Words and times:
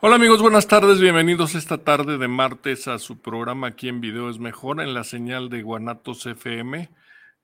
Hola 0.00 0.14
amigos, 0.14 0.40
buenas 0.40 0.68
tardes, 0.68 1.00
bienvenidos 1.00 1.56
esta 1.56 1.78
tarde 1.78 2.18
de 2.18 2.28
martes 2.28 2.86
a 2.86 3.00
su 3.00 3.20
programa 3.20 3.66
aquí 3.66 3.88
en 3.88 4.00
Video 4.00 4.30
es 4.30 4.38
Mejor 4.38 4.80
en 4.80 4.94
la 4.94 5.02
señal 5.02 5.48
de 5.48 5.62
Guanatos 5.62 6.24
FM 6.24 6.88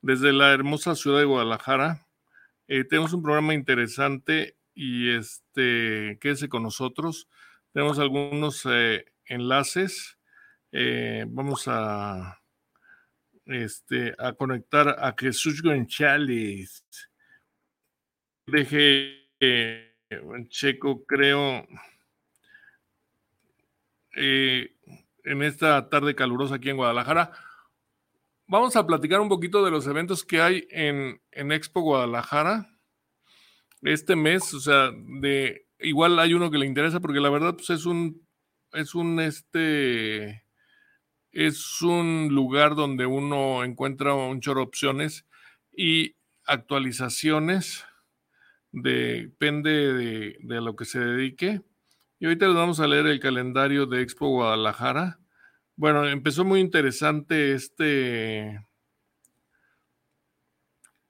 desde 0.02 0.32
la 0.32 0.52
hermosa 0.52 0.94
ciudad 0.94 1.18
de 1.18 1.24
Guadalajara. 1.24 2.06
Eh, 2.68 2.84
tenemos 2.84 3.12
un 3.12 3.24
programa 3.24 3.54
interesante 3.54 4.56
y 4.72 5.10
este, 5.10 6.16
quédese 6.20 6.48
con 6.48 6.62
nosotros. 6.62 7.28
Tenemos 7.72 7.98
algunos 7.98 8.62
eh, 8.70 9.04
enlaces. 9.26 10.16
Eh, 10.70 11.24
vamos 11.26 11.64
a, 11.66 12.40
este, 13.46 14.14
a 14.16 14.32
conectar 14.34 14.90
a 14.90 15.12
Jesús 15.18 15.60
González. 15.60 16.84
Deje 18.46 19.26
checo, 20.50 21.04
creo 21.04 21.66
eh, 24.16 24.74
en 25.24 25.42
esta 25.42 25.88
tarde 25.88 26.14
calurosa 26.14 26.56
aquí 26.56 26.70
en 26.70 26.76
Guadalajara. 26.76 27.32
Vamos 28.46 28.76
a 28.76 28.86
platicar 28.86 29.20
un 29.20 29.28
poquito 29.28 29.64
de 29.64 29.70
los 29.70 29.86
eventos 29.86 30.24
que 30.24 30.40
hay 30.40 30.66
en, 30.70 31.20
Expo 31.32 31.80
Guadalajara 31.80 32.70
este 33.82 34.16
mes. 34.16 34.52
O 34.54 34.60
sea, 34.60 34.90
de 34.92 35.66
igual 35.78 36.18
hay 36.18 36.34
uno 36.34 36.50
que 36.50 36.58
le 36.58 36.66
interesa 36.66 37.00
porque 37.00 37.20
la 37.20 37.30
verdad 37.30 37.54
pues 37.54 37.70
es 37.70 37.86
un 37.86 38.22
es 38.72 38.94
un 38.94 39.20
este 39.20 40.44
es 41.32 41.82
un 41.82 42.28
lugar 42.30 42.74
donde 42.74 43.06
uno 43.06 43.64
encuentra 43.64 44.14
un 44.14 44.40
chorro 44.40 44.60
de 44.60 44.66
opciones 44.66 45.26
y 45.72 46.16
actualizaciones 46.46 47.84
depende 48.70 49.92
de, 49.94 50.36
de 50.40 50.60
lo 50.60 50.76
que 50.76 50.84
se 50.84 51.00
dedique 51.00 51.62
y 52.18 52.26
ahorita 52.26 52.46
les 52.46 52.54
vamos 52.54 52.80
a 52.80 52.86
leer 52.86 53.06
el 53.06 53.20
calendario 53.20 53.86
de 53.86 54.02
Expo 54.02 54.28
Guadalajara. 54.28 55.18
Bueno, 55.76 56.06
empezó 56.06 56.44
muy 56.44 56.60
interesante 56.60 57.52
este, 57.52 58.64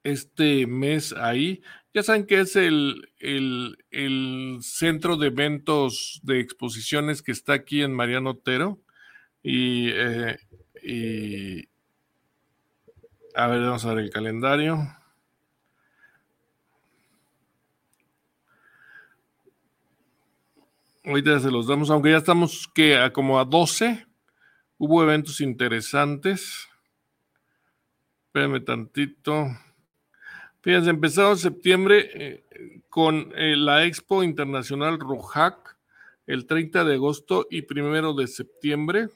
este 0.02 0.66
mes 0.66 1.12
ahí. 1.12 1.62
Ya 1.92 2.02
saben 2.02 2.27
que 2.27 2.41
es 2.41 2.56
el, 2.56 3.12
el, 3.19 4.58
centro 4.62 5.16
de 5.16 5.28
eventos 5.28 6.20
de 6.25 6.41
exposiciones 6.41 7.22
que 7.22 7.32
está 7.32 7.52
aquí 7.52 7.82
en 7.82 7.92
Mariano 7.92 8.30
Otero. 8.30 8.80
Y, 9.42 9.91
eh, 9.91 10.38
y 10.82 11.69
a 13.34 13.47
ver, 13.48 13.60
vamos 13.60 13.84
a 13.84 13.94
ver 13.94 14.05
el 14.05 14.10
calendario. 14.10 14.78
Ahorita 21.06 21.38
se 21.38 21.50
los 21.50 21.66
damos, 21.66 21.91
aunque 21.91 22.12
ya 22.12 22.16
estamos 22.16 22.66
que 22.75 22.97
a 22.97 23.12
como 23.12 23.38
a 23.38 23.44
12. 23.44 24.06
Hubo 24.78 25.03
eventos 25.03 25.42
interesantes. 25.42 26.66
Espérenme 28.26 28.60
tantito. 28.60 29.48
Fíjense, 30.62 30.88
empezado 30.88 31.37
septiembre 31.37 32.10
eh, 32.14 32.81
con 32.88 33.31
eh, 33.37 33.54
la 33.54 33.84
Expo 33.84 34.25
Internacional 34.25 34.98
Rojac, 34.98 35.76
el 36.26 36.47
30 36.47 36.84
de 36.84 36.94
agosto 36.94 37.47
y 37.50 37.62
primero 37.62 38.14
de 38.14 38.26
septiembre. 38.26 39.10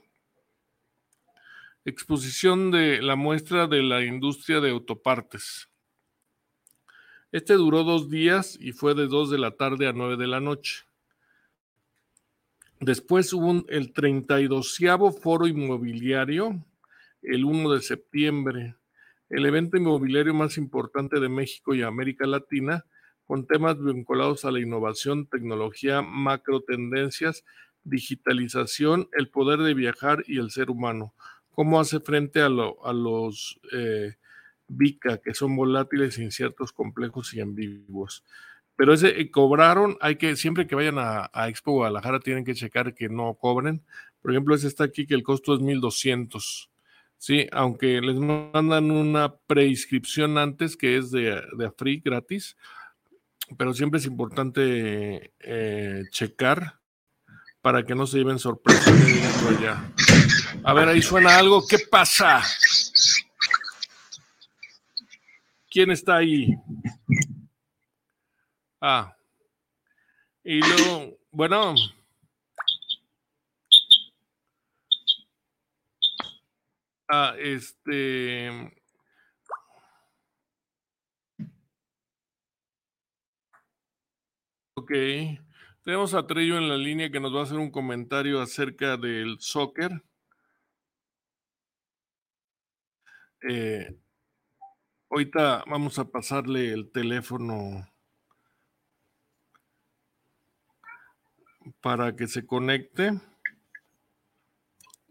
Exposición 1.87 2.71
de 2.71 3.01
la 3.01 3.17
muestra 3.17 3.67
de 3.67 3.83
la 3.83 4.05
industria 4.05 4.61
de 4.61 4.73
autopartes. 4.73 5.71
Este 7.33 7.55
duró 7.55 7.83
dos 7.83 8.11
días 8.11 8.59
y 8.61 8.73
fue 8.73 8.95
de 8.95 9.07
2 9.07 9.31
de 9.31 9.39
la 9.39 9.53
tarde 9.53 9.89
a 9.89 9.95
9 9.95 10.19
de 10.19 10.27
la 10.27 10.41
noche. 10.41 10.88
Después 12.81 13.33
hubo 13.33 13.65
el 13.69 13.93
32 13.93 14.79
Foro 15.21 15.47
Inmobiliario, 15.49 16.65
el 17.23 17.45
1 17.45 17.73
de 17.73 17.83
septiembre, 17.83 18.77
el 19.29 19.47
evento 19.47 19.77
inmobiliario 19.77 20.33
más 20.33 20.57
importante 20.59 21.19
de 21.19 21.29
México 21.29 21.75
y 21.75 21.83
América 21.83 22.27
Latina, 22.27 22.85
con 23.27 23.47
temas 23.47 23.83
vinculados 23.83 24.45
a 24.45 24.53
la 24.53 24.61
innovación, 24.61 25.27
tecnología, 25.27 26.03
macro 26.03 26.61
tendencias, 26.61 27.45
digitalización, 27.83 29.09
el 29.13 29.29
poder 29.29 29.59
de 29.61 29.75
viajar 29.75 30.23
y 30.27 30.39
el 30.39 30.51
ser 30.51 30.71
humano. 30.71 31.15
¿Cómo 31.51 31.81
hace 31.81 31.99
frente 31.99 32.41
a, 32.41 32.49
los 32.49 33.61
eh, 33.73 34.15
VICA, 34.69 35.19
que 35.19 35.35
son 35.35 35.57
volátiles, 35.57 36.17
inciertos, 36.19 36.73
complejos 36.73 37.35
y 37.35 37.41
ambiguos? 37.41 38.25
Pero 38.79 38.95
ese 38.95 39.21
eh, 39.21 39.29
cobraron, 39.33 39.99
hay 40.01 40.15
que, 40.15 40.37
siempre 40.37 40.69
que 40.69 40.77
vayan 40.77 40.99
a, 40.99 41.49
Expo 41.49 41.73
Guadalajara 41.73 42.21
tienen 42.21 42.45
que 42.45 42.55
checar 42.55 42.95
que 42.95 43.09
no 43.09 43.35
cobren. 43.35 43.83
Por 44.23 44.31
ejemplo, 44.31 44.55
ese 44.55 44.69
está 44.69 44.85
aquí 44.85 45.05
que 45.05 45.15
el 45.15 45.25
costo 45.25 45.53
es 45.53 45.61
1200. 45.61 46.71
Sí, 47.17 47.49
aunque 47.51 48.01
les 48.01 48.15
mandan 48.15 48.93
una 48.93 49.35
preinscripción 49.35 50.39
antes 50.39 50.77
que 50.77 50.97
es 50.97 51.11
de, 51.11 51.43
de 51.57 51.73
free 51.77 52.01
gratis, 52.05 52.57
pero 53.57 53.75
siempre 53.75 53.99
es 53.99 54.07
importante 54.07 55.33
eh, 55.41 56.05
checar 56.13 56.79
para 57.61 57.85
que 57.85 57.97
no 57.97 58.07
se 58.07 58.19
lleven 58.19 58.39
sorpresas 58.39 58.87
allá. 59.59 59.93
A 60.63 60.73
ver, 60.73 60.87
ahí 60.89 61.03
suena 61.03 61.37
algo. 61.37 61.67
¿Qué 61.67 61.79
pasa? 61.91 62.45
¿Quién 65.69 65.91
está 65.91 66.19
ahí? 66.19 66.55
Ah. 68.81 69.17
Y 70.45 70.61
luego, 70.61 71.19
bueno. 71.31 71.75
Ah, 77.11 77.35
este. 77.39 78.51
Ok. 84.75 84.93
Tenemos 85.83 86.15
a 86.15 86.27
Trello 86.27 86.59
en 86.59 86.69
la 86.69 86.77
línea 86.77 87.11
que 87.11 87.21
nos 87.21 87.35
va 87.35 87.41
a 87.41 87.43
hacer 87.45 87.59
un 87.59 87.71
comentario 87.71 88.41
acerca 88.41 88.97
del 88.97 89.39
soccer. 89.41 90.03
Eh, 93.43 93.97
ahorita 95.11 95.65
vamos 95.67 95.99
a 95.99 96.11
pasarle 96.11 96.73
el 96.73 96.91
teléfono 96.91 97.89
para 101.81 102.15
que 102.17 102.27
se 102.27 102.47
conecte. 102.47 103.13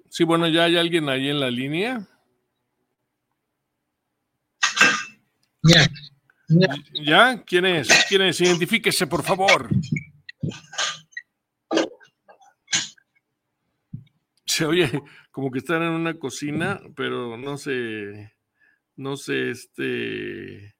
Sí, 0.09 0.23
bueno, 0.23 0.47
ya 0.47 0.63
hay 0.63 0.78
alguien 0.78 1.09
ahí 1.09 1.29
en 1.29 1.40
la 1.40 1.52
línea. 1.52 2.08
Ya. 5.64 5.87
¿Ya? 6.93 7.43
¿Quién 7.43 7.66
es? 7.66 7.90
¿Quién 8.08 8.22
es? 8.22 8.40
Identifíquese, 8.40 9.08
por 9.08 9.23
favor. 9.23 9.70
Se 14.46 14.66
oye 14.66 14.90
como 15.31 15.52
que 15.52 15.59
están 15.59 15.84
en 15.84 15.90
una 15.90 16.17
cocina, 16.17 16.81
pero 16.96 17.37
no 17.37 17.58
sé, 17.58 18.34
no 18.96 19.17
sé, 19.17 19.52
este, 19.52 20.76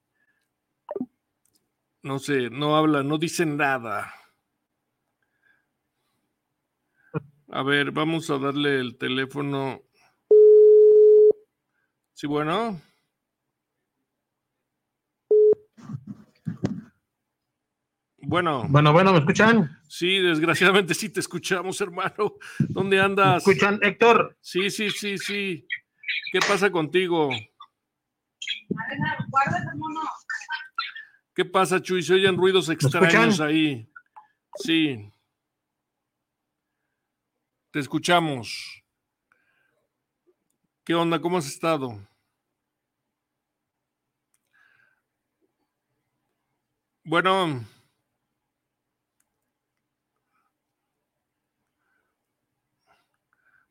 no 2.02 2.18
sé, 2.18 2.50
no 2.50 2.76
habla, 2.76 3.04
no 3.04 3.18
dicen 3.18 3.56
nada. 3.56 4.12
A 7.50 7.62
ver, 7.62 7.92
vamos 7.92 8.28
a 8.28 8.38
darle 8.38 8.78
el 8.78 8.98
teléfono. 8.98 9.82
Sí, 12.12 12.26
bueno. 12.26 12.78
Bueno. 18.18 18.66
Bueno, 18.68 18.92
bueno, 18.92 19.12
¿me 19.12 19.20
escuchan? 19.20 19.80
Sí, 19.88 20.18
desgraciadamente 20.18 20.92
sí 20.92 21.08
te 21.08 21.20
escuchamos, 21.20 21.80
hermano. 21.80 22.34
¿Dónde 22.58 23.00
andas? 23.00 23.46
¿Me 23.46 23.52
escuchan, 23.52 23.78
Héctor? 23.80 24.36
Sí, 24.42 24.68
sí, 24.68 24.90
sí, 24.90 25.16
sí. 25.16 25.66
¿Qué 26.30 26.40
pasa 26.40 26.70
contigo? 26.70 27.30
¿Qué 31.34 31.46
pasa, 31.46 31.80
Chuy? 31.80 32.02
Se 32.02 32.12
oyen 32.12 32.36
ruidos 32.36 32.68
extraños 32.68 33.40
ahí. 33.40 33.90
Sí. 34.56 35.10
Te 37.78 37.82
escuchamos. 37.82 38.82
¿Qué 40.84 40.96
onda? 40.96 41.20
¿Cómo 41.20 41.38
has 41.38 41.46
estado? 41.46 41.96
Bueno. 47.04 47.64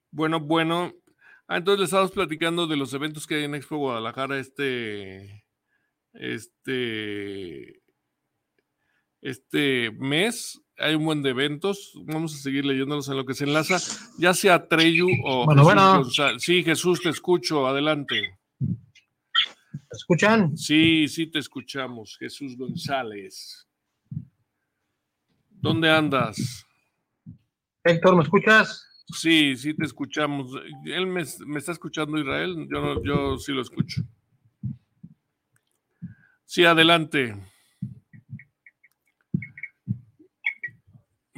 Bueno, 0.09 0.39
bueno. 0.39 0.93
Ah, 1.49 1.57
entonces 1.57 1.79
le 1.79 1.83
estábamos 1.83 2.13
platicando 2.13 2.65
de 2.65 2.77
los 2.77 2.93
eventos 2.93 3.27
que 3.27 3.35
hay 3.35 3.43
en 3.43 3.55
Expo 3.55 3.75
Guadalajara 3.75 4.39
este, 4.39 5.43
este, 6.13 7.81
este 9.19 9.91
mes 9.91 10.61
hay 10.77 10.95
un 10.95 11.05
buen 11.05 11.21
de 11.21 11.31
eventos. 11.31 11.93
Vamos 12.05 12.35
a 12.35 12.37
seguir 12.37 12.65
leyéndolos 12.65 13.09
en 13.09 13.17
lo 13.17 13.25
que 13.25 13.33
se 13.33 13.45
enlaza, 13.45 13.77
ya 14.17 14.33
sea 14.33 14.67
Treyu 14.67 15.09
o. 15.25 15.45
Bueno, 15.45 15.63
bueno. 15.63 16.03
Sí, 16.37 16.63
Jesús, 16.63 17.01
te 17.01 17.09
escucho. 17.09 17.67
Adelante. 17.67 18.37
¿Me 18.59 18.75
escuchan? 19.91 20.57
Sí, 20.57 21.07
sí, 21.07 21.27
te 21.27 21.39
escuchamos. 21.39 22.17
Jesús 22.17 22.57
González. 22.57 23.67
¿Dónde 25.49 25.89
andas? 25.89 26.65
Héctor, 27.83 28.15
¿me 28.15 28.23
escuchas? 28.23 28.85
Sí, 29.13 29.55
sí, 29.55 29.73
te 29.73 29.85
escuchamos. 29.85 30.51
Él 30.85 31.07
me, 31.07 31.21
está 31.21 31.71
escuchando, 31.71 32.19
Israel. 32.19 32.67
Yo, 32.69 33.01
yo 33.03 33.37
sí 33.37 33.53
lo 33.53 33.61
escucho. 33.61 34.03
Sí, 36.45 36.65
adelante. 36.65 37.35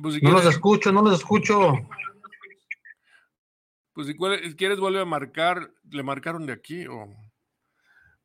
Pues 0.02 0.22
no 0.22 0.32
los 0.32 0.46
escucho, 0.46 0.92
no 0.92 1.02
los 1.02 1.20
escucho. 1.20 1.74
Pues 3.94 4.08
si 4.08 4.16
quieres 4.56 4.80
vuelve 4.80 5.02
a 5.02 5.06
marcar, 5.06 5.74
¿le 5.90 6.04
marcaron 6.04 6.46
de 6.46 6.54
aquí? 6.54 6.88
O... 6.88 7.14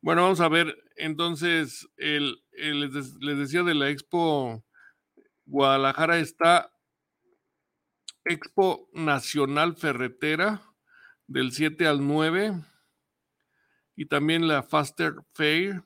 Bueno, 0.01 0.23
vamos 0.23 0.39
a 0.39 0.47
ver. 0.47 0.77
Entonces, 0.95 1.89
el, 1.97 2.41
les, 2.51 3.19
decía 3.19 3.63
de 3.63 3.73
la 3.73 3.89
Expo 3.89 4.63
Guadalajara 5.45 6.19
está 6.19 6.71
Expo 8.23 8.89
Nacional 8.93 9.75
Ferretera 9.75 10.61
del 11.27 11.51
7 11.51 11.87
al 11.87 12.05
9 12.05 12.53
y 13.95 14.05
también 14.05 14.47
la 14.47 14.63
Faster 14.63 15.15
Fair, 15.33 15.83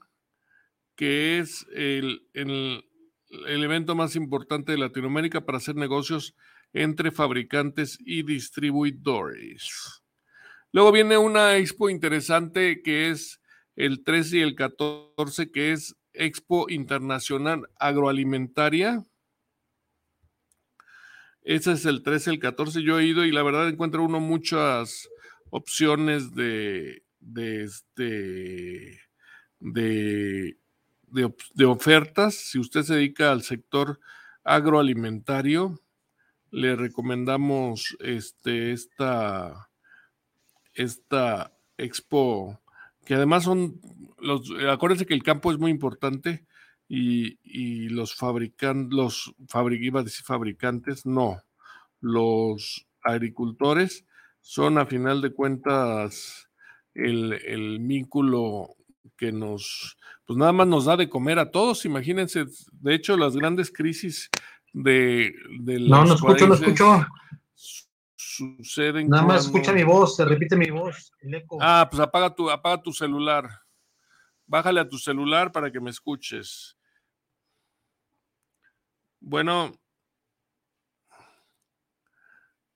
que 0.95 1.39
es 1.39 1.65
el, 1.74 2.27
el 2.33 2.88
el 3.30 3.64
evento 3.64 3.96
más 3.96 4.16
importante 4.16 4.72
de 4.72 4.78
Latinoamérica 4.78 5.46
para 5.46 5.58
hacer 5.58 5.76
negocios 5.76 6.36
entre 6.74 7.12
fabricantes 7.12 7.98
y 8.00 8.24
distribuidores. 8.24 10.02
Luego 10.72 10.92
viene 10.92 11.18
una 11.18 11.58
expo 11.58 11.90
interesante 11.90 12.81
que 12.81 13.10
es 13.10 13.42
el 13.76 14.04
13 14.04 14.38
y 14.38 14.42
el 14.42 14.56
14, 14.56 15.52
que 15.52 15.72
es 15.72 15.96
Expo 16.14 16.70
Internacional 16.70 17.68
Agroalimentaria. 17.80 19.04
Ese 21.42 21.72
es 21.72 21.86
el 21.86 22.04
13 22.04 22.30
y 22.30 22.34
el 22.36 22.40
14. 22.40 22.84
Yo 22.84 23.00
he 23.00 23.06
ido 23.06 23.26
y 23.26 23.31
la 23.31 23.42
verdad 23.42 23.70
encuentro 23.70 24.04
uno 24.04 24.20
muchas 24.20 25.10
opciones 25.50 26.36
de, 26.36 27.04
de, 27.20 27.64
este, 27.64 29.02
de 29.60 30.58
de, 31.11 31.65
ofertas. 31.65 32.35
Si 32.35 32.59
usted 32.59 32.83
se 32.83 32.95
dedica 32.95 33.31
al 33.31 33.44
sector 33.44 34.00
agroalimentario, 34.44 35.79
le 36.51 36.75
recomendamos 36.75 37.97
este, 38.00 38.71
esta, 38.71 39.69
esta 40.73 41.53
expo, 41.77 42.59
que 43.06 43.15
además 43.15 43.44
son 43.44 43.79
los, 44.17 44.51
acuérdense 44.69 45.06
que 45.06 45.13
el 45.13 45.23
campo 45.23 45.51
es 45.51 45.57
muy 45.57 45.71
importante 45.71 46.45
y, 46.88 47.89
los 47.89 48.15
fabricantes, 48.15 48.95
los 48.95 49.35
iba 49.79 50.00
a 50.00 50.03
decir 50.03 50.25
fabricantes, 50.25 51.06
no, 51.06 51.41
los 52.00 52.88
agricultores 53.03 54.06
son 54.41 54.77
a 54.77 54.85
final 54.85 55.21
de 55.21 55.33
cuentas 55.33 56.50
el, 56.94 57.33
el 57.33 57.79
vínculo 57.79 58.75
que 59.18 59.31
nos, 59.31 59.98
pues 60.25 60.38
nada 60.38 60.51
más 60.51 60.68
nos 60.68 60.86
da 60.86 60.98
de 60.98 61.10
comer 61.10 61.40
a 61.40 61.51
todos. 61.51 61.86
Imagínense, 61.86 62.46
de 62.72 62.94
hecho, 62.94 63.18
las 63.18 63.36
grandes 63.36 63.72
crisis 63.72 64.30
de, 64.74 65.34
de 65.60 65.80
No, 65.80 66.06
no 66.06 66.16
escucho, 66.16 66.48
no 66.48 66.54
escucho. 66.54 67.06
Suceden. 68.16 69.10
Nada 69.10 69.24
más 69.24 69.46
escucha 69.46 69.74
mi 69.74 69.84
voz, 69.84 70.16
se 70.16 70.24
repite 70.24 70.56
mi 70.56 70.69
voz, 70.69 71.12
Ah, 71.60 71.88
pues 71.90 72.00
apaga 72.00 72.34
tu, 72.34 72.50
apaga 72.50 72.81
tu 72.81 72.94
celular. 72.94 73.50
Bájale 74.46 74.80
a 74.80 74.88
tu 74.88 74.98
celular 74.98 75.52
para 75.52 75.72
que 75.72 75.80
me 75.80 75.90
escuches. 75.90 76.78
Bueno. 79.19 79.72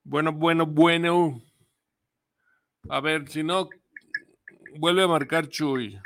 Bueno, 0.02 0.32
bueno, 0.32 0.66
bueno. 0.66 1.40
A 2.90 3.00
ver, 3.00 3.26
si 3.28 3.42
no, 3.42 3.70
vuelve 4.78 5.02
a 5.02 5.08
marcar 5.08 5.48
Chuy. 5.48 5.98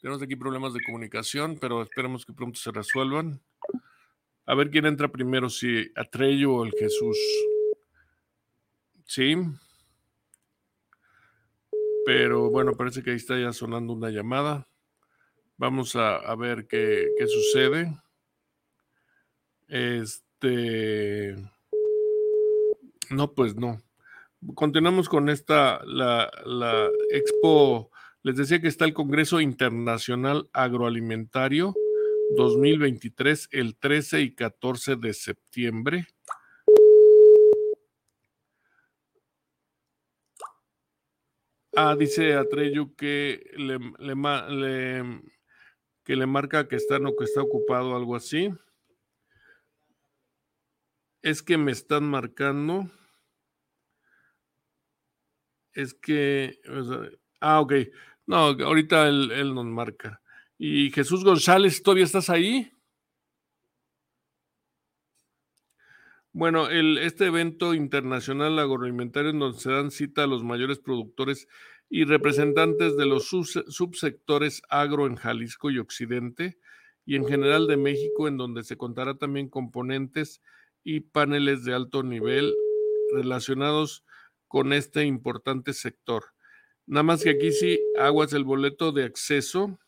Tenemos 0.00 0.22
aquí 0.22 0.36
problemas 0.36 0.72
de 0.74 0.82
comunicación, 0.82 1.58
pero 1.60 1.82
esperemos 1.82 2.24
que 2.24 2.32
pronto 2.32 2.60
se 2.60 2.70
resuelvan. 2.70 3.40
A 4.46 4.54
ver 4.54 4.70
quién 4.70 4.86
entra 4.86 5.08
primero, 5.08 5.50
si 5.50 5.90
Atrello 5.96 6.54
o 6.54 6.64
el 6.64 6.72
Jesús. 6.72 7.18
Sí. 9.04 9.34
Pero 12.06 12.48
bueno, 12.48 12.74
parece 12.74 13.02
que 13.02 13.10
ahí 13.10 13.16
está 13.16 13.38
ya 13.38 13.52
sonando 13.52 13.92
una 13.92 14.10
llamada. 14.10 14.68
Vamos 15.56 15.96
a, 15.96 16.32
ver 16.36 16.68
qué, 16.68 17.08
qué, 17.18 17.26
sucede. 17.26 18.00
Este. 19.66 21.34
No, 23.10 23.34
pues 23.34 23.56
no. 23.56 23.82
Continuamos 24.54 25.08
con 25.08 25.28
esta, 25.28 25.84
la, 25.84 26.30
la 26.46 26.88
expo 27.10 27.90
les 28.28 28.36
decía 28.36 28.60
que 28.60 28.68
está 28.68 28.84
el 28.84 28.92
Congreso 28.92 29.40
Internacional 29.40 30.50
Agroalimentario 30.52 31.74
2023 32.36 33.48
el 33.52 33.78
13 33.78 34.20
y 34.20 34.34
14 34.34 34.96
de 34.96 35.14
septiembre. 35.14 36.06
Ah, 41.74 41.96
dice 41.98 42.34
Atreyu 42.34 42.94
que 42.96 43.50
le, 43.56 43.78
que 46.04 46.16
le 46.16 46.26
marca 46.26 46.68
que 46.68 46.76
está, 46.76 46.98
no, 46.98 47.16
que 47.16 47.24
está 47.24 47.40
ocupado, 47.40 47.96
algo 47.96 48.14
así. 48.14 48.50
Es 51.22 51.42
que 51.42 51.56
me 51.56 51.72
están 51.72 52.04
marcando. 52.04 52.90
Es 55.72 55.94
que. 55.94 56.60
Ah, 57.40 57.60
ok. 57.60 57.72
No, 58.28 58.48
ahorita 58.48 59.08
él, 59.08 59.54
nos 59.54 59.64
marca. 59.64 60.20
Y 60.58 60.90
Jesús 60.90 61.24
González, 61.24 61.82
¿todavía 61.82 62.04
estás 62.04 62.28
ahí? 62.28 62.70
Bueno, 66.32 66.68
el, 66.68 66.98
este 66.98 67.24
evento 67.24 67.72
internacional 67.72 68.58
agroalimentario 68.58 69.30
en 69.30 69.38
donde 69.38 69.58
se 69.58 69.70
dan 69.72 69.90
cita 69.90 70.24
a 70.24 70.26
los 70.26 70.44
mayores 70.44 70.78
productores 70.78 71.48
y 71.88 72.04
representantes 72.04 72.98
de 72.98 73.06
los 73.06 73.28
subsectores 73.28 74.60
agro 74.68 75.06
en 75.06 75.16
Jalisco 75.16 75.70
y 75.70 75.78
Occidente 75.78 76.58
y 77.06 77.16
en 77.16 77.26
general 77.26 77.66
de 77.66 77.78
México, 77.78 78.28
en 78.28 78.36
donde 78.36 78.62
se 78.62 78.76
contará 78.76 79.14
también 79.14 79.48
componentes 79.48 80.42
y 80.84 81.00
paneles 81.00 81.64
de 81.64 81.72
alto 81.72 82.02
nivel 82.02 82.52
relacionados 83.14 84.04
con 84.48 84.74
este 84.74 85.06
importante 85.06 85.72
sector. 85.72 86.24
Nada 86.88 87.02
más 87.02 87.22
que 87.22 87.30
aquí 87.30 87.52
sí, 87.52 87.78
aguas 87.98 88.32
el 88.32 88.44
boleto 88.44 88.92
de 88.92 89.04
acceso 89.04 89.78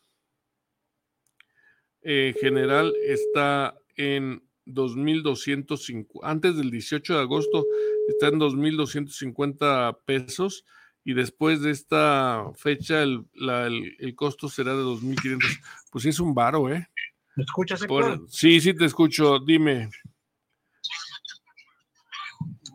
eh, 2.03 2.35
general 2.39 2.93
está 3.03 3.75
en 3.95 4.43
2.250, 4.67 6.19
antes 6.21 6.55
del 6.55 6.69
18 6.69 7.15
de 7.15 7.19
agosto 7.19 7.65
está 8.07 8.27
en 8.27 8.39
2.250 8.39 9.97
pesos 10.05 10.63
y 11.03 11.15
después 11.15 11.61
de 11.61 11.71
esta 11.71 12.51
fecha 12.55 13.01
el, 13.01 13.25
costo 14.15 14.47
será 14.47 14.75
de 14.75 14.83
2.500. 14.83 15.59
Pues 15.91 16.03
sí 16.03 16.09
es 16.09 16.19
un 16.19 16.35
varo, 16.35 16.71
¿eh? 16.71 16.87
¿Me 17.35 17.43
escuchas, 17.43 17.83
Sí, 18.29 18.61
sí 18.61 18.75
te 18.75 18.85
escucho, 18.85 19.39
dime. 19.39 19.89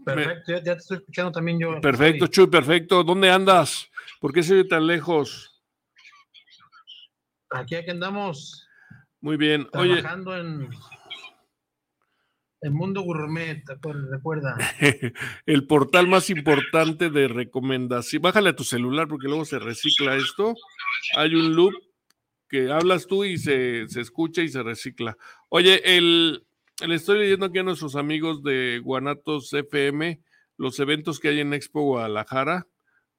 Perfecto, 0.06 0.52
ya, 0.52 0.62
te 0.62 0.70
estoy 0.70 0.98
escuchando 0.98 1.32
también 1.32 1.58
yo. 1.58 1.80
Perfecto, 1.80 2.28
Chuy, 2.28 2.46
perfecto. 2.46 3.02
¿Dónde 3.02 3.28
andas? 3.28 3.90
¿Por 4.20 4.32
qué 4.32 4.44
se 4.44 4.54
ve 4.54 4.64
tan 4.64 4.86
lejos? 4.86 5.60
Aquí, 7.50 7.74
aquí 7.74 7.90
andamos. 7.90 8.68
Muy 9.20 9.36
bien. 9.36 9.68
Trabajando 9.68 10.36
en 10.36 10.68
el 12.60 12.70
mundo 12.70 13.00
gourmet, 13.02 13.64
recuerda. 14.08 14.56
el 15.46 15.66
portal 15.66 16.06
más 16.06 16.30
importante 16.30 17.10
de 17.10 17.26
recomendación. 17.26 18.22
Bájale 18.22 18.50
a 18.50 18.56
tu 18.56 18.62
celular 18.62 19.08
porque 19.08 19.26
luego 19.26 19.44
se 19.44 19.58
recicla 19.58 20.14
esto. 20.14 20.54
Hay 21.16 21.34
un 21.34 21.56
loop 21.56 21.74
que 22.48 22.70
hablas 22.70 23.08
tú 23.08 23.24
y 23.24 23.38
se, 23.38 23.88
se 23.88 24.00
escucha 24.02 24.42
y 24.42 24.48
se 24.50 24.62
recicla. 24.62 25.16
Oye, 25.48 25.96
el, 25.96 26.45
le 26.84 26.94
estoy 26.94 27.18
leyendo 27.18 27.46
aquí 27.46 27.58
a 27.58 27.62
nuestros 27.62 27.96
amigos 27.96 28.42
de 28.42 28.80
Guanatos 28.82 29.52
FM 29.52 30.20
los 30.58 30.78
eventos 30.78 31.18
que 31.20 31.28
hay 31.28 31.40
en 31.40 31.54
Expo 31.54 31.82
Guadalajara. 31.82 32.66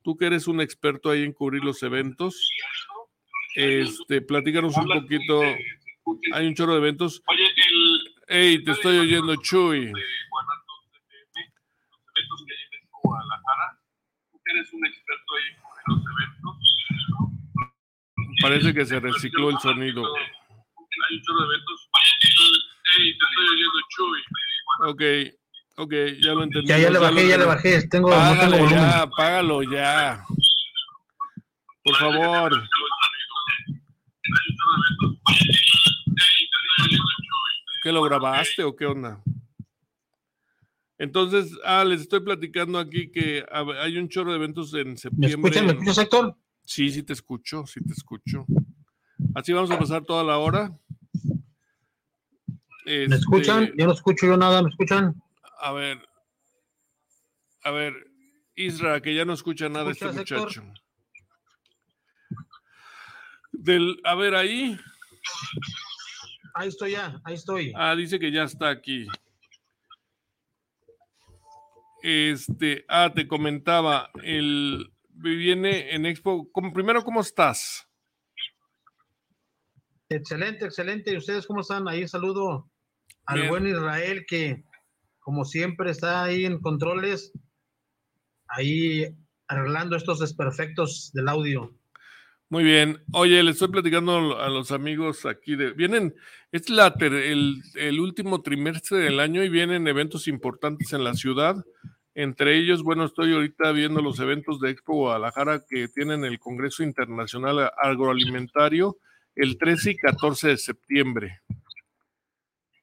Tú 0.03 0.15
que 0.15 0.27
eres 0.27 0.47
un 0.47 0.61
experto 0.61 1.09
ahí 1.09 1.23
en 1.23 1.33
cubrir 1.33 1.63
los 1.63 1.81
eventos, 1.83 2.49
este, 3.55 4.21
platícanos 4.21 4.77
un 4.77 4.87
poquito. 4.87 5.41
Hay 6.33 6.47
un 6.47 6.55
chorro 6.55 6.73
de 6.73 6.79
eventos. 6.79 7.21
Oye, 7.27 7.45
el. 7.45 8.15
Hey, 8.29 8.63
te 8.63 8.71
estoy 8.71 8.97
oyendo, 8.99 9.35
Chuy. 9.37 9.91
Parece 18.41 18.73
que 18.73 18.85
se 18.85 18.99
recicló 18.99 19.49
el 19.49 19.57
sonido. 19.59 20.03
Hay 20.05 21.15
un 21.15 21.21
chorro 21.23 21.39
de 21.39 21.55
eventos. 21.55 21.89
Hey, 22.97 23.15
te 23.17 23.25
estoy 23.25 23.47
oyendo, 23.53 23.79
Chuy. 23.89 24.19
Ok. 24.89 25.01
Ok, 25.79 25.93
ya 26.19 26.33
lo 26.33 26.43
entendí. 26.43 26.67
Ya, 26.67 26.79
ya 26.79 26.89
le 26.89 26.97
bajé, 26.97 27.27
ya, 27.27 27.37
le 27.37 27.45
bajé. 27.45 27.87
Tengo, 27.87 28.09
págalo 28.09 28.69
ya, 28.69 29.07
págalo 29.15 29.63
ya. 29.63 30.25
Por 31.83 31.95
favor. 31.97 32.63
¿Qué 37.83 37.91
lo 37.91 38.01
grabaste 38.01 38.63
o 38.63 38.75
qué 38.75 38.87
onda? 38.87 39.21
Entonces, 40.97 41.55
ah, 41.63 41.85
les 41.85 42.01
estoy 42.01 42.21
platicando 42.21 42.79
aquí 42.79 43.11
que 43.11 43.45
hay 43.79 43.99
un 43.99 44.09
chorro 44.09 44.31
de 44.31 44.37
eventos 44.37 44.73
en 44.73 44.97
septiembre. 44.97 45.37
¿Me 45.37 45.47
escuchan? 45.47 45.65
¿Me 45.67 45.71
escuchas, 45.73 45.97
Héctor? 45.99 46.35
Sí, 46.65 46.89
sí 46.89 47.03
te 47.03 47.13
escucho, 47.13 47.67
sí 47.67 47.79
te 47.85 47.93
escucho. 47.93 48.47
Así 49.35 49.53
vamos 49.53 49.69
a 49.69 49.77
pasar 49.77 50.03
toda 50.03 50.23
la 50.23 50.39
hora. 50.39 50.75
¿Me 52.87 53.15
escuchan? 53.17 53.63
Este, 53.63 53.75
yo 53.77 53.85
no 53.85 53.93
escucho 53.93 54.27
yo 54.27 54.37
nada, 54.37 54.61
¿me 54.61 54.69
escuchan? 54.69 55.21
A 55.59 55.73
ver. 55.73 55.99
A 57.63 57.71
ver, 57.71 57.93
Isra, 58.55 59.01
que 59.01 59.13
ya 59.13 59.25
no 59.25 59.33
escucha 59.33 59.67
nada 59.67 59.91
este 59.91 60.05
muchacho. 60.05 60.63
Del, 63.51 63.99
a 64.05 64.15
ver, 64.15 64.35
ahí. 64.35 64.79
Ahí 66.53 66.69
estoy 66.69 66.91
ya, 66.91 67.19
ahí 67.25 67.33
estoy. 67.33 67.73
Ah, 67.75 67.93
dice 67.93 68.19
que 68.19 68.31
ya 68.31 68.43
está 68.43 68.69
aquí. 68.69 69.05
Este, 72.01 72.85
ah, 72.87 73.11
te 73.13 73.27
comentaba, 73.27 74.11
el 74.23 74.93
viene 75.09 75.93
en 75.93 76.05
Expo. 76.05 76.49
primero, 76.73 77.03
¿cómo 77.03 77.19
estás? 77.19 77.85
Excelente, 80.07 80.65
excelente. 80.65 81.11
¿Y 81.11 81.17
ustedes 81.17 81.45
cómo 81.45 81.61
están? 81.61 81.85
Ahí 81.89 82.07
saludo 82.07 82.69
al 83.27 83.49
buen 83.49 83.67
Israel 83.67 84.25
que 84.27 84.63
como 85.27 85.43
siempre, 85.43 85.91
está 85.91 86.23
ahí 86.23 86.45
en 86.45 86.57
controles, 86.61 87.33
ahí 88.47 89.13
arreglando 89.49 89.97
estos 89.97 90.19
desperfectos 90.19 91.11
del 91.13 91.27
audio. 91.27 91.75
Muy 92.47 92.63
bien. 92.63 93.03
Oye, 93.11 93.43
le 93.43 93.51
estoy 93.51 93.67
platicando 93.67 94.39
a 94.39 94.47
los 94.47 94.71
amigos 94.71 95.25
aquí 95.25 95.57
de. 95.57 95.73
Vienen, 95.73 96.15
es 96.53 96.69
la 96.69 96.95
el, 97.01 97.61
el, 97.75 97.99
último 97.99 98.41
trimestre 98.41 98.99
del 98.99 99.19
año 99.19 99.43
y 99.43 99.49
vienen 99.49 99.85
eventos 99.89 100.29
importantes 100.29 100.93
en 100.93 101.03
la 101.03 101.13
ciudad. 101.13 101.57
Entre 102.15 102.57
ellos, 102.57 102.81
bueno, 102.81 103.03
estoy 103.03 103.33
ahorita 103.33 103.73
viendo 103.73 104.01
los 104.01 104.21
eventos 104.21 104.61
de 104.61 104.69
Expo 104.69 104.93
Guadalajara 104.93 105.65
que 105.69 105.89
tienen 105.89 106.23
el 106.23 106.39
Congreso 106.39 106.83
Internacional 106.83 107.69
Agroalimentario 107.81 108.95
el 109.35 109.57
13 109.57 109.91
y 109.91 109.97
14 109.97 110.47
de 110.47 110.57
septiembre. 110.57 111.41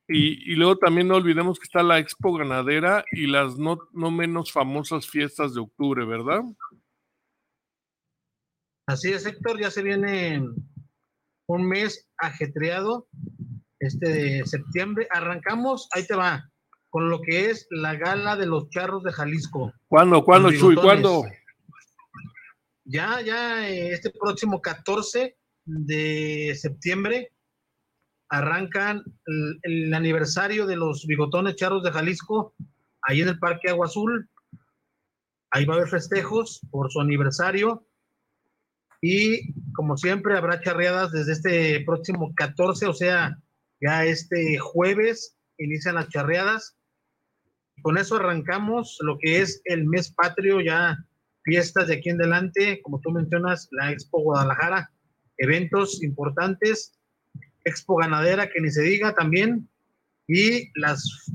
Y, 0.07 0.55
luego 0.57 0.77
también 0.77 1.09
no 1.09 1.17
olvidemos 1.17 1.59
que 1.59 1.65
está 1.65 1.83
la 1.83 1.99
Expo 1.99 2.35
Ganadera 2.35 3.05
y 3.13 3.27
las 3.27 3.57
no, 3.57 3.79
no 3.93 4.11
menos 4.11 4.53
famosas 4.53 5.09
fiestas 5.09 5.55
de 5.55 5.61
octubre, 5.61 6.05
¿verdad? 6.05 6.43
Así 8.87 9.11
es, 9.11 9.25
Héctor, 9.25 9.59
ya 9.59 9.71
se 9.71 9.83
viene 9.83 10.43
un 11.49 11.67
mes 11.67 12.07
ajetreado, 12.19 13.09
este 13.81 14.09
de 14.11 14.47
septiembre. 14.47 15.09
Arrancamos, 15.11 15.89
ahí 15.93 16.07
te 16.07 16.15
va, 16.15 16.51
con 16.91 17.09
lo 17.09 17.23
que 17.23 17.47
es 17.51 17.67
la 17.71 17.95
gala 17.95 18.37
de 18.37 18.47
los 18.47 18.69
charros 18.69 19.03
de 19.05 19.13
Jalisco. 19.13 19.73
¿Cuándo, 19.89 20.23
cuándo, 20.23 20.53
Chuy, 20.53 20.75
cuándo? 20.75 21.25
Ya, 22.85 23.23
ya, 23.23 23.67
eh, 23.71 23.93
este 23.93 24.11
próximo 24.11 24.61
14 24.61 25.35
de 25.65 26.55
septiembre 26.55 27.33
arrancan 28.29 29.03
el, 29.63 29.93
aniversario 29.95 30.67
de 30.67 30.77
los 30.77 31.07
bigotones 31.07 31.57
charros 31.57 31.83
de 31.83 31.93
Jalisco, 31.93 32.55
ahí 33.03 33.21
en 33.21 33.29
el 33.29 33.39
Parque 33.39 33.71
Agua 33.71 33.87
Azul. 33.87 34.29
Ahí 35.51 35.65
va 35.65 35.75
a 35.75 35.77
haber 35.77 35.89
festejos 35.89 36.61
por 36.71 36.91
su 36.91 37.01
aniversario. 37.01 37.87
Y 39.01 39.53
como 39.73 39.97
siempre, 39.97 40.37
habrá 40.37 40.61
charreadas 40.61 41.13
desde 41.13 41.33
este 41.33 41.85
próximo 41.85 42.33
14, 42.35 42.87
o 42.87 42.95
sea, 42.95 43.39
ya 43.81 44.05
este 44.05 44.59
jueves 44.59 45.37
inician 45.59 45.97
las 45.97 46.09
charreadas. 46.09 46.77
Con 47.83 47.99
eso 47.99 48.17
arrancamos 48.17 48.97
lo 49.01 49.19
que 49.19 49.43
es 49.43 49.61
el 49.67 49.85
mes 49.85 50.13
patrio, 50.13 50.61
ya 50.61 50.97
fiestas 51.43 51.89
de 51.89 51.97
aquí 51.97 52.09
en 52.09 52.21
adelante, 52.21 52.81
como 52.83 53.01
tú 53.01 53.11
mencionas, 53.11 53.69
la 53.73 53.93
Expo 53.93 54.23
Guadalajara, 54.23 54.91
eventos 55.37 56.03
importantes 56.03 56.99
Expo 57.65 57.97
Ganadera, 57.97 58.49
que 58.49 58.61
ni 58.61 58.71
se 58.71 58.83
diga 58.83 59.15
también, 59.15 59.69
y 60.27 60.71
las 60.79 61.33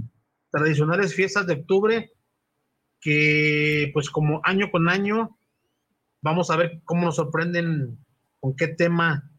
tradicionales 0.51 1.13
fiestas 1.13 1.48
de 1.48 1.53
octubre, 1.53 2.12
que 3.01 3.91
pues 3.93 4.09
como 4.09 4.41
año 4.43 4.71
con 4.71 4.89
año, 4.89 5.38
vamos 6.21 6.50
a 6.50 6.57
ver 6.57 6.81
cómo 6.86 7.05
nos 7.05 7.15
sorprenden, 7.15 7.98
con 8.39 8.55
qué 8.55 8.67
tema 8.67 9.29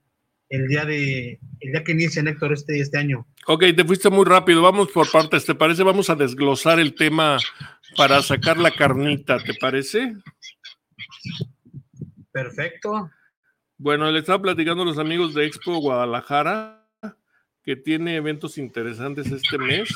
el 0.48 0.66
día 0.66 0.84
de 0.84 1.38
el 1.60 1.72
día 1.72 1.84
que 1.84 1.92
inicia 1.92 2.22
Héctor 2.22 2.52
este, 2.52 2.80
este 2.80 2.98
año. 2.98 3.26
Ok, 3.46 3.64
te 3.76 3.84
fuiste 3.84 4.10
muy 4.10 4.24
rápido, 4.24 4.62
vamos 4.62 4.88
por 4.90 5.10
partes, 5.10 5.44
¿te 5.44 5.54
parece? 5.54 5.82
Vamos 5.82 6.10
a 6.10 6.14
desglosar 6.14 6.80
el 6.80 6.94
tema 6.94 7.38
para 7.96 8.22
sacar 8.22 8.58
la 8.58 8.70
carnita, 8.70 9.38
¿te 9.38 9.54
parece? 9.54 10.14
Perfecto. 12.32 13.10
Bueno, 13.78 14.10
le 14.10 14.20
estaba 14.20 14.42
platicando 14.42 14.82
a 14.82 14.86
los 14.86 14.98
amigos 14.98 15.34
de 15.34 15.46
Expo 15.46 15.78
Guadalajara 15.78 16.79
que 17.62 17.76
tiene 17.76 18.16
eventos 18.16 18.58
interesantes 18.58 19.30
este 19.30 19.58
mes 19.58 19.88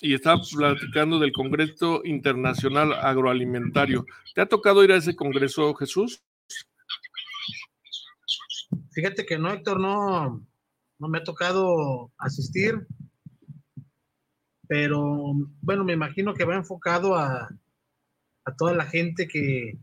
y 0.00 0.14
está 0.14 0.36
platicando 0.38 1.18
del 1.18 1.32
Congreso 1.32 2.02
Internacional 2.04 2.92
Agroalimentario. 2.92 4.04
¿Te 4.34 4.40
ha 4.40 4.46
tocado 4.46 4.84
ir 4.84 4.92
a 4.92 4.96
ese 4.96 5.16
congreso, 5.16 5.74
Jesús? 5.74 6.22
Fíjate 8.92 9.24
que 9.24 9.38
no, 9.38 9.50
Héctor, 9.50 9.80
no, 9.80 10.46
no 10.98 11.08
me 11.08 11.18
ha 11.18 11.24
tocado 11.24 12.12
asistir, 12.18 12.86
pero 14.66 15.34
bueno, 15.60 15.84
me 15.84 15.92
imagino 15.92 16.34
que 16.34 16.44
va 16.44 16.56
enfocado 16.56 17.14
a, 17.14 17.48
a 18.44 18.56
toda 18.56 18.74
la 18.74 18.86
gente 18.86 19.28
que, 19.28 19.78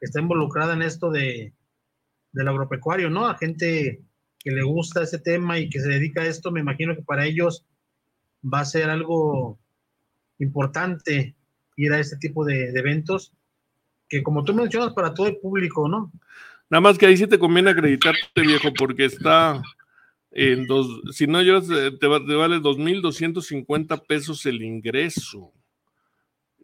está 0.00 0.20
involucrada 0.20 0.74
en 0.74 0.82
esto 0.82 1.10
de, 1.10 1.52
del 2.30 2.48
agropecuario, 2.48 3.10
¿no? 3.10 3.26
A 3.26 3.36
gente 3.36 4.00
que 4.38 4.50
le 4.50 4.62
gusta 4.62 5.02
ese 5.02 5.18
tema 5.18 5.58
y 5.58 5.68
que 5.68 5.80
se 5.80 5.88
dedica 5.88 6.22
a 6.22 6.26
esto, 6.26 6.50
me 6.50 6.60
imagino 6.60 6.94
que 6.94 7.02
para 7.02 7.26
ellos 7.26 7.66
va 8.42 8.60
a 8.60 8.64
ser 8.64 8.88
algo 8.88 9.58
importante 10.38 11.34
ir 11.76 11.92
a 11.92 12.00
este 12.00 12.16
tipo 12.16 12.44
de, 12.44 12.70
eventos, 12.70 13.32
que 14.08 14.22
como 14.22 14.44
tú 14.44 14.54
mencionas, 14.54 14.92
para 14.94 15.14
todo 15.14 15.26
el 15.26 15.36
público, 15.36 15.88
¿no? 15.88 16.12
Nada 16.70 16.80
más 16.80 16.98
que 16.98 17.06
ahí 17.06 17.16
sí 17.16 17.26
te 17.26 17.38
conviene 17.38 17.70
acreditarte, 17.70 18.42
viejo, 18.42 18.72
porque 18.76 19.06
está 19.06 19.62
en 20.30 20.66
dos, 20.66 20.86
si 21.12 21.26
no 21.26 21.40
yo 21.42 21.62
te, 21.62 21.90
te 21.92 22.06
vale 22.06 22.58
2.250 22.58 24.06
pesos 24.06 24.44
el 24.46 24.62
ingreso 24.62 25.52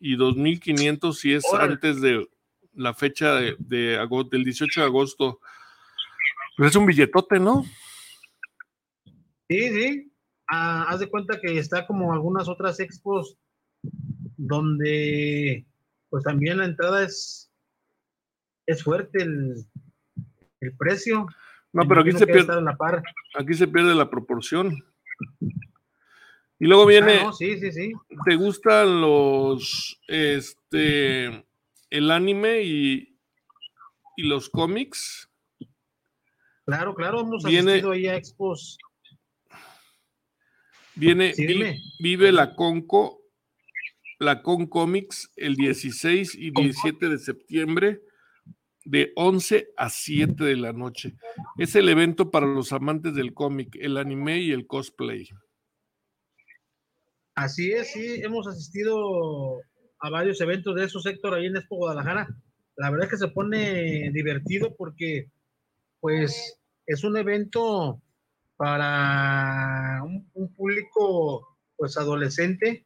y 0.01 0.17
2.500 0.17 1.13
si 1.15 1.33
es 1.33 1.45
antes 1.55 2.01
de 2.01 2.29
la 2.75 2.93
fecha 2.93 3.37
de, 3.37 3.57
de, 3.59 3.99
del 4.31 4.45
18 4.45 4.81
de 4.81 4.87
agosto 4.87 5.41
pues 6.57 6.71
es 6.71 6.77
un 6.77 6.87
billetote, 6.87 7.39
¿no? 7.39 7.65
Sí, 9.49 9.69
sí. 9.71 10.13
Ah, 10.49 10.87
haz 10.89 11.01
de 11.01 11.09
cuenta 11.09 11.41
que 11.41 11.59
está 11.59 11.87
como 11.87 12.13
algunas 12.13 12.49
otras 12.49 12.81
expos 12.81 13.39
donde 14.37 15.65
pues 16.11 16.25
también 16.25 16.59
la 16.59 16.67
entrada 16.67 17.05
es, 17.05 17.51
es 18.67 18.83
fuerte 18.83 19.23
el, 19.23 19.67
precio. 20.79 21.27
No, 21.73 21.87
pero 21.89 22.01
aquí 22.01 22.13
se, 22.13 22.27
pierde, 22.27 22.61
la 22.63 22.77
par. 22.77 23.03
aquí 23.35 23.55
se 23.55 23.69
pierde 23.69 23.95
la 23.95 24.09
proporción. 24.09 24.83
Y 26.61 26.67
luego 26.67 26.87
viene. 26.87 27.21
Ah, 27.27 27.33
sí, 27.33 27.59
sí, 27.59 27.73
sí. 27.73 27.93
¿Te 28.25 28.37
gustan 28.37 29.01
los. 29.01 30.01
Este. 30.07 31.45
El 31.91 32.11
anime 32.11 32.63
y, 32.63 33.19
y 34.17 34.23
los 34.23 34.49
cómics? 34.49 35.29
Claro, 36.67 36.95
claro, 36.95 37.21
hemos 37.21 37.45
asistido 37.45 37.93
ahí 37.93 38.07
a 38.07 38.17
expos. 38.17 38.79
Viene, 40.95 41.35
vive 41.99 42.33
la 42.33 42.55
Conco, 42.55 43.21
la 44.19 44.43
Con 44.43 44.67
Comics 44.67 45.31
el 45.37 45.57
16 45.57 46.35
y 46.37 46.51
17 46.51 47.09
de 47.09 47.19
septiembre 47.19 48.01
de 48.85 49.13
11 49.17 49.73
a 49.77 49.91
7 49.91 50.45
de 50.45 50.57
la 50.57 50.73
noche. 50.73 51.15
Es 51.59 51.75
el 51.75 51.89
evento 51.89 52.31
para 52.31 52.47
los 52.47 52.73
amantes 52.73 53.15
del 53.15 53.35
cómic, 53.35 53.77
el 53.81 53.97
anime 53.97 54.41
y 54.41 54.53
el 54.53 54.67
cosplay. 54.67 55.29
Así 57.35 57.73
es, 57.73 57.93
sí, 57.93 58.21
hemos 58.23 58.47
asistido 58.47 59.61
a 59.99 60.11
varios 60.11 60.41
eventos 60.41 60.77
de 60.77 60.85
esos, 60.85 61.05
Héctor, 61.07 61.35
ahí 61.35 61.47
en 61.47 61.57
Expo 61.57 61.77
Guadalajara. 61.77 62.29
La 62.77 62.91
verdad 62.91 63.07
es 63.07 63.11
que 63.13 63.27
se 63.27 63.29
pone 63.29 64.11
divertido 64.13 64.75
porque, 64.77 65.31
pues, 66.05 66.61
es 66.85 67.03
un 67.03 67.17
evento 67.17 67.99
para 68.59 70.03
un, 70.05 70.55
público, 70.55 71.57
pues, 71.79 71.97
adolescente 71.97 72.85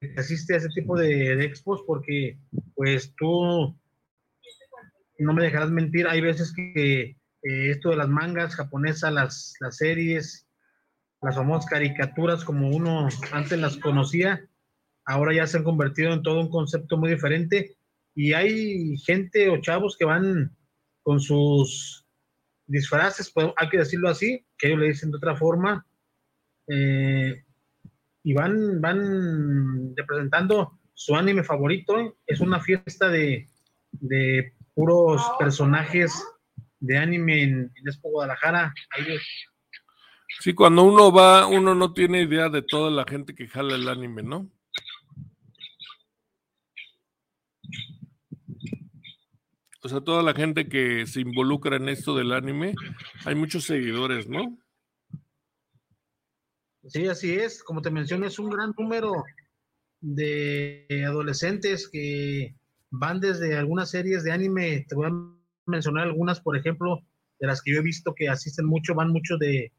que 0.00 0.14
asiste 0.16 0.54
a 0.54 0.58
ese 0.58 0.68
tipo 0.68 0.96
de, 0.96 1.44
expos 1.44 1.82
porque, 1.84 2.38
pues, 2.76 3.12
tú 3.16 3.76
no 5.18 5.32
me 5.34 5.42
dejarás 5.42 5.70
mentir, 5.72 6.06
hay 6.06 6.20
veces 6.20 6.52
que 6.54 7.02
eh, 7.02 7.16
esto 7.42 7.90
de 7.90 7.96
las 7.96 8.08
mangas 8.08 8.54
japonesas, 8.54 9.12
las, 9.12 9.54
las 9.58 9.78
series, 9.78 10.46
las 11.22 11.34
famosas 11.34 11.68
caricaturas 11.68 12.44
como 12.44 12.68
uno 12.68 13.08
antes 13.32 13.58
las 13.58 13.76
conocía, 13.76 14.48
ahora 15.04 15.34
ya 15.34 15.48
se 15.48 15.56
han 15.56 15.64
convertido 15.64 16.12
en 16.12 16.22
todo 16.22 16.38
un 16.38 16.50
concepto 16.50 16.96
muy 16.96 17.10
diferente 17.10 17.76
y 18.14 18.34
hay 18.34 18.96
gente 18.98 19.48
o 19.48 19.60
chavos 19.60 19.96
que 19.98 20.04
van 20.04 20.56
con 21.02 21.18
sus 21.18 22.06
disfraces, 22.70 23.30
pues, 23.30 23.48
hay 23.56 23.68
que 23.68 23.78
decirlo 23.78 24.08
así, 24.08 24.46
que 24.56 24.68
ellos 24.68 24.78
le 24.78 24.86
dicen 24.86 25.10
de 25.10 25.16
otra 25.16 25.36
forma, 25.36 25.84
eh, 26.68 27.44
y 28.22 28.32
van, 28.32 28.80
van 28.80 29.94
representando 29.96 30.78
su 30.94 31.16
anime 31.16 31.42
favorito. 31.42 32.16
Es 32.26 32.40
una 32.40 32.60
fiesta 32.60 33.08
de, 33.08 33.48
de 33.92 34.54
puros 34.74 35.22
personajes 35.38 36.24
de 36.78 36.96
anime 36.96 37.42
en, 37.42 37.72
Expo 37.84 38.10
Guadalajara. 38.10 38.72
Sí, 40.38 40.54
cuando 40.54 40.84
uno 40.84 41.12
va, 41.12 41.46
uno 41.46 41.74
no 41.74 41.92
tiene 41.92 42.22
idea 42.22 42.48
de 42.48 42.62
toda 42.62 42.90
la 42.90 43.04
gente 43.04 43.34
que 43.34 43.48
jala 43.48 43.74
el 43.74 43.88
anime, 43.88 44.22
¿no? 44.22 44.48
O 49.82 49.88
sea, 49.88 50.00
toda 50.00 50.22
la 50.22 50.34
gente 50.34 50.68
que 50.68 51.06
se 51.06 51.20
involucra 51.20 51.76
en 51.76 51.88
esto 51.88 52.14
del 52.14 52.32
anime, 52.32 52.74
hay 53.24 53.34
muchos 53.34 53.64
seguidores, 53.64 54.28
¿no? 54.28 54.58
Sí, 56.86 57.06
así 57.06 57.32
es. 57.32 57.62
Como 57.62 57.80
te 57.80 57.90
mencioné, 57.90 58.26
es 58.26 58.38
un 58.38 58.50
gran 58.50 58.72
número 58.78 59.24
de 60.00 60.86
adolescentes 61.06 61.88
que 61.88 62.54
van 62.90 63.20
desde 63.20 63.56
algunas 63.56 63.90
series 63.90 64.24
de 64.24 64.32
anime, 64.32 64.84
te 64.88 64.94
voy 64.94 65.06
a 65.06 65.12
mencionar 65.66 66.04
algunas, 66.04 66.40
por 66.40 66.56
ejemplo, 66.56 67.00
de 67.38 67.46
las 67.46 67.62
que 67.62 67.72
yo 67.72 67.78
he 67.78 67.82
visto 67.82 68.14
que 68.14 68.28
asisten 68.28 68.66
mucho, 68.66 68.94
van 68.94 69.10
mucho 69.10 69.36
de, 69.38 69.72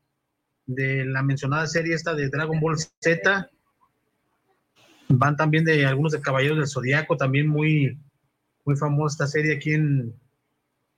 de 0.66 1.06
la 1.06 1.22
mencionada 1.22 1.68
serie 1.68 1.96
esta 1.96 2.16
de 2.16 2.30
Dragon 2.30 2.60
Ball 2.60 2.78
Z, 2.78 3.50
van 5.10 5.36
también 5.36 5.66
de 5.66 5.86
algunos 5.86 6.14
de 6.14 6.22
Caballeros 6.22 6.58
del 6.58 6.68
Zodiaco, 6.68 7.18
también 7.18 7.48
muy, 7.48 7.98
muy 8.66 8.76
famosa 8.76 9.14
esta 9.14 9.28
serie 9.28 9.56
aquí 9.56 9.74
en, 9.74 10.14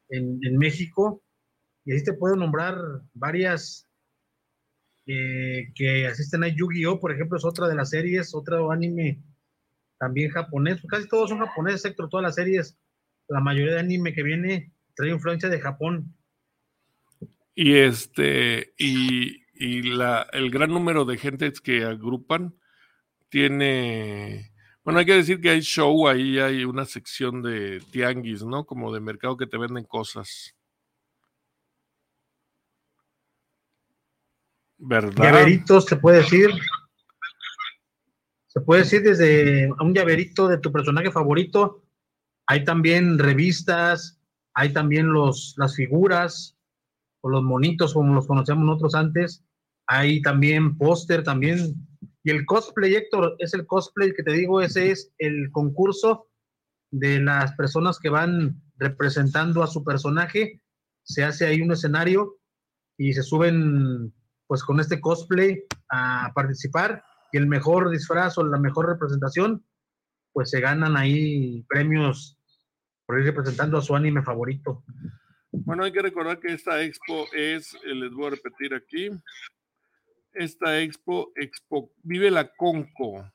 en, 0.09 0.57
México, 0.57 1.21
y 1.85 1.93
ahí 1.93 2.03
te 2.03 2.13
puedo 2.13 2.35
nombrar 2.35 2.77
varias 3.13 3.87
eh, 5.05 5.71
que 5.75 6.07
asisten 6.07 6.43
a 6.43 6.47
Yu-Gi-Oh, 6.47 6.99
por 6.99 7.11
ejemplo, 7.11 7.37
es 7.37 7.45
otra 7.45 7.67
de 7.67 7.75
las 7.75 7.89
series, 7.89 8.33
otro 8.33 8.71
anime 8.71 9.21
también 9.97 10.31
japonés, 10.31 10.81
casi 10.89 11.07
todos 11.07 11.29
son 11.29 11.39
japoneses, 11.39 11.85
excepto 11.85 12.09
todas 12.09 12.23
las 12.23 12.35
series, 12.35 12.77
la 13.29 13.39
mayoría 13.39 13.75
de 13.75 13.79
anime 13.79 14.13
que 14.13 14.23
viene 14.23 14.71
trae 14.95 15.09
influencia 15.09 15.49
de 15.49 15.59
Japón. 15.59 16.13
Y 17.55 17.75
este, 17.75 18.73
y, 18.77 19.41
la, 19.83 20.27
el 20.33 20.49
gran 20.51 20.71
número 20.71 21.05
de 21.05 21.17
gentes 21.17 21.61
que 21.61 21.85
agrupan 21.85 22.55
tiene, 23.29 24.51
bueno, 24.83 24.99
hay 24.99 25.05
que 25.05 25.15
decir 25.15 25.39
que 25.39 25.49
hay 25.49 25.61
show, 25.61 26.07
ahí 26.07 26.39
hay 26.39 26.65
una 26.65 26.85
sección 26.85 27.41
de 27.41 27.81
tianguis, 27.91 28.43
¿no? 28.43 28.65
Como 28.65 28.93
de 28.93 28.99
mercado 28.99 29.37
que 29.37 29.47
te 29.47 29.57
venden 29.57 29.85
cosas. 29.85 30.55
¿Verdad? 34.77 35.23
Llaveritos, 35.23 35.85
se 35.85 35.95
puede 35.95 36.17
decir. 36.17 36.49
Se 38.47 38.59
puede 38.59 38.81
decir 38.81 39.01
desde 39.01 39.71
un 39.79 39.93
llaverito 39.93 40.47
de 40.47 40.57
tu 40.57 40.71
personaje 40.71 41.09
favorito. 41.11 41.83
Hay 42.45 42.65
también 42.65 43.17
revistas, 43.17 44.19
hay 44.53 44.73
también 44.73 45.11
los, 45.11 45.55
las 45.57 45.75
figuras 45.75 46.57
o 47.21 47.29
los 47.29 47.41
monitos 47.41 47.93
como 47.93 48.13
los 48.13 48.27
conocíamos 48.27 48.65
nosotros 48.65 48.95
antes. 48.95 49.43
Hay 49.87 50.21
también 50.21 50.77
póster 50.77 51.23
también. 51.23 51.73
Y 52.23 52.31
el 52.31 52.45
cosplay, 52.45 52.95
Héctor, 52.95 53.35
es 53.39 53.53
el 53.53 53.65
cosplay 53.65 54.13
que 54.13 54.23
te 54.23 54.31
digo, 54.31 54.61
ese 54.61 54.91
es 54.91 55.11
el 55.17 55.51
concurso 55.51 56.27
de 56.91 57.19
las 57.19 57.53
personas 57.53 57.99
que 57.99 58.09
van 58.09 58.61
representando 58.77 59.61
a 59.61 59.67
su 59.67 59.83
personaje. 59.83 60.61
Se 61.03 61.23
hace 61.23 61.45
ahí 61.45 61.61
un 61.61 61.71
escenario 61.71 62.37
y 62.97 63.13
se 63.13 63.23
suben 63.23 64.13
pues 64.47 64.63
con 64.63 64.79
este 64.79 65.01
cosplay 65.01 65.63
a 65.89 66.31
participar 66.33 67.03
y 67.31 67.37
el 67.37 67.47
mejor 67.47 67.89
disfraz 67.89 68.37
o 68.37 68.43
la 68.45 68.59
mejor 68.59 68.87
representación, 68.87 69.65
pues 70.31 70.49
se 70.49 70.61
ganan 70.61 70.95
ahí 70.95 71.63
premios 71.67 72.37
por 73.05 73.19
ir 73.19 73.25
representando 73.25 73.77
a 73.77 73.81
su 73.81 73.95
anime 73.95 74.21
favorito. 74.21 74.83
Bueno, 75.51 75.83
hay 75.83 75.91
que 75.91 76.01
recordar 76.01 76.39
que 76.39 76.53
esta 76.53 76.81
expo 76.81 77.25
es, 77.33 77.73
eh, 77.85 77.93
les 77.95 78.11
voy 78.11 78.27
a 78.27 78.29
repetir 78.31 78.73
aquí, 78.73 79.09
esta 80.33 80.79
expo, 80.81 81.31
expo 81.35 81.91
Vive 82.03 82.31
la 82.31 82.47
Conco, 82.55 83.31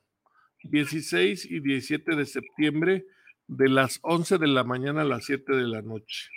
16 0.63 1.45
y 1.45 1.59
17 1.59 2.15
de 2.15 2.25
septiembre, 2.25 3.05
de 3.47 3.69
las 3.69 3.99
11 4.03 4.37
de 4.37 4.47
la 4.47 4.63
mañana 4.63 5.01
a 5.01 5.05
las 5.05 5.25
7 5.25 5.55
de 5.55 5.67
la 5.67 5.81
noche. 5.81 6.29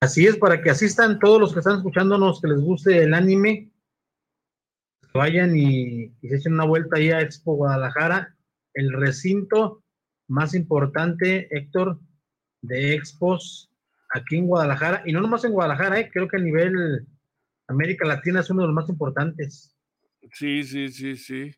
Así 0.00 0.26
es, 0.26 0.36
para 0.36 0.60
que 0.60 0.70
asistan 0.70 1.18
todos 1.18 1.40
los 1.40 1.52
que 1.52 1.60
están 1.60 1.78
escuchándonos, 1.78 2.40
que 2.40 2.48
les 2.48 2.60
guste 2.60 3.02
el 3.02 3.14
anime, 3.14 3.70
vayan 5.14 5.56
y, 5.56 6.08
se 6.20 6.36
echen 6.36 6.54
una 6.54 6.64
vuelta 6.66 6.96
ahí 6.96 7.10
a 7.10 7.20
Expo 7.20 7.54
Guadalajara, 7.54 8.36
el 8.74 8.92
recinto 8.92 9.82
más 10.28 10.54
importante, 10.54 11.48
Héctor, 11.56 12.00
de 12.62 12.94
expos 12.94 13.70
aquí 14.10 14.36
en 14.36 14.46
Guadalajara, 14.46 15.02
y 15.06 15.12
no 15.12 15.20
nomás 15.20 15.44
en 15.44 15.52
Guadalajara, 15.52 16.00
¿eh? 16.00 16.10
creo 16.12 16.28
que 16.28 16.36
a 16.36 16.40
nivel 16.40 17.06
América 17.68 18.06
Latina 18.06 18.40
es 18.40 18.50
uno 18.50 18.62
de 18.62 18.68
los 18.68 18.74
más 18.74 18.88
importantes. 18.88 19.74
Sí, 20.32 20.64
sí, 20.64 20.88
sí, 20.90 21.16
sí. 21.16 21.50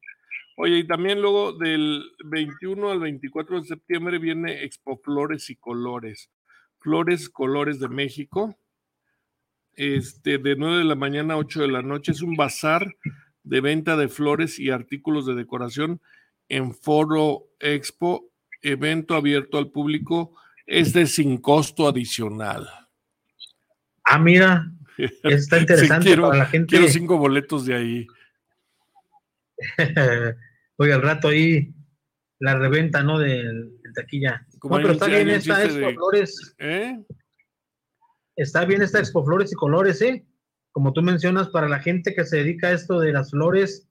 Oye, 0.57 0.79
y 0.79 0.87
también 0.87 1.21
luego 1.21 1.53
del 1.53 2.03
21 2.25 2.91
al 2.91 3.01
24 3.01 3.61
de 3.61 3.67
septiembre 3.67 4.19
viene 4.19 4.65
Expo 4.65 4.99
Flores 4.99 5.51
y 5.51 5.57
Colores. 5.57 6.31
Flores, 6.79 7.29
Colores 7.29 7.79
de 7.79 7.89
México. 7.89 8.57
Este, 9.75 10.39
de 10.39 10.57
9 10.57 10.79
de 10.79 10.85
la 10.85 10.95
mañana 10.95 11.35
a 11.35 11.39
8 11.39 11.61
de 11.61 11.69
la 11.69 11.83
noche. 11.83 12.13
Es 12.13 12.23
un 12.23 12.37
bazar 12.37 12.97
de 13.43 13.61
venta 13.61 13.97
de 13.97 14.09
flores 14.09 14.59
y 14.59 14.71
artículos 14.71 15.27
de 15.27 15.35
decoración 15.35 16.01
en 16.49 16.75
Foro 16.75 17.49
Expo, 17.61 18.31
evento 18.63 19.15
abierto 19.15 19.59
al 19.59 19.71
público, 19.71 20.37
es 20.67 20.93
de 20.93 21.07
sin 21.07 21.39
costo 21.39 21.87
adicional. 21.87 22.69
Ah, 24.05 24.19
mira, 24.19 24.73
está 25.25 25.59
interesante 25.59 26.17
para 26.17 26.39
la 26.39 26.47
gente. 26.47 26.77
Quiero 26.77 26.89
cinco 26.89 27.19
boletos 27.19 27.67
de 27.67 27.75
ahí. 27.75 28.07
Oye, 30.77 30.93
al 30.93 31.03
rato 31.03 31.29
ahí 31.29 31.75
la 32.39 32.59
reventa, 32.59 33.03
¿no? 33.03 33.19
De, 33.19 33.71
taquilla. 33.95 34.47
no, 34.63 34.77
pero 34.77 34.93
está 34.93 35.07
bien 35.07 35.31
esta 35.31 35.65
Expo 35.65 35.91
Flores. 35.91 36.55
¿Eh? 36.59 37.03
Está 38.37 38.65
bien 38.65 38.83
esta 38.83 38.99
Expo 38.99 39.25
Flores 39.25 39.53
y 39.53 39.55
Colores, 39.55 40.03
¿eh? 40.03 40.27
como 40.77 40.93
tú 40.93 41.01
mencionas, 41.01 41.49
para 41.49 41.71
la 41.71 41.79
gente 41.79 42.15
que 42.15 42.27
se 42.27 42.37
dedica 42.37 42.69
a 42.69 42.73
esto 42.73 43.01
de 43.01 43.11
las 43.11 43.31
flores 43.31 43.89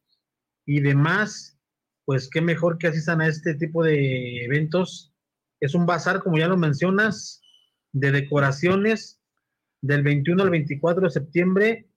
y 0.68 0.82
demás, 0.82 1.58
pues 2.06 2.30
qué 2.30 2.41
mejor 2.41 2.78
que 2.78 2.86
asistan 2.86 3.22
a 3.22 3.28
este 3.28 3.56
tipo 3.56 3.84
de 3.84 4.46
eventos. 4.46 5.12
Es 5.60 5.74
un 5.74 5.88
bazar, 5.88 6.22
como 6.22 6.38
ya 6.38 6.48
lo 6.48 6.58
mencionas, 6.58 7.41
de 7.91 8.12
decoraciones 8.12 9.20
del 9.86 10.02
21 10.02 10.41
al 10.41 10.50
24 10.50 11.04
de 11.04 11.10
septiembre 11.12 11.88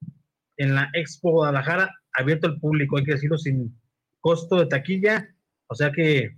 en 0.57 0.75
la 0.75 0.89
Expo 0.93 1.31
Guadalajara, 1.31 1.89
abierto 2.13 2.47
al 2.47 2.59
público, 2.59 2.97
hay 2.97 3.03
que 3.03 3.13
decirlo 3.13 3.37
sin 3.37 3.75
costo 4.19 4.57
de 4.57 4.67
taquilla, 4.67 5.27
o 5.67 5.75
sea 5.75 5.91
que 5.91 6.37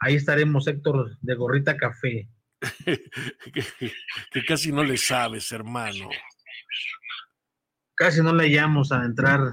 ahí 0.00 0.16
estaremos, 0.16 0.66
Héctor, 0.66 1.16
de 1.20 1.34
Gorrita 1.34 1.76
Café. 1.76 2.28
que, 2.84 4.44
casi 4.46 4.72
no 4.72 4.82
le 4.82 4.96
sabes, 4.96 5.52
hermano. 5.52 6.08
Casi 7.94 8.22
no 8.22 8.34
le 8.34 8.50
llamamos 8.50 8.90
a 8.90 9.04
entrar 9.04 9.52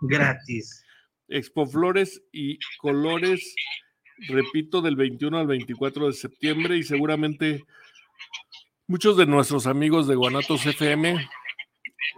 gratis. 0.00 0.84
Expo 1.28 1.66
Flores 1.66 2.22
y 2.32 2.58
Colores, 2.78 3.54
repito, 4.28 4.82
del 4.82 4.96
21 4.96 5.38
al 5.38 5.46
24 5.46 6.08
de 6.08 6.12
septiembre 6.12 6.76
y 6.76 6.82
seguramente 6.82 7.64
muchos 8.86 9.16
de 9.16 9.26
nuestros 9.26 9.66
amigos 9.66 10.06
de 10.06 10.14
Guanatos 10.14 10.66
FM 10.66 11.28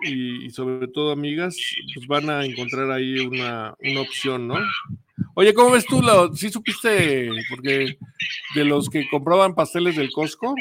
y, 0.03 0.51
sobre 0.51 0.89
todo 0.89 1.13
amigas, 1.13 1.57
pues 1.95 2.07
van 2.07 2.31
a 2.31 2.45
encontrar 2.45 2.91
ahí 2.91 3.19
una, 3.21 3.75
opción, 4.01 4.49
¿no? 4.49 4.57
Oye, 5.35 5.55
¿cómo 5.55 5.73
ves 5.73 5.87
tú? 5.87 6.03
Lo, 6.03 6.35
¿Sí 6.35 6.51
supiste? 6.51 7.31
Porque 7.51 7.99
de 8.55 8.65
los 8.65 8.89
que 8.89 9.09
compraban 9.09 9.55
pasteles 9.55 9.97
del 9.97 10.11
Costco. 10.13 10.55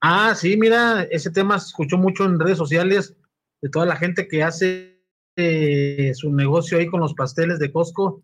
Ah, 0.00 0.34
sí, 0.34 0.56
mira, 0.56 1.02
ese 1.10 1.30
tema 1.30 1.58
se 1.58 1.68
escuchó 1.68 1.96
mucho 1.96 2.24
en 2.24 2.38
redes 2.38 2.58
sociales 2.58 3.16
de 3.62 3.70
toda 3.70 3.86
la 3.86 3.96
gente 3.96 4.28
que 4.28 4.42
hace 4.42 5.00
eh, 5.36 6.12
su 6.14 6.32
negocio 6.32 6.78
ahí 6.78 6.86
con 6.86 7.00
los 7.00 7.14
pasteles 7.14 7.58
de 7.58 7.72
Costco. 7.72 8.22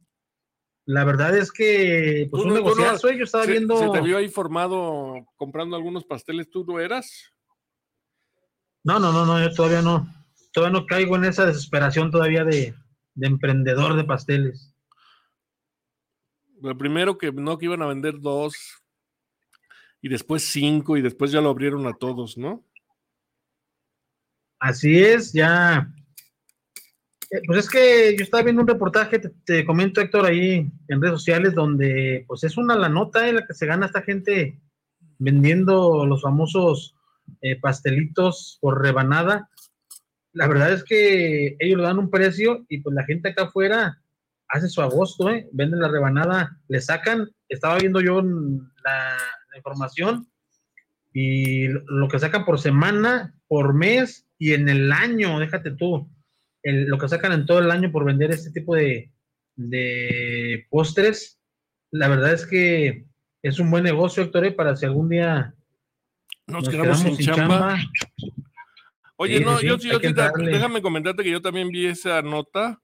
La 0.87 1.05
verdad 1.05 1.37
es 1.37 1.53
que, 1.53 2.27
pues 2.31 2.45
un 2.45 2.55
negociazo, 2.55 3.11
yo 3.12 3.25
estaba 3.25 3.47
viendo. 3.47 3.77
¿Se 3.77 3.90
te 3.90 4.01
vio 4.01 4.19
ahí 4.19 4.29
formado 4.29 5.27
comprando 5.37 5.77
algunos 5.77 6.05
pasteles? 6.05 6.51
¿Tú 6.51 6.64
no 6.64 6.81
eras? 6.81 7.33
No, 8.83 8.99
no, 8.99 9.12
no, 9.12 9.27
no, 9.27 9.40
yo 9.40 9.55
todavía 9.55 9.83
no. 9.83 10.12
Todavía 10.53 10.81
no 10.81 10.87
caigo 10.87 11.16
en 11.16 11.27
esa 11.27 11.47
desesperación 11.47 12.11
todavía 12.11 12.45
de, 12.45 12.75
de 13.14 13.27
emprendedor 13.27 13.95
de 13.95 14.05
pasteles. 14.05 14.75
Lo 16.61 16.77
primero 16.77 17.19
que 17.19 17.31
no 17.31 17.57
que 17.59 17.66
iban 17.66 17.83
a 17.83 17.87
vender 17.87 18.21
dos 18.21 18.83
y 20.03 20.09
después 20.09 20.43
cinco 20.45 20.97
y 20.97 21.03
después 21.03 21.31
ya 21.31 21.40
lo 21.40 21.51
abrieron 21.51 21.87
a 21.87 21.93
todos, 21.93 22.37
¿no? 22.37 22.64
Así 24.59 25.03
es, 25.03 25.33
ya. 25.33 25.90
Eh, 27.31 27.40
pues 27.47 27.61
es 27.61 27.71
que 27.71 28.16
yo 28.16 28.25
estaba 28.25 28.43
viendo 28.43 28.62
un 28.62 28.69
reportaje, 28.69 29.19
te, 29.19 29.64
comento 29.64 30.01
Héctor, 30.01 30.27
ahí 30.27 30.71
en 30.88 31.01
redes 31.01 31.14
sociales, 31.14 31.55
donde 31.55 32.25
pues 32.27 32.45
es 32.45 32.57
una 32.57 32.77
la 32.77 32.88
nota 32.88 33.29
en 33.29 33.37
la 33.37 33.47
que 33.47 33.55
se 33.55 33.66
gana 33.66 33.87
esta 33.87 34.03
gente 34.03 34.59
vendiendo 35.19 36.07
los 36.07 36.23
famosos 36.23 36.97
eh, 37.43 37.61
pastelitos 37.61 38.59
por 38.61 38.83
rebanada 38.83 39.49
la 40.33 40.47
verdad 40.47 40.73
es 40.73 40.85
que 40.85 41.57
ellos 41.59 41.79
le 41.79 41.83
dan 41.83 41.99
un 41.99 42.11
precio 42.11 42.64
y 42.69 42.79
pues 42.79 42.95
la 42.95 43.05
gente 43.05 43.31
acá 43.31 43.45
afuera 43.45 44.01
hace 44.49 44.69
su 44.69 44.81
agosto, 44.81 45.31
¿eh? 45.31 45.49
venden 45.53 45.81
la 45.81 45.88
rebanada, 45.88 46.59
le 46.69 46.81
sacan, 46.81 47.29
estaba 47.49 47.79
viendo 47.79 48.01
yo 48.01 48.23
la, 48.23 49.16
información 49.57 50.29
y 51.12 51.66
lo 51.66 52.07
que 52.09 52.21
sacan 52.21 52.45
por 52.45 52.61
semana, 52.61 53.35
por 53.49 53.75
mes 53.75 54.29
y 54.38 54.53
en 54.53 54.69
el 54.69 54.93
año, 54.93 55.40
déjate 55.40 55.73
tú, 55.73 56.09
lo 56.62 56.99
que 56.99 57.09
sacan 57.09 57.33
en 57.33 57.46
todo 57.46 57.59
el 57.59 57.70
año 57.70 57.90
por 57.90 58.05
vender 58.05 58.31
este 58.31 58.51
tipo 58.51 58.75
de, 58.75 59.11
de 59.57 60.66
postres, 60.70 61.38
la 61.90 62.09
verdad 62.09 62.33
es 62.33 62.46
que 62.46 63.07
es 63.42 63.59
un 63.59 63.70
buen 63.70 63.85
negocio, 63.85 64.23
Héctor, 64.23 64.46
¿eh? 64.46 64.53
para 64.53 64.77
si 64.77 64.87
algún 64.87 65.09
día 65.09 65.55
nos, 66.46 66.68
quedamos, 66.68 67.01
sin, 67.01 67.16
chamba 67.16 67.79
Oye, 69.16 69.40
no, 69.40 69.61
yo 69.61 69.79
sí, 69.79 69.90
déjame 70.38 70.81
comentarte 70.81 71.23
que 71.23 71.31
yo 71.31 71.42
también 71.42 71.68
vi 71.68 71.87
esa 71.87 72.23
nota. 72.23 72.81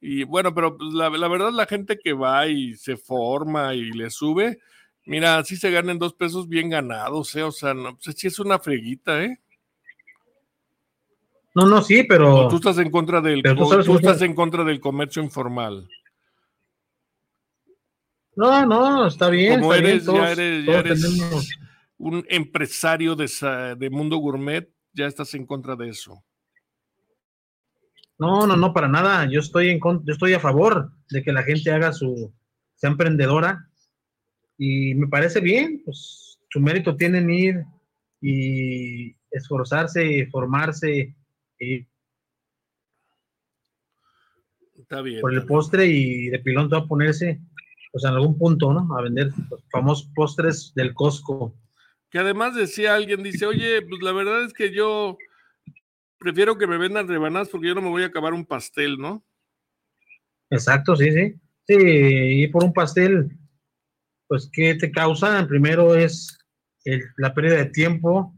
Y 0.00 0.24
bueno, 0.24 0.54
pero 0.54 0.78
pues, 0.78 0.94
la, 0.94 1.10
verdad, 1.10 1.52
la 1.52 1.66
gente 1.66 1.98
que 2.02 2.14
va 2.14 2.46
y 2.46 2.74
se 2.74 2.96
forma 2.96 3.74
y 3.74 3.90
le 3.92 4.08
sube, 4.08 4.60
mira, 5.04 5.44
sí 5.44 5.56
se 5.56 5.70
ganan 5.70 5.98
dos 5.98 6.14
pesos 6.14 6.48
bien 6.48 6.70
ganados, 6.70 7.36
¿eh? 7.36 7.42
O 7.42 7.52
sea, 7.52 7.74
no, 7.74 7.98
pues, 7.98 8.16
sí 8.16 8.28
es 8.28 8.38
una 8.38 8.58
freguita, 8.58 9.22
¿eh? 9.24 9.40
No, 11.54 11.66
no, 11.66 11.82
sí, 11.82 12.02
pero. 12.02 12.48
tú 12.48 12.56
estás 12.56 12.78
en 12.78 12.90
contra 12.90 13.20
del, 13.20 13.42
tú, 13.42 13.94
estás 13.94 14.22
en 14.22 14.34
contra 14.34 14.64
del 14.64 14.80
comercio 14.80 15.22
informal. 15.22 15.88
No, 18.36 18.66
no, 18.66 19.06
está 19.06 19.28
bien. 19.28 19.60
Como 19.60 19.74
eres, 19.74 20.04
ya 20.04 20.32
eres, 20.32 20.66
ya 20.66 20.78
eres 20.80 21.48
un 21.98 22.24
empresario 22.28 23.14
de, 23.14 23.28
de 23.78 23.90
mundo 23.90 24.16
gourmet, 24.16 24.68
ya 24.92 25.06
estás 25.06 25.32
en 25.34 25.46
contra 25.46 25.76
de 25.76 25.90
eso. 25.90 26.24
No, 28.18 28.46
no, 28.46 28.56
no, 28.56 28.72
para 28.72 28.88
nada. 28.88 29.28
Yo 29.30 29.40
estoy 29.40 29.70
en 29.70 29.80
yo 29.80 30.12
estoy 30.12 30.34
a 30.34 30.40
favor 30.40 30.90
de 31.10 31.22
que 31.22 31.32
la 31.32 31.44
gente 31.44 31.70
haga 31.70 31.92
su, 31.92 32.32
sea 32.74 32.90
emprendedora 32.90 33.68
y 34.58 34.94
me 34.94 35.08
parece 35.08 35.40
bien, 35.40 35.82
pues 35.84 36.38
su 36.50 36.60
mérito 36.60 36.96
tienen 36.96 37.30
ir 37.30 37.64
y 38.20 39.16
esforzarse, 39.30 40.28
formarse 40.30 41.14
y 41.72 41.88
Está 44.80 45.02
bien. 45.02 45.20
por 45.20 45.32
el 45.32 45.46
postre 45.46 45.86
y 45.86 46.28
de 46.28 46.38
pilón 46.40 46.68
todo 46.68 46.80
a 46.80 46.88
ponerse, 46.88 47.40
pues 47.92 48.04
en 48.04 48.10
algún 48.10 48.36
punto, 48.36 48.72
¿no? 48.72 48.96
A 48.96 49.02
vender 49.02 49.30
los 49.50 49.64
famosos 49.70 50.10
postres 50.14 50.72
del 50.74 50.92
Costco 50.94 51.56
que 52.14 52.20
además 52.20 52.54
decía 52.54 52.94
alguien, 52.94 53.24
dice, 53.24 53.44
oye, 53.44 53.82
pues 53.82 54.00
la 54.00 54.12
verdad 54.12 54.44
es 54.44 54.52
que 54.52 54.72
yo 54.72 55.18
prefiero 56.16 56.56
que 56.56 56.68
me 56.68 56.78
vendan 56.78 57.08
rebanadas 57.08 57.48
porque 57.48 57.66
yo 57.66 57.74
no 57.74 57.82
me 57.82 57.88
voy 57.88 58.04
a 58.04 58.06
acabar 58.06 58.32
un 58.32 58.46
pastel, 58.46 58.98
¿no? 58.98 59.24
Exacto, 60.48 60.94
sí, 60.94 61.10
sí. 61.10 61.34
Sí, 61.66 61.74
y 61.76 62.46
por 62.46 62.62
un 62.62 62.72
pastel, 62.72 63.36
pues, 64.28 64.48
¿qué 64.52 64.76
te 64.76 64.92
causa? 64.92 65.44
Primero 65.48 65.96
es 65.96 66.38
la 67.16 67.34
pérdida 67.34 67.56
de 67.56 67.70
tiempo, 67.70 68.32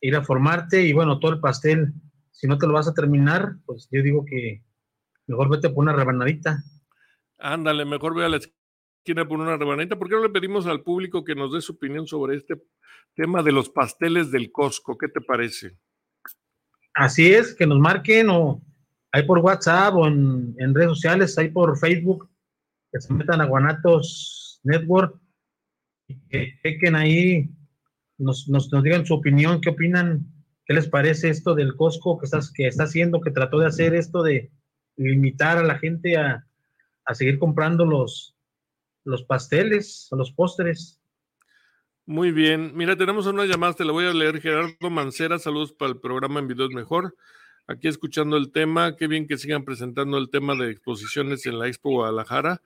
ir 0.00 0.16
a 0.16 0.24
formarte 0.24 0.80
y 0.86 0.94
bueno, 0.94 1.18
todo 1.18 1.32
el 1.32 1.40
pastel, 1.40 1.92
si 2.38 2.46
no 2.46 2.56
te 2.56 2.68
lo 2.68 2.72
vas 2.72 2.86
a 2.86 2.94
terminar, 2.94 3.56
pues 3.66 3.88
yo 3.90 4.00
digo 4.00 4.24
que 4.24 4.62
mejor 5.26 5.50
vete 5.50 5.70
por 5.70 5.82
una 5.82 5.92
rebanadita. 5.92 6.62
Ándale, 7.36 7.84
mejor 7.84 8.14
ve 8.14 8.24
a 8.24 8.28
la 8.28 8.36
esquina 8.36 9.26
por 9.26 9.40
una 9.40 9.56
rebanadita. 9.56 9.98
¿Por 9.98 10.08
qué 10.08 10.14
no 10.14 10.22
le 10.22 10.28
pedimos 10.28 10.64
al 10.66 10.84
público 10.84 11.24
que 11.24 11.34
nos 11.34 11.52
dé 11.52 11.60
su 11.60 11.72
opinión 11.72 12.06
sobre 12.06 12.36
este 12.36 12.62
tema 13.16 13.42
de 13.42 13.50
los 13.50 13.68
pasteles 13.68 14.30
del 14.30 14.52
Costco, 14.52 14.96
¿qué 14.96 15.08
te 15.08 15.20
parece? 15.20 15.76
Así 16.94 17.32
es, 17.32 17.56
que 17.56 17.66
nos 17.66 17.80
marquen 17.80 18.30
o 18.30 18.62
hay 19.10 19.24
por 19.24 19.40
WhatsApp 19.40 19.96
o 19.96 20.06
en, 20.06 20.54
redes 20.72 20.90
sociales, 20.90 21.36
hay 21.38 21.48
por 21.48 21.76
Facebook, 21.76 22.30
que 22.92 23.00
se 23.00 23.12
metan 23.12 23.40
a 23.40 23.46
Guanatos 23.46 24.60
Network 24.62 25.20
y 26.06 26.20
que 26.28 26.54
chequen 26.62 26.94
ahí, 26.94 27.50
nos, 28.16 28.48
nos, 28.48 28.70
digan 28.84 29.04
su 29.04 29.14
opinión, 29.14 29.60
qué 29.60 29.70
opinan, 29.70 30.24
qué 30.68 30.74
les 30.74 30.86
parece 30.86 31.30
esto 31.30 31.54
del 31.54 31.74
Costco 31.74 32.18
que, 32.18 32.26
estás, 32.26 32.52
que 32.52 32.66
está 32.66 32.84
haciendo, 32.84 33.22
que 33.22 33.30
trató 33.30 33.58
de 33.58 33.66
hacer 33.66 33.94
esto 33.94 34.22
de 34.22 34.50
limitar 34.96 35.56
a 35.56 35.62
la 35.62 35.78
gente 35.78 36.18
a, 36.18 36.46
a 37.06 37.14
seguir 37.14 37.38
comprando 37.38 37.86
los, 37.86 38.36
los 39.04 39.24
pasteles 39.24 40.08
los 40.12 40.30
postres. 40.30 41.00
Muy 42.04 42.32
bien. 42.32 42.72
Mira, 42.74 42.96
tenemos 42.96 43.26
una 43.26 43.46
llamada, 43.46 43.72
te 43.72 43.84
la 43.84 43.92
voy 43.92 44.04
a 44.04 44.12
leer. 44.12 44.42
Gerardo 44.42 44.90
Mancera, 44.90 45.38
saludos 45.38 45.72
para 45.72 45.92
el 45.92 46.00
programa 46.00 46.40
En 46.40 46.48
Videos 46.48 46.70
Mejor. 46.70 47.16
Aquí 47.66 47.88
escuchando 47.88 48.36
el 48.36 48.52
tema, 48.52 48.94
qué 48.96 49.06
bien 49.06 49.26
que 49.26 49.38
sigan 49.38 49.64
presentando 49.64 50.18
el 50.18 50.28
tema 50.28 50.54
de 50.54 50.70
exposiciones 50.70 51.46
en 51.46 51.58
la 51.58 51.66
Expo 51.66 51.90
Guadalajara. 51.90 52.60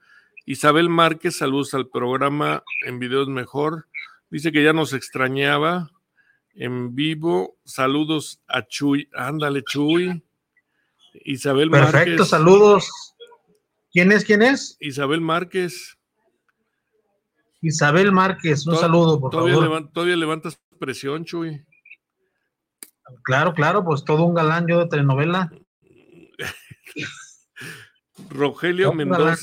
Isabel 0.45 0.89
Márquez, 0.89 1.37
saludos 1.37 1.73
al 1.73 1.87
programa 1.87 2.63
En 2.85 2.99
Videos 2.99 3.29
Mejor. 3.29 3.87
Dice 4.29 4.51
que 4.51 4.63
ya 4.63 4.73
nos 4.73 4.91
extrañaba 4.91 5.92
en 6.55 6.95
vivo. 6.95 7.57
Saludos 7.63 8.41
a 8.47 8.65
Chuy. 8.65 9.09
Ándale, 9.13 9.63
Chuy. 9.63 10.23
Isabel 11.25 11.69
Márquez. 11.69 11.91
Perfecto, 11.91 12.25
saludos. 12.25 12.89
¿Quién 13.91 14.11
es? 14.11 14.25
¿Quién 14.25 14.41
es? 14.41 14.77
Isabel 14.79 15.21
Márquez. 15.21 15.97
Isabel 17.61 18.11
Márquez, 18.11 18.67
un 18.67 18.75
saludo, 18.75 19.21
por 19.21 19.31
favor. 19.31 19.89
todavía 19.93 20.17
levantas 20.17 20.59
presión, 20.79 21.23
Chuy. 21.23 21.65
Claro, 23.23 23.53
claro, 23.53 23.85
pues 23.85 24.03
todo 24.03 24.25
un 24.25 24.33
galán 24.33 24.67
yo 24.67 24.79
de 24.79 24.87
telenovela. 24.87 25.51
Rogelio 28.29 28.91
Mendoza. 28.93 29.37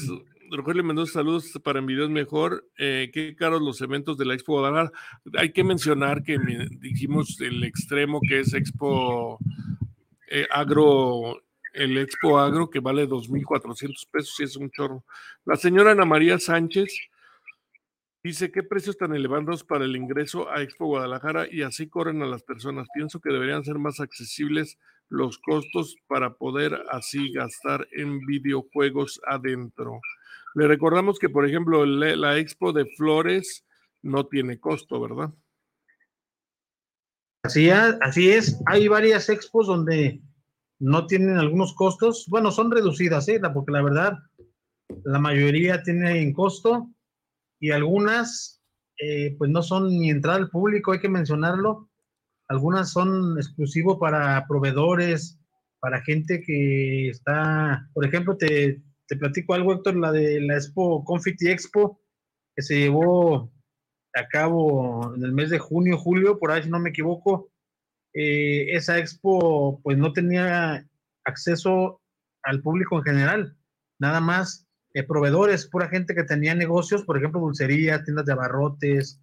Rogelio 0.50 0.82
Mendoza, 0.82 1.14
saludos 1.14 1.52
para 1.62 1.78
Envidios 1.78 2.10
Mejor. 2.10 2.66
Eh, 2.76 3.10
qué 3.12 3.36
caros 3.36 3.62
los 3.62 3.80
eventos 3.80 4.18
de 4.18 4.24
la 4.24 4.34
Expo 4.34 4.54
Guadalajara. 4.54 4.92
Hay 5.38 5.52
que 5.52 5.64
mencionar 5.64 6.22
que 6.22 6.38
dijimos 6.80 7.40
el 7.40 7.62
extremo 7.64 8.20
que 8.26 8.40
es 8.40 8.52
Expo 8.52 9.38
eh, 10.28 10.46
Agro, 10.50 11.42
el 11.72 11.98
Expo 11.98 12.38
Agro 12.38 12.68
que 12.68 12.80
vale 12.80 13.08
2.400 13.08 14.08
pesos 14.10 14.40
y 14.40 14.44
es 14.44 14.56
un 14.56 14.70
chorro. 14.70 15.04
La 15.44 15.56
señora 15.56 15.92
Ana 15.92 16.04
María 16.04 16.38
Sánchez 16.38 17.10
Dice, 18.22 18.52
¿qué 18.52 18.62
precios 18.62 18.98
tan 18.98 19.14
elevados 19.14 19.64
para 19.64 19.86
el 19.86 19.96
ingreso 19.96 20.50
a 20.50 20.60
Expo 20.60 20.84
Guadalajara 20.84 21.46
y 21.50 21.62
así 21.62 21.88
corren 21.88 22.20
a 22.22 22.26
las 22.26 22.42
personas? 22.42 22.86
Pienso 22.92 23.18
que 23.18 23.32
deberían 23.32 23.64
ser 23.64 23.78
más 23.78 23.98
accesibles 23.98 24.78
los 25.08 25.38
costos 25.38 25.96
para 26.06 26.34
poder 26.34 26.82
así 26.90 27.32
gastar 27.32 27.88
en 27.92 28.20
videojuegos 28.26 29.22
adentro. 29.26 30.02
Le 30.54 30.66
recordamos 30.66 31.18
que, 31.18 31.28
por 31.28 31.46
ejemplo, 31.46 31.84
la 31.86 32.38
Expo 32.38 32.72
de 32.72 32.86
Flores 32.96 33.64
no 34.02 34.26
tiene 34.26 34.58
costo, 34.58 35.00
¿verdad? 35.00 35.32
Así, 37.42 37.70
así 37.70 38.30
es, 38.30 38.60
hay 38.66 38.86
varias 38.88 39.30
expos 39.30 39.66
donde 39.66 40.20
no 40.78 41.06
tienen 41.06 41.38
algunos 41.38 41.74
costos, 41.74 42.26
bueno, 42.28 42.50
son 42.50 42.70
reducidas, 42.70 43.28
¿eh? 43.28 43.40
porque 43.52 43.72
la 43.72 43.82
verdad, 43.82 44.18
la 45.04 45.18
mayoría 45.18 45.82
tienen 45.82 46.34
costo 46.34 46.90
y 47.58 47.70
algunas, 47.70 48.62
eh, 48.98 49.36
pues 49.38 49.50
no 49.50 49.62
son 49.62 49.88
ni 49.88 50.10
entrada 50.10 50.38
al 50.38 50.50
público, 50.50 50.92
hay 50.92 51.00
que 51.00 51.08
mencionarlo, 51.08 51.88
algunas 52.48 52.90
son 52.90 53.38
exclusivos 53.38 53.98
para 53.98 54.46
proveedores, 54.46 55.38
para 55.80 56.02
gente 56.02 56.42
que 56.42 57.08
está, 57.08 57.88
por 57.94 58.04
ejemplo, 58.04 58.36
te, 58.36 58.82
te 59.10 59.16
platico 59.16 59.54
algo, 59.54 59.72
Héctor, 59.72 59.96
la 59.96 60.12
de 60.12 60.40
la 60.40 60.54
Expo 60.54 61.04
Confiti 61.04 61.50
Expo, 61.50 62.00
que 62.54 62.62
se 62.62 62.78
llevó 62.78 63.52
a 64.14 64.28
cabo 64.28 65.12
en 65.16 65.24
el 65.24 65.32
mes 65.32 65.50
de 65.50 65.58
junio, 65.58 65.98
julio, 65.98 66.38
por 66.38 66.52
ahí 66.52 66.62
si 66.62 66.70
no 66.70 66.78
me 66.78 66.90
equivoco, 66.90 67.50
eh, 68.14 68.66
esa 68.70 68.98
expo 68.98 69.80
pues 69.82 69.98
no 69.98 70.12
tenía 70.12 70.88
acceso 71.24 72.00
al 72.44 72.62
público 72.62 72.98
en 72.98 73.02
general, 73.02 73.56
nada 73.98 74.20
más 74.20 74.68
eh, 74.94 75.02
proveedores, 75.02 75.66
pura 75.66 75.88
gente 75.88 76.14
que 76.14 76.22
tenía 76.22 76.54
negocios, 76.54 77.02
por 77.02 77.18
ejemplo, 77.18 77.40
dulcerías, 77.40 78.04
tiendas 78.04 78.26
de 78.26 78.32
abarrotes, 78.32 79.20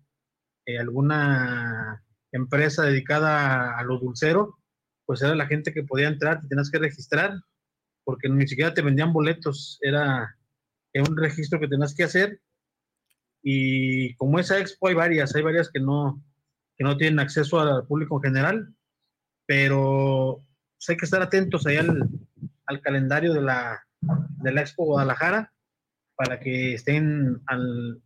eh, 0.66 0.80
alguna 0.80 2.04
empresa 2.34 2.84
dedicada 2.84 3.78
a, 3.78 3.84
lo 3.84 4.00
dulcero, 4.00 4.58
pues 5.06 5.22
era 5.22 5.34
la 5.34 5.48
gente 5.48 5.74
que 5.74 5.84
podía 5.84 6.10
entrar, 6.10 6.42
te 6.42 6.50
tenías 6.50 6.70
que 6.70 6.80
registrar, 6.80 7.40
porque 8.08 8.30
ni 8.30 8.48
siquiera 8.48 8.74
te 8.74 8.82
vendían 8.82 9.12
boletos, 9.12 9.80
era, 9.82 10.34
un 10.94 11.18
registro 11.18 11.60
que 11.60 11.68
tenías 11.68 11.94
que 11.94 12.06
hacer 12.06 12.40
y 13.44 14.16
como 14.16 14.40
esa 14.40 14.58
expo 14.60 14.88
hay 14.88 14.94
varias, 14.96 15.36
hay 15.36 15.42
varias 15.42 15.70
que 15.70 15.82
no, 15.82 16.24
que 16.78 16.86
no 16.86 16.96
tienen 16.96 17.20
acceso 17.20 17.60
al 17.60 17.86
público 17.86 18.16
en 18.16 18.32
general, 18.32 18.74
pero 19.46 20.42
pues, 20.78 20.90
hay 20.90 20.96
que 20.96 21.04
estar 21.04 21.22
atentos 21.22 21.68
ahí 21.68 21.76
al, 21.76 22.10
al 22.66 22.80
calendario 22.80 23.34
de 23.34 23.42
la, 23.42 23.86
de 24.42 24.54
la 24.54 24.62
Expo 24.62 24.86
Guadalajara 24.86 25.54
para 26.16 26.40
que 26.40 26.76
estén 26.76 27.42
al, 27.46 28.02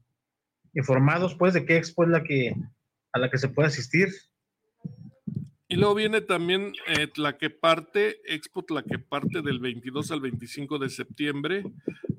informados 0.73 1.35
pues 1.35 1.53
de 1.53 1.63
qué 1.63 1.77
expo 1.77 2.05
es 2.05 2.09
la 2.09 2.23
que 2.23 2.55
a 3.13 3.19
la 3.19 3.29
que 3.29 3.37
se 3.37 3.49
puede 3.49 3.67
asistir. 3.67 4.09
Y 5.71 5.77
luego 5.77 5.95
viene 5.95 6.19
también 6.19 6.73
eh, 6.85 7.07
Tlaqueparte, 7.07 8.19
Expo 8.25 8.65
Tlaqueparte 8.65 9.41
del 9.41 9.59
22 9.59 10.11
al 10.11 10.19
25 10.19 10.77
de 10.79 10.89
septiembre, 10.89 11.63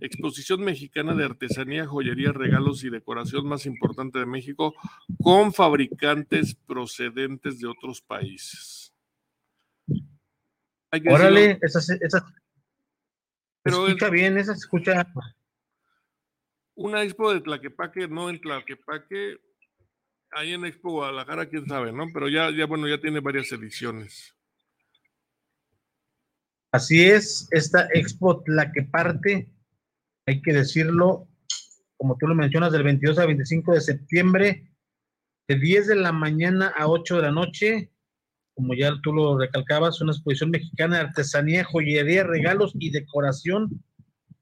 exposición 0.00 0.62
mexicana 0.62 1.14
de 1.14 1.26
artesanía, 1.26 1.86
joyería, 1.86 2.32
regalos 2.32 2.82
y 2.82 2.88
decoración 2.88 3.46
más 3.46 3.66
importante 3.66 4.18
de 4.18 4.24
México, 4.24 4.74
con 5.22 5.52
fabricantes 5.52 6.54
procedentes 6.54 7.58
de 7.58 7.68
otros 7.68 8.00
países. 8.00 8.94
Órale, 11.10 11.58
esa, 11.60 11.80
esa, 12.00 12.34
Pero 13.62 13.86
escucha 13.86 14.08
bien, 14.08 14.38
esa 14.38 14.54
se 14.54 14.60
escucha. 14.60 15.06
Una 16.74 17.02
expo 17.02 17.34
de 17.34 17.42
Tlaquepaque, 17.42 18.08
no 18.08 18.30
en 18.30 18.40
Tlaquepaque, 18.40 19.36
ahí 20.32 20.52
en 20.52 20.64
Expo 20.64 20.90
Guadalajara, 20.90 21.46
quién 21.48 21.66
sabe, 21.66 21.92
¿no? 21.92 22.06
Pero 22.12 22.28
ya, 22.28 22.50
ya, 22.50 22.66
bueno, 22.66 22.88
ya 22.88 23.00
tiene 23.00 23.20
varias 23.20 23.50
ediciones. 23.52 24.34
Así 26.72 27.04
es, 27.04 27.48
esta 27.50 27.88
Expo 27.92 28.42
la 28.46 28.72
que 28.72 28.82
parte, 28.82 29.50
hay 30.26 30.40
que 30.40 30.52
decirlo, 30.52 31.28
como 31.98 32.16
tú 32.16 32.26
lo 32.26 32.34
mencionas, 32.34 32.72
del 32.72 32.82
22 32.82 33.18
al 33.18 33.26
25 33.26 33.74
de 33.74 33.80
septiembre, 33.80 34.72
de 35.48 35.58
10 35.58 35.88
de 35.88 35.96
la 35.96 36.12
mañana 36.12 36.72
a 36.76 36.88
8 36.88 37.16
de 37.16 37.22
la 37.22 37.32
noche, 37.32 37.92
como 38.54 38.74
ya 38.74 38.92
tú 39.02 39.12
lo 39.12 39.38
recalcabas, 39.38 40.00
una 40.00 40.12
exposición 40.12 40.50
mexicana 40.50 40.96
de 40.96 41.02
artesanía, 41.02 41.64
joyería, 41.64 42.24
regalos 42.24 42.72
y 42.78 42.90
decoración. 42.90 43.82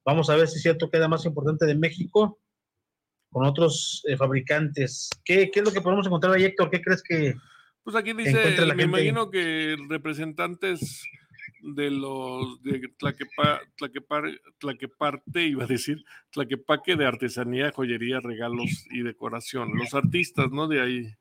Vamos 0.04 0.30
a 0.30 0.36
ver 0.36 0.48
si 0.48 0.56
es 0.56 0.62
cierto 0.62 0.90
queda 0.90 1.08
más 1.08 1.24
importante 1.24 1.66
de 1.66 1.74
México 1.74 2.38
con 3.30 3.46
otros 3.46 4.02
eh, 4.08 4.16
fabricantes. 4.16 5.08
¿Qué, 5.24 5.50
¿Qué, 5.50 5.60
es 5.60 5.66
lo 5.66 5.72
que 5.72 5.80
podemos 5.80 6.06
encontrar 6.06 6.34
ahí, 6.34 6.44
Héctor? 6.44 6.70
¿Qué 6.70 6.82
crees 6.82 7.02
que... 7.02 7.34
Pues 7.82 7.96
aquí 7.96 8.12
dice, 8.12 8.56
me 8.74 8.82
imagino 8.82 9.30
que 9.30 9.74
representantes 9.88 11.02
de 11.62 11.90
los 11.90 12.62
de 12.62 12.90
Tlaquepa, 12.98 13.60
Tlaqueparte, 14.58 15.46
iba 15.46 15.64
a 15.64 15.66
decir, 15.66 16.04
Tlaquepaque 16.30 16.96
de 16.96 17.06
artesanía, 17.06 17.72
joyería, 17.72 18.20
regalos 18.20 18.86
y 18.90 19.02
decoración. 19.02 19.70
Los 19.76 19.94
artistas, 19.94 20.50
¿no? 20.50 20.68
De 20.68 20.80
ahí. 20.82 21.14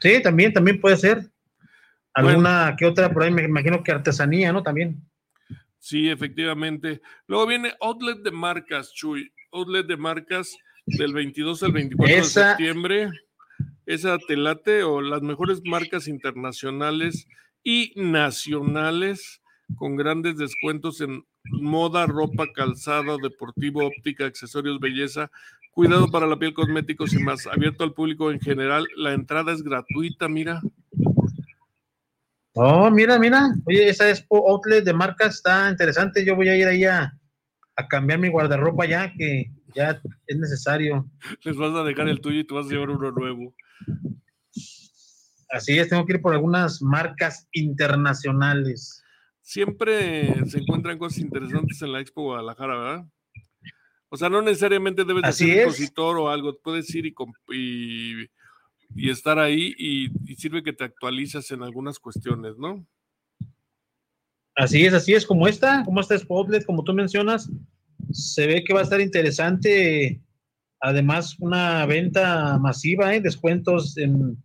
Sí, 0.00 0.22
también, 0.22 0.52
también 0.52 0.80
puede 0.80 0.98
ser. 0.98 1.30
Alguna 2.12 2.74
que 2.78 2.86
otra, 2.86 3.12
por 3.12 3.22
ahí 3.22 3.30
me 3.30 3.44
imagino 3.44 3.82
que 3.82 3.92
artesanía, 3.92 4.52
¿no? 4.52 4.62
También. 4.62 5.02
Sí, 5.78 6.10
efectivamente. 6.10 7.00
Luego 7.26 7.46
viene 7.46 7.72
Outlet 7.80 8.18
de 8.18 8.30
Marcas, 8.30 8.92
Chuy 8.92 9.32
outlet 9.52 9.86
de 9.86 9.96
marcas 9.96 10.56
del 10.86 11.12
22 11.12 11.62
al 11.62 11.72
24 11.72 12.16
de 12.16 12.24
septiembre. 12.24 13.10
Esa 13.86 14.18
te 14.18 14.36
late 14.36 14.82
o 14.82 15.00
las 15.00 15.22
mejores 15.22 15.62
marcas 15.64 16.08
internacionales 16.08 17.26
y 17.62 17.92
nacionales 17.96 19.42
con 19.76 19.96
grandes 19.96 20.36
descuentos 20.36 21.00
en 21.00 21.24
moda, 21.44 22.06
ropa, 22.06 22.46
calzado, 22.54 23.18
deportivo, 23.18 23.86
óptica, 23.86 24.26
accesorios, 24.26 24.78
belleza, 24.80 25.30
cuidado 25.72 26.10
para 26.10 26.26
la 26.26 26.38
piel, 26.38 26.54
cosméticos 26.54 27.12
y 27.14 27.18
más. 27.18 27.46
Abierto 27.46 27.84
al 27.84 27.94
público 27.94 28.30
en 28.30 28.40
general. 28.40 28.86
La 28.96 29.12
entrada 29.12 29.52
es 29.52 29.62
gratuita, 29.62 30.28
mira. 30.28 30.60
Oh, 32.54 32.90
mira, 32.90 33.18
mira. 33.18 33.54
Oye, 33.64 33.88
esa 33.88 34.10
Expo 34.10 34.48
Outlet 34.50 34.84
de 34.84 34.92
marcas 34.92 35.36
está 35.36 35.70
interesante. 35.70 36.24
Yo 36.24 36.36
voy 36.36 36.48
a 36.48 36.56
ir 36.56 36.66
ahí 36.66 36.84
a, 36.84 37.19
a 37.80 37.88
cambiar 37.88 38.18
mi 38.18 38.28
guardarropa 38.28 38.86
ya, 38.86 39.12
que 39.12 39.50
ya 39.74 40.00
es 40.26 40.38
necesario. 40.38 41.10
Les 41.42 41.56
vas 41.56 41.74
a 41.74 41.84
dejar 41.84 42.08
el 42.08 42.20
tuyo 42.20 42.40
y 42.40 42.44
tú 42.44 42.54
vas 42.56 42.66
a 42.66 42.70
llevar 42.70 42.90
uno 42.90 43.10
nuevo. 43.10 43.54
Así 45.50 45.78
es, 45.78 45.88
tengo 45.88 46.06
que 46.06 46.14
ir 46.14 46.22
por 46.22 46.32
algunas 46.32 46.80
marcas 46.80 47.48
internacionales. 47.52 49.02
Siempre 49.42 50.46
se 50.46 50.58
encuentran 50.58 50.98
cosas 50.98 51.18
interesantes 51.18 51.82
en 51.82 51.92
la 51.92 52.00
Expo 52.00 52.22
Guadalajara, 52.22 52.78
¿verdad? 52.78 53.06
O 54.08 54.16
sea, 54.16 54.28
no 54.28 54.42
necesariamente 54.42 55.04
debes 55.04 55.22
de 55.22 55.32
ser 55.32 55.58
expositor 55.58 56.18
o 56.18 56.28
algo, 56.28 56.58
puedes 56.60 56.92
ir 56.94 57.06
y, 57.06 57.14
y, 58.94 59.10
estar 59.10 59.38
ahí 59.38 59.74
y, 59.78 60.10
y, 60.30 60.36
sirve 60.36 60.62
que 60.62 60.72
te 60.72 60.84
actualizas 60.84 61.50
en 61.52 61.62
algunas 61.62 61.98
cuestiones, 61.98 62.58
¿no? 62.58 62.86
Así 64.60 64.84
es, 64.84 64.92
así 64.92 65.14
es, 65.14 65.24
como 65.24 65.48
esta, 65.48 65.82
como 65.86 66.02
esta 66.02 66.18
Spotlet, 66.18 66.66
como 66.66 66.84
tú 66.84 66.92
mencionas, 66.92 67.50
se 68.12 68.46
ve 68.46 68.62
que 68.62 68.74
va 68.74 68.80
a 68.80 68.82
estar 68.82 69.00
interesante. 69.00 70.20
Además, 70.80 71.34
una 71.38 71.86
venta 71.86 72.58
masiva, 72.58 73.14
¿eh? 73.14 73.22
descuentos 73.22 73.96
en, 73.96 74.36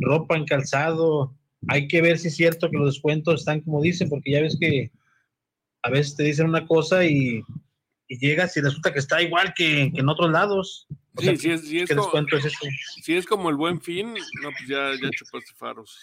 ropa, 0.00 0.36
en 0.36 0.46
calzado. 0.46 1.34
Hay 1.68 1.86
que 1.86 2.00
ver 2.00 2.16
si 2.16 2.28
es 2.28 2.36
cierto 2.36 2.70
que 2.70 2.78
los 2.78 2.94
descuentos 2.94 3.40
están 3.40 3.60
como 3.60 3.82
dicen, 3.82 4.08
porque 4.08 4.30
ya 4.30 4.40
ves 4.40 4.56
que 4.58 4.90
a 5.82 5.90
veces 5.90 6.16
te 6.16 6.22
dicen 6.22 6.46
una 6.46 6.66
cosa 6.66 7.04
y, 7.04 7.42
llegas 8.08 8.56
y 8.56 8.62
resulta 8.62 8.90
que 8.90 9.00
está 9.00 9.20
igual 9.20 9.52
que, 9.54 9.92
en 9.94 10.08
otros 10.08 10.30
lados. 10.30 10.86
sí, 11.18 11.36
sí, 11.36 11.50
es, 11.50 11.88
¿qué 11.88 11.94
como, 11.94 12.04
descuento 12.04 12.36
es 12.38 12.54
Si 13.02 13.14
es 13.14 13.26
como 13.26 13.50
el 13.50 13.56
buen 13.56 13.82
fin, 13.82 14.14
no, 14.42 14.48
pues 14.50 14.66
ya, 14.66 14.92
ya 14.92 15.10
chupaste 15.10 15.52
faros. 15.58 16.00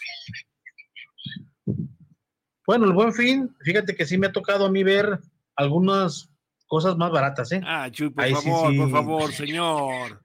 Bueno, 2.67 2.85
el 2.85 2.93
buen 2.93 3.13
fin, 3.13 3.55
fíjate 3.61 3.95
que 3.95 4.05
sí 4.05 4.17
me 4.17 4.27
ha 4.27 4.31
tocado 4.31 4.65
a 4.65 4.71
mí 4.71 4.83
ver 4.83 5.19
algunas 5.55 6.29
cosas 6.67 6.97
más 6.97 7.11
baratas, 7.11 7.51
¿eh? 7.51 7.61
Ah, 7.63 7.89
Chuy, 7.91 8.09
por 8.09 8.27
favor, 8.27 8.75
por 8.75 8.91
favor, 8.91 9.31
señor. 9.31 10.21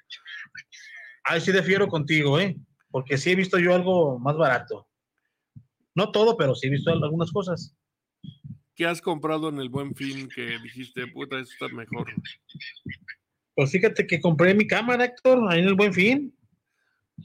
Ahí 1.24 1.40
sí 1.40 1.52
defiero 1.52 1.86
contigo, 1.86 2.40
¿eh? 2.40 2.56
Porque 2.90 3.18
sí 3.18 3.30
he 3.30 3.34
visto 3.34 3.58
yo 3.58 3.74
algo 3.74 4.18
más 4.18 4.36
barato. 4.36 4.88
No 5.94 6.10
todo, 6.10 6.36
pero 6.36 6.54
sí 6.54 6.66
he 6.66 6.70
visto 6.70 6.90
algunas 6.90 7.30
cosas. 7.30 7.76
¿Qué 8.74 8.86
has 8.86 9.02
comprado 9.02 9.50
en 9.50 9.60
el 9.60 9.68
buen 9.68 9.94
fin 9.94 10.28
que 10.34 10.58
dijiste, 10.62 11.06
puta, 11.08 11.38
esto 11.38 11.66
está 11.66 11.76
mejor? 11.76 12.06
Pues 13.54 13.70
fíjate 13.70 14.06
que 14.06 14.20
compré 14.20 14.54
mi 14.54 14.66
cámara, 14.66 15.04
Héctor, 15.04 15.46
ahí 15.50 15.60
en 15.60 15.66
el 15.66 15.74
buen 15.74 15.92
fin. 15.92 16.34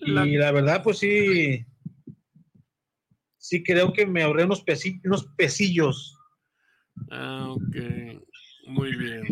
Y 0.01 0.11
la 0.11 0.51
verdad, 0.51 0.83
pues 0.83 0.97
sí, 0.97 1.65
sí 3.45 3.63
creo 3.63 3.93
que 3.93 4.07
me 4.07 4.23
ahorré 4.23 4.45
unos, 4.45 4.63
unos 5.03 5.27
pesillos. 5.37 6.17
Ah, 7.11 7.49
ok. 7.51 7.75
Muy 8.67 8.95
bien. 8.95 9.23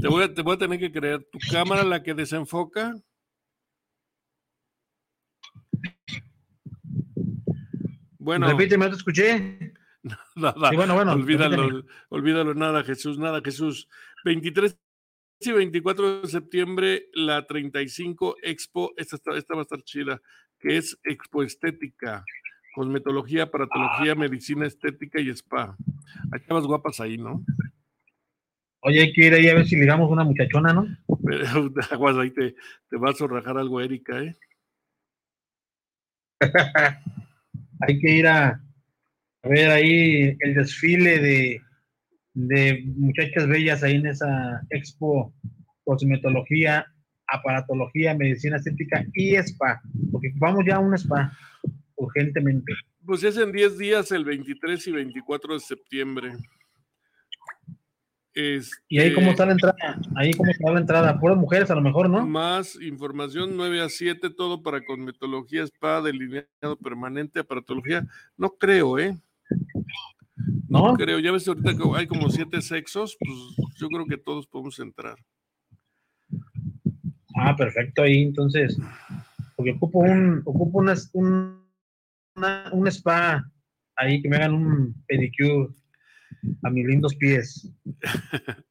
Te 0.00 0.08
voy, 0.08 0.24
a, 0.24 0.34
te 0.34 0.42
voy 0.42 0.56
a 0.56 0.58
tener 0.58 0.80
que 0.80 0.90
creer. 0.90 1.24
¿Tu 1.30 1.38
cámara 1.52 1.84
la 1.84 2.02
que 2.02 2.14
desenfoca? 2.14 2.96
Bueno. 8.18 8.48
Repíteme, 8.48 8.88
te 8.88 8.96
escuché. 8.96 9.72
Nada, 10.34 10.72
bueno, 10.74 10.94
bueno, 10.94 11.12
olvídalo, 11.12 11.84
olvídalo, 12.08 12.54
nada, 12.54 12.84
Jesús, 12.84 13.18
nada, 13.18 13.40
Jesús. 13.44 13.88
23 14.24 14.78
y 15.40 15.52
24 15.52 16.20
de 16.22 16.28
septiembre, 16.28 17.08
la 17.12 17.46
35 17.46 18.36
Expo, 18.42 18.94
esta, 18.96 19.16
esta 19.36 19.54
va 19.54 19.60
a 19.60 19.62
estar 19.62 19.82
chida, 19.82 20.22
que 20.60 20.76
es 20.76 20.98
Expo 21.02 21.42
Estética, 21.42 22.24
Cosmetología, 22.78 23.42
Aparatología, 23.42 24.14
Medicina 24.14 24.64
Estética 24.64 25.20
y 25.20 25.30
Spa. 25.30 25.76
Hay 26.30 26.40
chavas 26.46 26.64
guapas 26.64 27.00
ahí, 27.00 27.18
¿no? 27.18 27.44
Oye, 28.82 29.00
hay 29.00 29.12
que 29.12 29.26
ir 29.26 29.34
ahí 29.34 29.48
a 29.48 29.54
ver 29.54 29.66
si 29.66 29.74
ligamos 29.74 30.08
una 30.08 30.22
muchachona, 30.22 30.72
¿no? 30.72 30.86
Aguas, 31.90 32.16
ahí 32.16 32.30
te, 32.30 32.54
te 32.88 32.96
vas 32.96 33.20
a 33.20 33.26
rajar 33.26 33.58
algo, 33.58 33.80
Erika, 33.80 34.22
¿eh? 34.22 34.36
hay 37.80 37.98
que 37.98 38.10
ir 38.12 38.28
a, 38.28 38.62
ver 39.42 39.70
ahí 39.70 40.36
el 40.38 40.54
desfile 40.54 41.18
de, 41.18 41.60
de 42.34 42.84
muchachas 42.96 43.48
bellas 43.48 43.82
ahí 43.82 43.96
en 43.96 44.06
esa 44.06 44.62
expo 44.70 45.34
cosmetología, 45.82 46.86
aparatología, 47.26 48.14
medicina 48.14 48.58
estética 48.58 49.04
y 49.14 49.34
spa, 49.34 49.80
porque 50.12 50.32
vamos 50.36 50.64
ya 50.64 50.76
a 50.76 50.78
un 50.78 50.94
spa 50.94 51.36
urgentemente. 51.98 52.72
Pues 53.04 53.22
es 53.22 53.36
en 53.36 53.52
10 53.52 53.78
días, 53.78 54.10
el 54.12 54.24
23 54.24 54.86
y 54.86 54.92
24 54.92 55.54
de 55.54 55.60
septiembre. 55.60 56.32
¿Y 58.88 59.00
ahí 59.00 59.12
cómo 59.12 59.32
está 59.32 59.46
la 59.46 59.52
entrada? 59.52 59.76
Ahí 60.14 60.32
cómo 60.32 60.50
está 60.50 60.70
la 60.70 60.78
entrada, 60.78 61.18
puras 61.18 61.36
mujeres 61.36 61.70
a 61.72 61.74
lo 61.74 61.80
mejor, 61.80 62.08
¿no? 62.08 62.24
Más 62.24 62.80
información 62.80 63.56
9 63.56 63.80
a 63.82 63.88
7, 63.88 64.30
todo 64.30 64.62
para 64.62 64.84
cosmetología, 64.84 65.64
spa, 65.64 66.00
delineado 66.00 66.76
permanente, 66.80 67.40
aparatología. 67.40 68.06
No 68.36 68.50
creo, 68.50 68.98
¿eh? 68.98 69.18
No, 70.68 70.94
creo, 70.94 71.18
ya 71.18 71.32
ves 71.32 71.48
ahorita 71.48 71.76
que 71.76 71.82
hay 71.96 72.06
como 72.06 72.30
siete 72.30 72.62
sexos, 72.62 73.16
pues 73.18 73.36
yo 73.80 73.88
creo 73.88 74.06
que 74.06 74.18
todos 74.18 74.46
podemos 74.46 74.78
entrar. 74.78 75.16
Ah, 77.34 77.56
perfecto, 77.56 78.02
ahí 78.02 78.22
entonces, 78.22 78.78
porque 79.56 79.72
ocupo 79.72 80.00
un, 80.00 80.42
ocupo 80.44 80.78
una, 80.78 80.94
un, 81.14 81.67
un 82.72 82.86
spa 82.88 83.44
ahí 83.96 84.22
que 84.22 84.28
me 84.28 84.36
hagan 84.36 84.54
un 84.54 85.04
pedicure 85.06 85.68
a 86.62 86.70
mis 86.70 86.86
lindos 86.86 87.14
pies. 87.16 87.70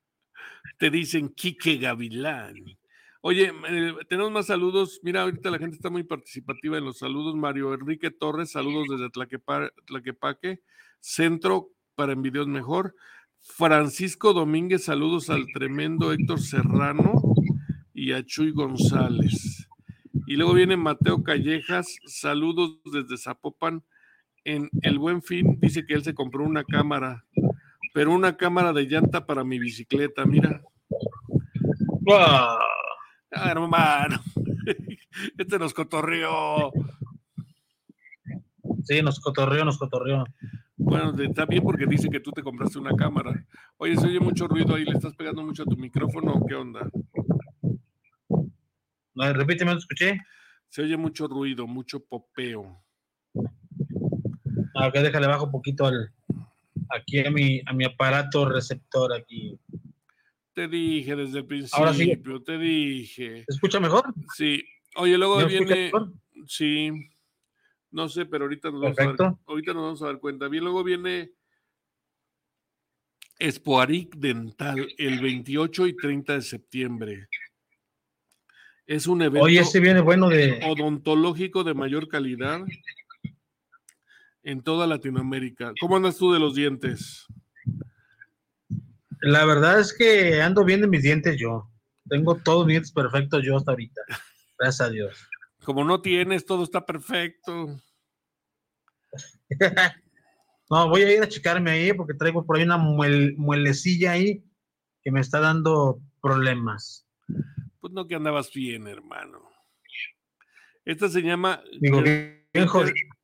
Te 0.77 0.89
dicen 0.89 1.29
Quique 1.29 1.77
Gavilán. 1.77 2.55
Oye, 3.21 3.51
eh, 3.69 3.93
tenemos 4.07 4.31
más 4.31 4.45
saludos. 4.45 4.99
Mira, 5.03 5.23
ahorita 5.23 5.49
la 5.49 5.57
gente 5.57 5.75
está 5.75 5.89
muy 5.89 6.03
participativa 6.03 6.77
en 6.77 6.85
los 6.85 6.99
saludos. 6.99 7.35
Mario 7.35 7.73
Enrique 7.73 8.11
Torres, 8.11 8.51
saludos 8.51 8.87
desde 8.89 9.09
Tlaquepaque, 9.09 10.61
Centro 10.99 11.69
para 11.95 12.13
Envidios 12.13 12.47
Mejor. 12.47 12.95
Francisco 13.41 14.33
Domínguez, 14.33 14.83
saludos 14.83 15.29
al 15.29 15.47
tremendo 15.53 16.11
Héctor 16.11 16.39
Serrano 16.39 17.21
y 17.93 18.11
a 18.11 18.23
Chuy 18.23 18.51
González. 18.51 19.56
Y 20.25 20.35
luego 20.35 20.53
viene 20.53 20.77
Mateo 20.77 21.23
Callejas, 21.23 21.97
saludos 22.05 22.79
desde 22.91 23.17
Zapopan. 23.17 23.83
En 24.43 24.69
El 24.81 24.97
Buen 24.97 25.21
Fin 25.21 25.59
dice 25.59 25.85
que 25.85 25.93
él 25.93 26.03
se 26.03 26.13
compró 26.13 26.43
una 26.43 26.63
cámara 26.63 27.25
pero 27.97 28.13
una 28.13 28.37
cámara 28.37 28.73
de 28.73 28.83
llanta 28.83 29.25
para 29.25 29.43
mi 29.43 29.57
bicicleta, 29.57 30.23
mira. 30.23 30.61
Ah, 32.13 32.59
hermano, 33.31 34.21
este 35.39 35.57
nos 35.57 35.73
cotorreó. 35.73 36.71
Sí, 38.83 39.01
nos 39.01 39.19
cotorreó, 39.19 39.65
nos 39.65 39.79
cotorreó. 39.79 40.25
Bueno, 40.75 41.11
está 41.23 41.47
bien 41.47 41.63
porque 41.63 41.87
dice 41.87 42.07
que 42.07 42.19
tú 42.19 42.31
te 42.31 42.43
compraste 42.43 42.77
una 42.77 42.95
cámara. 42.95 43.43
Oye, 43.77 43.97
se 43.97 44.05
oye 44.05 44.19
mucho 44.19 44.47
ruido 44.47 44.75
ahí, 44.75 44.85
¿le 44.85 44.91
estás 44.91 45.15
pegando 45.15 45.41
mucho 45.41 45.63
a 45.63 45.65
tu 45.65 45.75
micrófono 45.75 46.45
qué 46.47 46.53
onda? 46.53 46.87
No, 49.17 49.33
repíteme, 49.33 49.71
¿lo 49.71 49.79
escuché? 49.79 50.21
Se 50.69 50.83
oye 50.83 50.95
mucho 50.95 51.27
ruido, 51.27 51.65
mucho 51.65 52.05
popeo. 52.05 52.83
Ah, 54.75 54.87
ok, 54.89 54.93
déjale 54.93 55.25
bajo 55.25 55.45
un 55.45 55.51
poquito 55.51 55.87
al, 55.87 56.13
aquí 56.95 57.25
a 57.25 57.31
mi, 57.31 57.59
a 57.65 57.73
mi 57.73 57.83
aparato 57.83 58.47
receptor 58.47 59.11
aquí. 59.11 59.59
Te 60.53 60.67
dije 60.67 61.15
desde 61.15 61.39
el 61.39 61.47
principio, 61.47 62.43
te 62.43 62.59
dije. 62.59 63.43
¿Se 63.47 63.55
escucha 63.55 63.79
mejor? 63.79 64.13
Sí. 64.35 64.63
Oye, 64.97 65.17
luego 65.17 65.43
viene. 65.47 65.91
Sí. 66.45 66.91
No 67.89 68.07
sé, 68.09 68.27
pero 68.27 68.45
ahorita 68.45 68.69
nos, 68.69 68.81
vamos 68.81 68.99
a 68.99 69.23
dar, 69.23 69.35
ahorita 69.47 69.73
nos 69.73 69.83
vamos 69.83 70.01
a 70.03 70.05
dar 70.05 70.19
cuenta. 70.19 70.47
Bien, 70.47 70.63
luego 70.63 70.83
viene 70.83 71.31
Espoaric 73.39 74.15
Dental 74.15 74.87
el 74.99 75.19
28 75.21 75.87
y 75.87 75.95
30 75.95 76.33
de 76.33 76.41
septiembre. 76.43 77.27
Es 78.87 79.05
un 79.05 79.21
evento 79.21 79.43
Oye, 79.43 79.59
este 79.59 79.81
viene 79.81 79.99
bueno 79.99 80.29
de... 80.29 80.61
odontológico 80.65 81.65
de 81.65 81.73
mayor 81.73 82.07
calidad 82.07 82.61
en 84.43 84.63
toda 84.63 84.87
Latinoamérica. 84.87 85.73
¿Cómo 85.81 85.97
andas 85.97 86.15
tú 86.15 86.31
de 86.31 86.39
los 86.39 86.55
dientes? 86.55 87.27
La 89.19 89.43
verdad 89.43 89.81
es 89.81 89.93
que 89.93 90.41
ando 90.41 90.63
bien 90.63 90.79
de 90.79 90.87
mis 90.87 91.03
dientes 91.03 91.37
yo. 91.37 91.69
Tengo 92.07 92.35
todos 92.35 92.65
mis 92.65 92.75
dientes 92.75 92.93
perfectos 92.93 93.43
yo 93.43 93.57
hasta 93.57 93.71
ahorita. 93.71 94.01
Gracias 94.57 94.87
a 94.87 94.89
Dios. 94.89 95.27
Como 95.65 95.83
no 95.83 96.01
tienes, 96.01 96.45
todo 96.45 96.63
está 96.63 96.85
perfecto. 96.85 97.77
no, 100.69 100.89
voy 100.89 101.01
a 101.01 101.13
ir 101.13 101.21
a 101.21 101.27
checarme 101.27 101.71
ahí 101.71 101.91
porque 101.91 102.13
traigo 102.13 102.45
por 102.45 102.55
ahí 102.55 102.63
una 102.63 102.77
muelecilla 102.77 104.13
ahí 104.13 104.45
que 105.01 105.11
me 105.11 105.19
está 105.19 105.41
dando 105.41 105.99
problemas. 106.21 107.06
Pues 107.79 107.93
no 107.93 108.07
que 108.07 108.15
andabas 108.15 108.51
bien, 108.51 108.87
hermano. 108.87 109.49
Esta 110.85 111.09
se 111.09 111.21
llama. 111.21 111.61
Digo, 111.79 112.01
bien, 112.01 112.47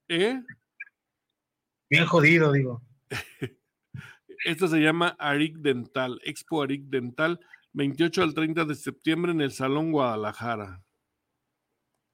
¿Eh? 0.09 0.43
Bien 1.89 2.05
jodido, 2.05 2.51
digo. 2.51 2.81
Esto 4.45 4.67
se 4.67 4.79
llama 4.79 5.15
ARIC 5.19 5.57
Dental, 5.57 6.19
Expo 6.25 6.61
ARIC 6.61 6.83
Dental, 6.85 7.39
28 7.73 8.23
al 8.23 8.33
30 8.33 8.65
de 8.65 8.75
septiembre 8.75 9.31
en 9.31 9.41
el 9.41 9.51
Salón 9.51 9.91
Guadalajara. 9.91 10.83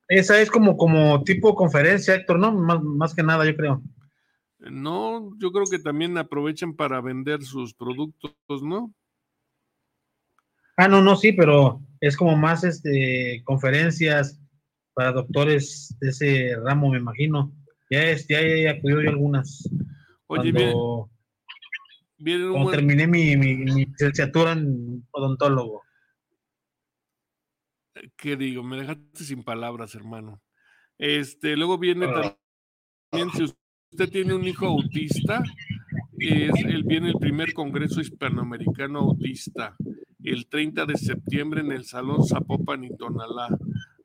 Esa 0.08 0.40
es 0.42 0.50
como, 0.50 0.78
como 0.78 1.24
tipo 1.24 1.56
conferencia, 1.56 2.16
Héctor, 2.16 2.40
¿no? 2.40 2.52
Más, 2.52 3.14
que 3.14 3.24
nada, 3.24 3.46
yo 3.46 3.56
creo. 3.56 3.82
No, 4.58 5.32
yo 5.38 5.52
creo 5.52 5.66
que 5.66 5.80
también 5.80 6.18
aprovechan 6.18 6.76
para 6.76 7.00
vender 7.00 7.44
sus 7.44 7.74
productos, 7.74 8.64
¿no? 8.64 8.94
Ah, 10.78 10.88
no, 10.88 11.02
no, 11.02 11.16
sí, 11.16 11.32
pero 11.32 11.82
es 12.02 12.18
como 12.18 12.38
más 12.38 12.64
este 12.64 13.42
conferencias 13.46 14.40
para 14.94 15.12
doctores 15.12 15.96
de 16.00 16.10
ese 16.10 16.56
ramo, 16.64 16.90
me 16.90 16.98
imagino. 16.98 17.54
Ya, 17.90 18.04
es, 18.04 18.28
ya, 18.28 18.42
ya 18.42 18.72
acudido 18.72 19.02
yo 19.02 19.10
algunas. 19.10 19.68
Oye, 20.28 20.52
cuando, 20.52 21.10
bien, 22.18 22.70
terminé 22.70 23.08
mi, 23.08 23.36
mi, 23.36 23.66
licenciatura 23.66 24.52
en 24.52 25.08
odontólogo. 25.12 25.84
¿Qué 28.16 28.36
digo? 28.36 28.64
Me 28.64 28.78
dejaste 28.78 29.24
sin 29.24 29.44
palabras, 29.44 29.96
hermano. 29.96 30.42
Este, 30.98 31.56
luego 31.56 31.78
viene 31.78 32.06
ah. 32.06 32.38
también, 33.12 33.32
si 33.36 33.44
usted 33.92 34.10
tiene 34.12 34.34
un 34.34 34.46
hijo 34.46 34.68
autista, 34.68 35.44
es, 36.20 36.66
el, 36.66 36.84
viene 36.84 37.10
el 37.10 37.20
primer 37.20 37.54
Congreso 37.54 38.02
Hispanoamericano 38.02 39.00
Autista, 39.00 39.76
el 40.24 40.48
30 40.48 40.86
de 40.86 40.98
septiembre 40.98 41.62
en 41.62 41.72
el 41.72 41.86
Salón 41.86 42.26
Zapopan 42.26 42.84
y 42.84 42.96
Tonalá, 42.96 43.50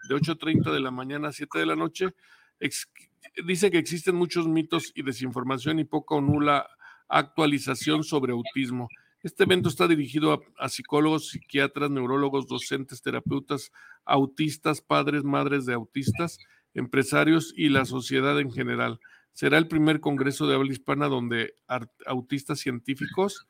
de 0.09 0.15
8.30 0.15 0.73
de 0.73 0.81
la 0.81 0.91
mañana 0.91 1.29
a 1.29 1.33
7 1.33 1.59
de 1.59 1.67
la 1.67 1.77
noche 1.77 2.15
dice 3.45 3.71
que 3.71 3.79
existen 3.79 4.15
muchos 4.15 4.47
mitos 4.47 4.93
y 4.95 5.03
desinformación 5.03 5.79
y 5.79 5.85
poca 5.85 6.15
o 6.15 6.21
nula 6.21 6.69
actualización 7.09 8.05
sobre 8.05 8.33
autismo. 8.33 8.89
Este 9.23 9.45
evento 9.45 9.69
está 9.69 9.89
dirigido 9.89 10.43
a, 10.59 10.69
psicólogos, 10.69 11.31
psiquiatras, 11.31 11.91
neurólogos, 11.91 12.47
docentes, 12.47 13.01
terapeutas, 13.01 13.73
autistas, 14.05 14.83
padres, 14.83 15.25
madres 15.25 15.65
de 15.65 15.73
autistas, 15.73 16.39
empresarios 16.75 17.53
y 17.57 17.71
la 17.71 17.87
sociedad 17.87 18.39
en 18.39 18.53
general. 18.53 19.01
Será 19.35 19.59
el 19.59 19.69
primer 19.69 20.01
congreso 20.01 20.47
de 20.47 20.55
habla 20.55 20.73
hispana 20.73 21.09
donde 21.09 21.55
autistas 22.07 22.61
científicos, 22.61 23.47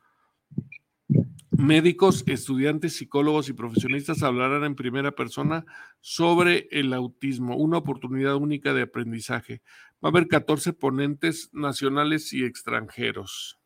Médicos, 1.57 2.23
estudiantes, 2.27 2.97
psicólogos 2.97 3.47
y 3.47 3.53
profesionistas 3.53 4.23
hablarán 4.23 4.65
en 4.65 4.75
primera 4.75 5.11
persona 5.11 5.65
sobre 6.01 6.67
el 6.69 6.93
autismo, 6.93 7.55
una 7.55 7.77
oportunidad 7.77 8.35
única 8.35 8.73
de 8.73 8.81
aprendizaje. 8.81 9.61
Va 10.03 10.09
a 10.09 10.11
haber 10.11 10.27
14 10.27 10.73
ponentes 10.73 11.49
nacionales 11.53 12.33
y 12.33 12.43
extranjeros. 12.43 13.57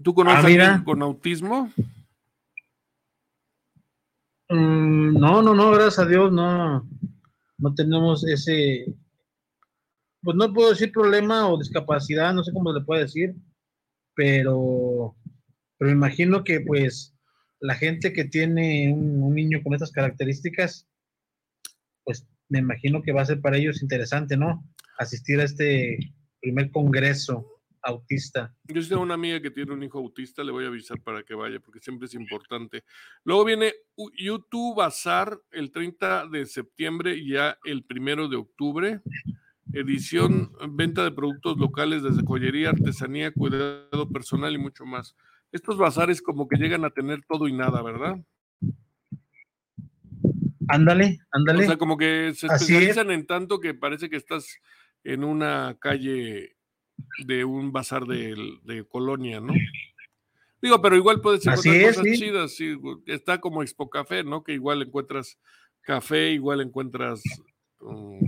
¿Tú 0.00 0.14
conoces 0.14 0.38
a 0.38 0.42
ah, 0.42 0.46
alguien 0.46 0.84
con 0.84 1.02
autismo? 1.02 1.72
Mm, 4.48 5.18
no, 5.18 5.42
no, 5.42 5.54
no, 5.54 5.70
gracias 5.72 5.98
a 5.98 6.06
Dios, 6.06 6.30
no, 6.30 6.88
no 7.58 7.74
tenemos 7.74 8.24
ese, 8.28 8.94
pues 10.26 10.36
no 10.36 10.52
puedo 10.52 10.70
decir 10.70 10.90
problema 10.90 11.48
o 11.48 11.56
discapacidad, 11.56 12.34
no 12.34 12.42
sé 12.42 12.52
cómo 12.52 12.72
le 12.72 12.84
puedo 12.84 13.00
decir, 13.00 13.36
pero, 14.12 15.14
pero 15.78 15.88
me 15.88 15.96
imagino 15.96 16.42
que 16.42 16.60
pues 16.62 17.14
la 17.60 17.76
gente 17.76 18.12
que 18.12 18.24
tiene 18.24 18.92
un, 18.92 19.32
niño 19.32 19.62
con 19.62 19.74
estas 19.74 19.92
características, 19.92 20.88
pues 22.02 22.26
me 22.48 22.58
imagino 22.58 23.02
que 23.02 23.12
va 23.12 23.22
a 23.22 23.26
ser 23.26 23.40
para 23.40 23.56
ellos 23.56 23.82
interesante, 23.82 24.36
¿no? 24.36 24.64
Asistir 24.98 25.38
a 25.38 25.44
este 25.44 25.96
primer 26.40 26.72
congreso 26.72 27.46
autista. 27.82 28.52
Yo 28.64 28.84
tengo 28.88 29.02
una 29.02 29.14
amiga 29.14 29.40
que 29.40 29.52
tiene 29.52 29.72
un 29.74 29.82
hijo 29.84 29.98
autista, 29.98 30.42
le 30.42 30.50
voy 30.50 30.64
a 30.64 30.68
avisar 30.68 31.00
para 31.02 31.22
que 31.22 31.36
vaya, 31.36 31.60
porque 31.60 31.78
siempre 31.78 32.06
es 32.06 32.14
importante. 32.14 32.82
Luego 33.22 33.44
viene 33.44 33.74
YouTube 34.18 34.76
Bazar 34.76 35.40
el 35.52 35.70
30 35.70 36.26
de 36.26 36.46
septiembre 36.46 37.14
y 37.14 37.34
ya 37.34 37.56
el 37.64 37.84
primero 37.84 38.26
de 38.26 38.38
octubre. 38.38 39.02
Edición, 39.72 40.52
venta 40.70 41.04
de 41.04 41.12
productos 41.12 41.58
locales 41.58 42.02
desde 42.02 42.24
joyería, 42.24 42.70
artesanía, 42.70 43.32
cuidado 43.32 44.08
personal 44.10 44.54
y 44.54 44.58
mucho 44.58 44.86
más. 44.86 45.16
Estos 45.52 45.76
bazares 45.76 46.22
como 46.22 46.48
que 46.48 46.56
llegan 46.56 46.84
a 46.84 46.90
tener 46.90 47.22
todo 47.28 47.48
y 47.48 47.52
nada, 47.52 47.82
¿verdad? 47.82 48.18
Ándale, 50.68 51.18
ándale. 51.30 51.64
O 51.64 51.66
sea, 51.66 51.76
como 51.76 51.96
que 51.96 52.32
se 52.34 52.46
especializan 52.46 53.10
en 53.10 53.26
tanto 53.26 53.60
que 53.60 53.74
parece 53.74 54.10
que 54.10 54.16
estás 54.16 54.58
en 55.04 55.24
una 55.24 55.76
calle 55.78 56.56
de 57.24 57.44
un 57.44 57.72
bazar 57.72 58.04
de, 58.06 58.84
colonia, 58.88 59.40
¿no? 59.40 59.54
Digo, 60.60 60.80
pero 60.80 60.96
igual 60.96 61.20
puedes 61.20 61.46
encontrar 61.46 61.94
cosas 61.94 62.04
chidas. 62.04 62.58
está 63.06 63.40
como 63.40 63.62
Expo 63.62 63.88
Café, 63.88 64.24
¿no? 64.24 64.42
Que 64.42 64.54
igual 64.54 64.82
encuentras 64.82 65.38
café, 65.82 66.32
igual 66.32 66.60
encuentras, 66.60 67.22
um, 67.80 68.18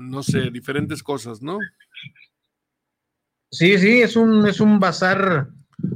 no 0.00 0.22
sé, 0.22 0.50
diferentes 0.50 1.02
cosas, 1.02 1.42
¿no? 1.42 1.58
Sí, 3.50 3.78
sí, 3.78 4.02
es 4.02 4.16
un, 4.16 4.46
es 4.46 4.60
un 4.60 4.78
bazar, 4.78 5.48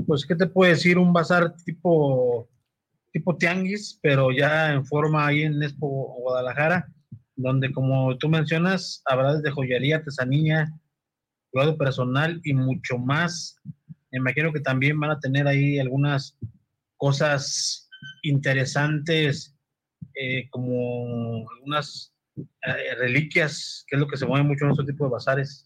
pues, 0.06 0.24
¿qué 0.24 0.34
te 0.34 0.46
puedo 0.46 0.70
decir? 0.70 0.98
Un 0.98 1.12
bazar 1.12 1.54
tipo, 1.64 2.48
tipo 3.12 3.36
tianguis, 3.36 3.98
pero 4.02 4.30
ya 4.32 4.72
en 4.72 4.84
forma 4.86 5.26
ahí 5.26 5.42
en 5.42 5.62
Expo 5.62 6.14
Guadalajara, 6.20 6.88
donde 7.36 7.72
como 7.72 8.16
tú 8.18 8.28
mencionas, 8.28 9.02
habrá 9.06 9.34
desde 9.34 9.50
joyería, 9.50 9.96
artesanía, 9.96 10.72
cuidado 11.50 11.76
personal 11.76 12.40
y 12.44 12.54
mucho 12.54 12.98
más. 12.98 13.56
Me 14.12 14.18
imagino 14.18 14.52
que 14.52 14.60
también 14.60 14.98
van 14.98 15.10
a 15.10 15.20
tener 15.20 15.46
ahí 15.46 15.78
algunas 15.78 16.38
cosas 16.96 17.88
interesantes, 18.22 19.56
eh, 20.14 20.48
como 20.50 21.48
algunas 21.56 22.09
eh, 22.36 22.94
reliquias, 22.98 23.84
que 23.86 23.96
es 23.96 24.00
lo 24.00 24.08
que 24.08 24.16
se 24.16 24.26
mueve 24.26 24.46
mucho 24.46 24.64
en 24.64 24.72
este 24.72 24.84
tipo 24.84 25.04
de 25.04 25.10
bazares. 25.10 25.64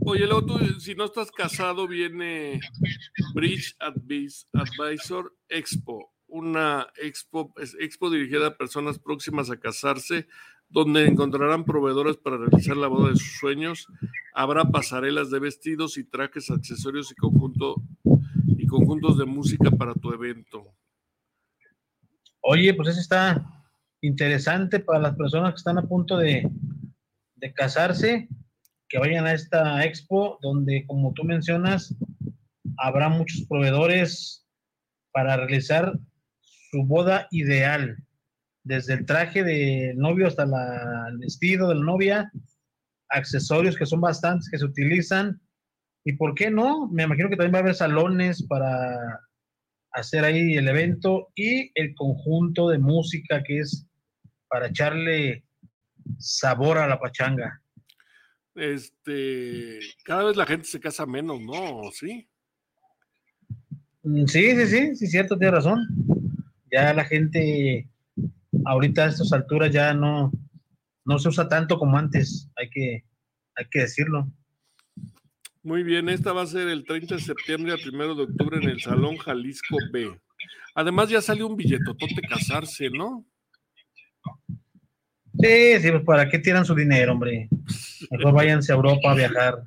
Oye, 0.00 0.26
luego 0.26 0.44
tú, 0.44 0.58
si 0.80 0.94
no 0.94 1.04
estás 1.04 1.30
casado, 1.30 1.86
viene 1.86 2.60
Bridge 3.34 3.76
Advisor 3.78 5.36
Expo, 5.48 6.12
una 6.26 6.88
expo, 6.96 7.52
expo 7.78 8.10
dirigida 8.10 8.48
a 8.48 8.56
personas 8.56 8.98
próximas 8.98 9.50
a 9.50 9.60
casarse 9.60 10.26
donde 10.70 11.06
encontrarán 11.06 11.64
proveedores 11.64 12.16
para 12.16 12.38
realizar 12.38 12.76
la 12.76 12.86
boda 12.86 13.10
de 13.10 13.16
sus 13.16 13.38
sueños. 13.38 13.86
Habrá 14.32 14.64
pasarelas 14.64 15.30
de 15.30 15.40
vestidos 15.40 15.98
y 15.98 16.04
trajes, 16.04 16.50
accesorios 16.50 17.10
y, 17.10 17.14
conjunto, 17.16 17.82
y 18.56 18.66
conjuntos 18.66 19.18
de 19.18 19.26
música 19.26 19.70
para 19.70 19.94
tu 19.94 20.12
evento. 20.12 20.64
Oye, 22.40 22.72
pues 22.72 22.90
eso 22.90 23.00
está 23.00 23.59
interesante 24.00 24.80
para 24.80 25.00
las 25.00 25.16
personas 25.16 25.52
que 25.52 25.58
están 25.58 25.78
a 25.78 25.88
punto 25.88 26.16
de, 26.16 26.48
de 27.36 27.52
casarse, 27.54 28.28
que 28.88 28.98
vayan 28.98 29.26
a 29.26 29.32
esta 29.32 29.84
expo 29.84 30.38
donde, 30.42 30.84
como 30.86 31.12
tú 31.12 31.24
mencionas, 31.24 31.94
habrá 32.78 33.08
muchos 33.08 33.46
proveedores 33.48 34.46
para 35.12 35.36
realizar 35.36 35.92
su 36.40 36.84
boda 36.84 37.28
ideal 37.30 37.96
desde 38.64 38.94
el 38.94 39.06
traje 39.06 39.42
de 39.42 39.94
novio 39.96 40.26
hasta 40.26 40.44
el 40.44 41.18
vestido 41.18 41.68
de 41.68 41.74
la 41.76 41.84
novia, 41.84 42.32
accesorios 43.08 43.76
que 43.76 43.86
son 43.86 44.00
bastantes 44.00 44.48
que 44.50 44.58
se 44.58 44.64
utilizan. 44.64 45.40
¿Y 46.04 46.14
por 46.14 46.34
qué 46.34 46.50
no? 46.50 46.88
Me 46.88 47.04
imagino 47.04 47.28
que 47.28 47.36
también 47.36 47.54
va 47.54 47.58
a 47.58 47.62
haber 47.62 47.74
salones 47.74 48.46
para 48.46 49.20
hacer 49.92 50.24
ahí 50.24 50.56
el 50.56 50.68
evento 50.68 51.28
y 51.34 51.70
el 51.74 51.94
conjunto 51.94 52.68
de 52.68 52.78
música 52.78 53.42
que 53.42 53.58
es 53.58 53.89
para 54.50 54.66
echarle 54.66 55.44
sabor 56.18 56.76
a 56.78 56.86
la 56.86 56.98
pachanga. 56.98 57.62
Este, 58.54 59.78
cada 60.04 60.24
vez 60.24 60.36
la 60.36 60.44
gente 60.44 60.66
se 60.66 60.80
casa 60.80 61.06
menos, 61.06 61.40
¿no? 61.40 61.90
¿Sí? 61.92 62.28
Mm, 64.02 64.26
sí, 64.26 64.56
sí, 64.56 64.66
sí, 64.66 64.96
sí, 64.96 65.06
cierto, 65.06 65.38
tiene 65.38 65.52
razón. 65.52 65.86
Ya 66.70 66.92
la 66.92 67.04
gente 67.04 67.88
ahorita 68.64 69.04
a 69.04 69.08
estas 69.08 69.32
alturas 69.32 69.70
ya 69.70 69.94
no, 69.94 70.32
no 71.04 71.18
se 71.18 71.28
usa 71.28 71.48
tanto 71.48 71.78
como 71.78 71.96
antes, 71.96 72.50
hay 72.56 72.68
que, 72.70 73.04
hay 73.54 73.64
que 73.70 73.80
decirlo. 73.80 74.30
Muy 75.62 75.82
bien, 75.84 76.08
esta 76.08 76.32
va 76.32 76.42
a 76.42 76.46
ser 76.46 76.68
el 76.68 76.84
30 76.84 77.16
de 77.16 77.20
septiembre 77.20 77.72
al 77.72 77.80
1 77.86 78.14
de 78.14 78.22
octubre 78.22 78.58
en 78.58 78.68
el 78.68 78.80
Salón 78.80 79.16
Jalisco 79.18 79.76
B. 79.92 80.18
Además 80.74 81.08
ya 81.08 81.20
salió 81.20 81.46
un 81.46 81.56
billetotote 81.56 82.22
casarse, 82.28 82.90
¿no? 82.90 83.26
Sí, 85.38 85.80
sí, 85.80 85.90
pues 85.90 86.04
para 86.04 86.28
qué 86.28 86.38
tiran 86.38 86.64
su 86.64 86.74
dinero, 86.74 87.12
hombre. 87.12 87.48
Mejor 88.10 88.34
váyanse 88.34 88.72
a 88.72 88.76
Europa 88.76 89.12
a 89.12 89.14
viajar. 89.14 89.62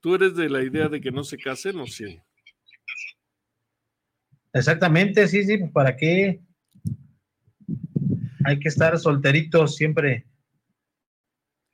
¿Tú 0.00 0.14
eres 0.14 0.34
de 0.34 0.48
la 0.48 0.62
idea 0.62 0.88
de 0.88 1.00
que 1.00 1.10
no 1.10 1.22
se 1.24 1.36
casen 1.36 1.78
o 1.78 1.86
sí? 1.86 2.20
Exactamente, 4.52 5.28
sí, 5.28 5.44
sí, 5.44 5.58
pues 5.58 5.70
para 5.72 5.96
qué 5.96 6.40
hay 8.44 8.58
que 8.58 8.68
estar 8.68 8.98
solteritos 8.98 9.76
siempre. 9.76 10.26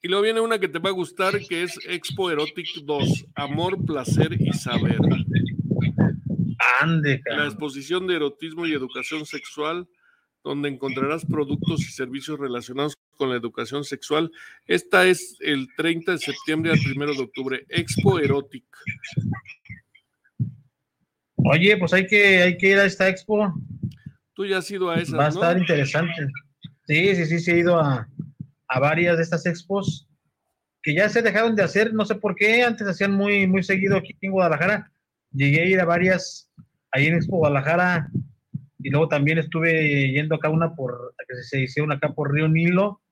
Y 0.02 0.08
luego 0.08 0.24
viene 0.24 0.40
una 0.40 0.58
que 0.58 0.68
te 0.68 0.78
va 0.78 0.90
a 0.90 0.92
gustar, 0.92 1.40
que 1.48 1.62
es 1.62 1.78
Expo 1.88 2.30
Erotic 2.30 2.68
2, 2.84 3.26
Amor, 3.34 3.84
Placer 3.84 4.32
y 4.38 4.52
Saber. 4.52 4.98
Ande, 6.80 7.22
La 7.24 7.46
exposición 7.46 8.06
de 8.06 8.16
erotismo 8.16 8.66
y 8.66 8.72
educación 8.72 9.24
sexual, 9.24 9.88
donde 10.46 10.68
encontrarás 10.68 11.24
productos 11.24 11.80
y 11.80 11.90
servicios 11.90 12.38
relacionados 12.38 12.96
con 13.16 13.30
la 13.30 13.36
educación 13.36 13.82
sexual. 13.82 14.30
Esta 14.66 15.04
es 15.04 15.36
el 15.40 15.66
30 15.76 16.12
de 16.12 16.18
septiembre 16.18 16.70
al 16.70 16.78
1 16.78 17.14
de 17.14 17.20
octubre, 17.20 17.66
Expo 17.68 18.20
Erotic. 18.20 18.64
Oye, 21.34 21.76
pues 21.76 21.92
hay 21.92 22.06
que, 22.06 22.42
hay 22.42 22.56
que 22.56 22.68
ir 22.70 22.78
a 22.78 22.84
esta 22.84 23.08
expo. 23.08 23.52
Tú 24.34 24.46
ya 24.46 24.58
has 24.58 24.70
ido 24.70 24.88
a 24.88 25.00
esa. 25.00 25.16
Va 25.16 25.26
a 25.26 25.30
estar 25.30 25.58
interesante. 25.58 26.28
Sí, 26.86 27.16
sí, 27.16 27.26
sí, 27.26 27.40
sí, 27.40 27.50
he 27.50 27.58
ido 27.58 27.80
a, 27.80 28.08
varias 28.80 29.16
de 29.16 29.24
estas 29.24 29.46
expos 29.46 30.08
que 30.80 30.94
ya 30.94 31.08
se 31.08 31.22
dejaron 31.22 31.56
de 31.56 31.64
hacer, 31.64 31.92
no 31.92 32.04
sé 32.04 32.14
por 32.14 32.36
qué, 32.36 32.62
antes 32.62 32.86
hacían 32.86 33.10
muy, 33.10 33.48
muy 33.48 33.64
seguido 33.64 33.96
aquí 33.96 34.16
en 34.20 34.30
Guadalajara. 34.30 34.92
Llegué 35.32 35.62
a 35.62 35.66
ir 35.66 35.80
a 35.80 35.84
varias 35.84 36.48
ahí 36.92 37.06
en 37.06 37.16
Expo 37.16 37.38
Guadalajara 37.38 38.08
y 38.86 38.90
luego 38.90 39.08
también 39.08 39.38
estuve 39.38 40.12
yendo 40.12 40.36
acá 40.36 40.48
una 40.48 40.76
por, 40.76 41.12
que 41.26 41.42
se 41.42 41.62
hicieron 41.62 41.90
acá 41.90 42.14
por 42.14 42.32
Río 42.32 42.46
Nilo. 42.46 43.02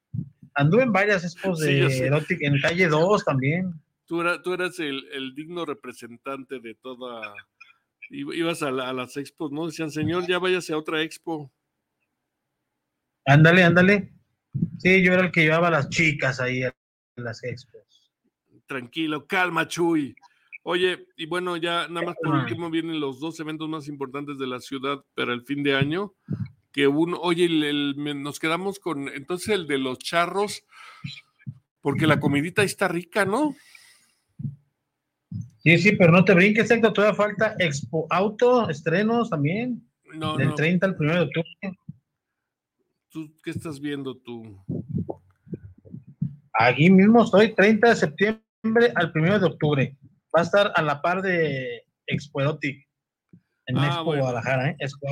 Anduve 0.55 0.85
en 0.85 0.93
varias 0.93 1.25
expos 1.25 1.59
de 1.59 2.07
erótica, 2.07 2.47
en 2.47 2.61
calle 2.61 2.87
2 2.87 3.25
también. 3.25 3.75
Tú, 4.07 4.23
tú 4.45 4.55
eras 4.55 4.79
el, 4.79 5.35
digno 5.35 5.65
representante 5.65 6.61
de 6.61 6.77
toda. 6.77 7.35
Ibas 8.09 8.63
a, 8.63 8.69
a 8.69 8.93
las 8.93 9.17
expos, 9.17 9.51
¿no? 9.51 9.67
Decían, 9.67 9.91
señor, 9.91 10.29
ya 10.29 10.39
váyase 10.39 10.75
a 10.75 10.79
otra 10.79 11.03
expo. 11.03 11.53
Ándale, 13.25 13.65
ándale. 13.65 14.13
Sí, 14.79 15.03
yo 15.03 15.13
era 15.13 15.25
el 15.25 15.33
que 15.33 15.43
llevaba 15.43 15.67
a 15.67 15.73
las 15.73 15.89
chicas 15.89 16.39
ahí 16.39 16.63
a 16.63 16.73
las 17.17 17.43
expos. 17.43 18.13
Tranquilo, 18.67 19.27
calma, 19.27 19.67
Chuy. 19.67 20.15
Oye, 20.67 21.07
y 21.19 21.27
bueno, 21.27 21.59
ya 21.59 21.89
nada 21.89 22.07
más 22.07 22.17
por 22.23 22.35
último 22.35 22.71
vienen 22.71 22.99
los 22.99 23.21
dos 23.21 23.39
eventos 23.39 23.69
más 23.69 23.87
importantes 23.87 24.39
de 24.39 24.47
la 24.47 24.61
ciudad 24.61 25.05
para 25.15 25.35
el 25.35 25.43
fin 25.43 25.63
de 25.63 25.77
año. 25.77 26.15
Que 26.73 26.89
uno, 26.89 27.19
oye, 27.21 27.49
nos 27.95 28.41
quedamos 28.41 28.79
con 28.79 29.09
entonces 29.11 29.51
el 29.51 29.67
de 29.67 29.77
los 29.77 29.99
charros, 29.99 30.65
porque 31.83 32.07
la 32.07 32.19
comidita 32.19 32.63
está 32.63 32.89
rica, 32.89 33.27
¿no? 33.27 33.55
Sí, 35.59 35.79
sí, 35.79 35.97
pero 35.97 36.13
no 36.13 36.25
te 36.25 36.33
brinques, 36.33 36.65
exacto, 36.65 36.95
todavía 36.95 37.15
falta 37.15 37.55
Expo 37.59 38.07
Auto, 38.09 38.69
estrenos 38.71 39.29
también. 39.29 39.87
No, 40.15 40.37
del 40.37 40.55
30 40.55 40.87
al 40.87 40.97
1 40.99 41.15
de 41.15 41.21
octubre. 41.21 41.79
¿Qué 43.43 43.51
estás 43.51 43.79
viendo 43.81 44.17
tú? 44.17 44.65
Aquí 46.55 46.89
mismo 46.89 47.23
estoy, 47.23 47.55
30 47.55 47.91
de 47.91 47.97
septiembre 47.97 48.93
al 48.95 49.13
1 49.15 49.41
de 49.41 49.47
octubre. 49.47 49.97
Va 50.37 50.41
a 50.41 50.45
estar 50.45 50.73
a 50.75 50.83
la 50.83 51.01
par 51.01 51.23
de 51.23 51.83
Expo 52.07 52.41
Erotic. 52.41 52.87
En 53.67 53.79
Ah, 53.79 53.87
Expo 53.87 54.05
bueno. 54.05 54.23
Guadalajara, 54.23 54.71
¿eh? 54.71 54.77
Expo. 54.79 55.07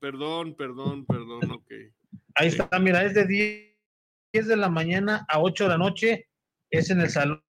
Perdón, 0.00 0.54
perdón, 0.56 1.06
perdón, 1.06 1.50
ok. 1.52 1.70
Ahí 2.34 2.48
está, 2.48 2.68
mira, 2.78 3.04
es 3.04 3.14
de 3.14 3.26
10 3.26 4.46
de 4.48 4.56
la 4.56 4.68
mañana 4.68 5.24
a 5.28 5.40
8 5.40 5.64
de 5.64 5.70
la 5.70 5.78
noche. 5.78 6.28
Es 6.70 6.90
en 6.90 7.00
el 7.00 7.08
Salón 7.08 7.42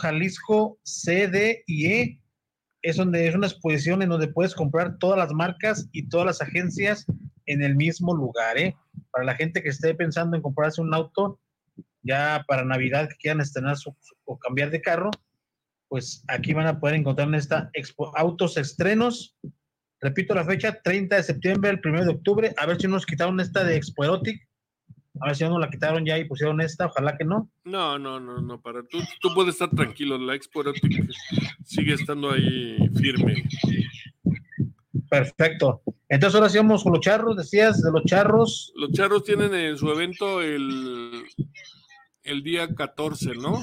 Jalisco 0.00 0.78
C, 0.84 1.28
D 1.28 1.64
y 1.66 1.86
E. 1.86 2.20
Es 2.82 2.96
donde 2.96 3.28
es 3.28 3.34
una 3.34 3.46
exposición 3.46 4.02
en 4.02 4.08
donde 4.08 4.28
puedes 4.28 4.54
comprar 4.54 4.98
todas 4.98 5.18
las 5.18 5.32
marcas 5.32 5.88
y 5.92 6.08
todas 6.08 6.26
las 6.26 6.40
agencias 6.42 7.06
en 7.46 7.62
el 7.62 7.76
mismo 7.76 8.14
lugar, 8.16 8.56
¿eh? 8.58 8.74
Para 9.10 9.24
la 9.24 9.34
gente 9.34 9.62
que 9.62 9.68
esté 9.68 9.94
pensando 9.94 10.36
en 10.36 10.42
comprarse 10.42 10.80
un 10.80 10.92
auto, 10.94 11.38
ya 12.02 12.44
para 12.48 12.64
Navidad 12.64 13.08
que 13.08 13.16
quieran 13.16 13.40
estrenar 13.40 13.76
su, 13.76 13.94
su- 14.00 14.16
o 14.24 14.38
cambiar 14.38 14.70
de 14.70 14.80
carro, 14.80 15.10
pues 15.92 16.24
aquí 16.26 16.54
van 16.54 16.66
a 16.66 16.80
poder 16.80 16.96
encontrar 16.96 17.28
en 17.28 17.34
esta 17.34 17.68
Expo 17.74 18.16
Autos 18.16 18.56
Estrenos. 18.56 19.36
Repito 20.00 20.34
la 20.34 20.42
fecha, 20.42 20.80
30 20.82 21.16
de 21.16 21.22
septiembre 21.22 21.68
al 21.68 21.82
1 21.84 22.04
de 22.06 22.10
octubre. 22.12 22.54
A 22.56 22.64
ver 22.64 22.80
si 22.80 22.88
nos 22.88 23.04
quitaron 23.04 23.38
esta 23.40 23.62
de 23.62 23.76
Expo 23.76 24.02
Erotic. 24.02 24.40
A 25.20 25.26
ver 25.26 25.36
si 25.36 25.44
no 25.44 25.50
nos 25.50 25.60
la 25.60 25.68
quitaron 25.68 26.06
ya 26.06 26.18
y 26.18 26.24
pusieron 26.24 26.62
esta. 26.62 26.86
Ojalá 26.86 27.18
que 27.18 27.26
no. 27.26 27.50
No, 27.64 27.98
no, 27.98 28.18
no, 28.18 28.40
no, 28.40 28.58
para 28.62 28.82
tú, 28.84 29.00
tú 29.20 29.34
puedes 29.34 29.52
estar 29.52 29.68
tranquilo, 29.68 30.16
la 30.16 30.34
Expo 30.34 30.62
Erotic 30.62 31.10
sigue 31.66 31.92
estando 31.92 32.30
ahí 32.30 32.88
firme. 32.98 33.44
Perfecto. 35.10 35.82
Entonces 36.08 36.34
ahora 36.34 36.48
sí 36.48 36.56
vamos 36.56 36.84
con 36.84 36.92
los 36.94 37.02
charros. 37.02 37.36
Decías 37.36 37.82
de 37.82 37.92
los 37.92 38.04
charros. 38.04 38.72
Los 38.76 38.92
charros 38.92 39.24
tienen 39.24 39.52
en 39.52 39.76
su 39.76 39.90
evento 39.90 40.40
el, 40.40 41.22
el 42.22 42.42
día 42.42 42.74
14, 42.74 43.34
¿no? 43.34 43.60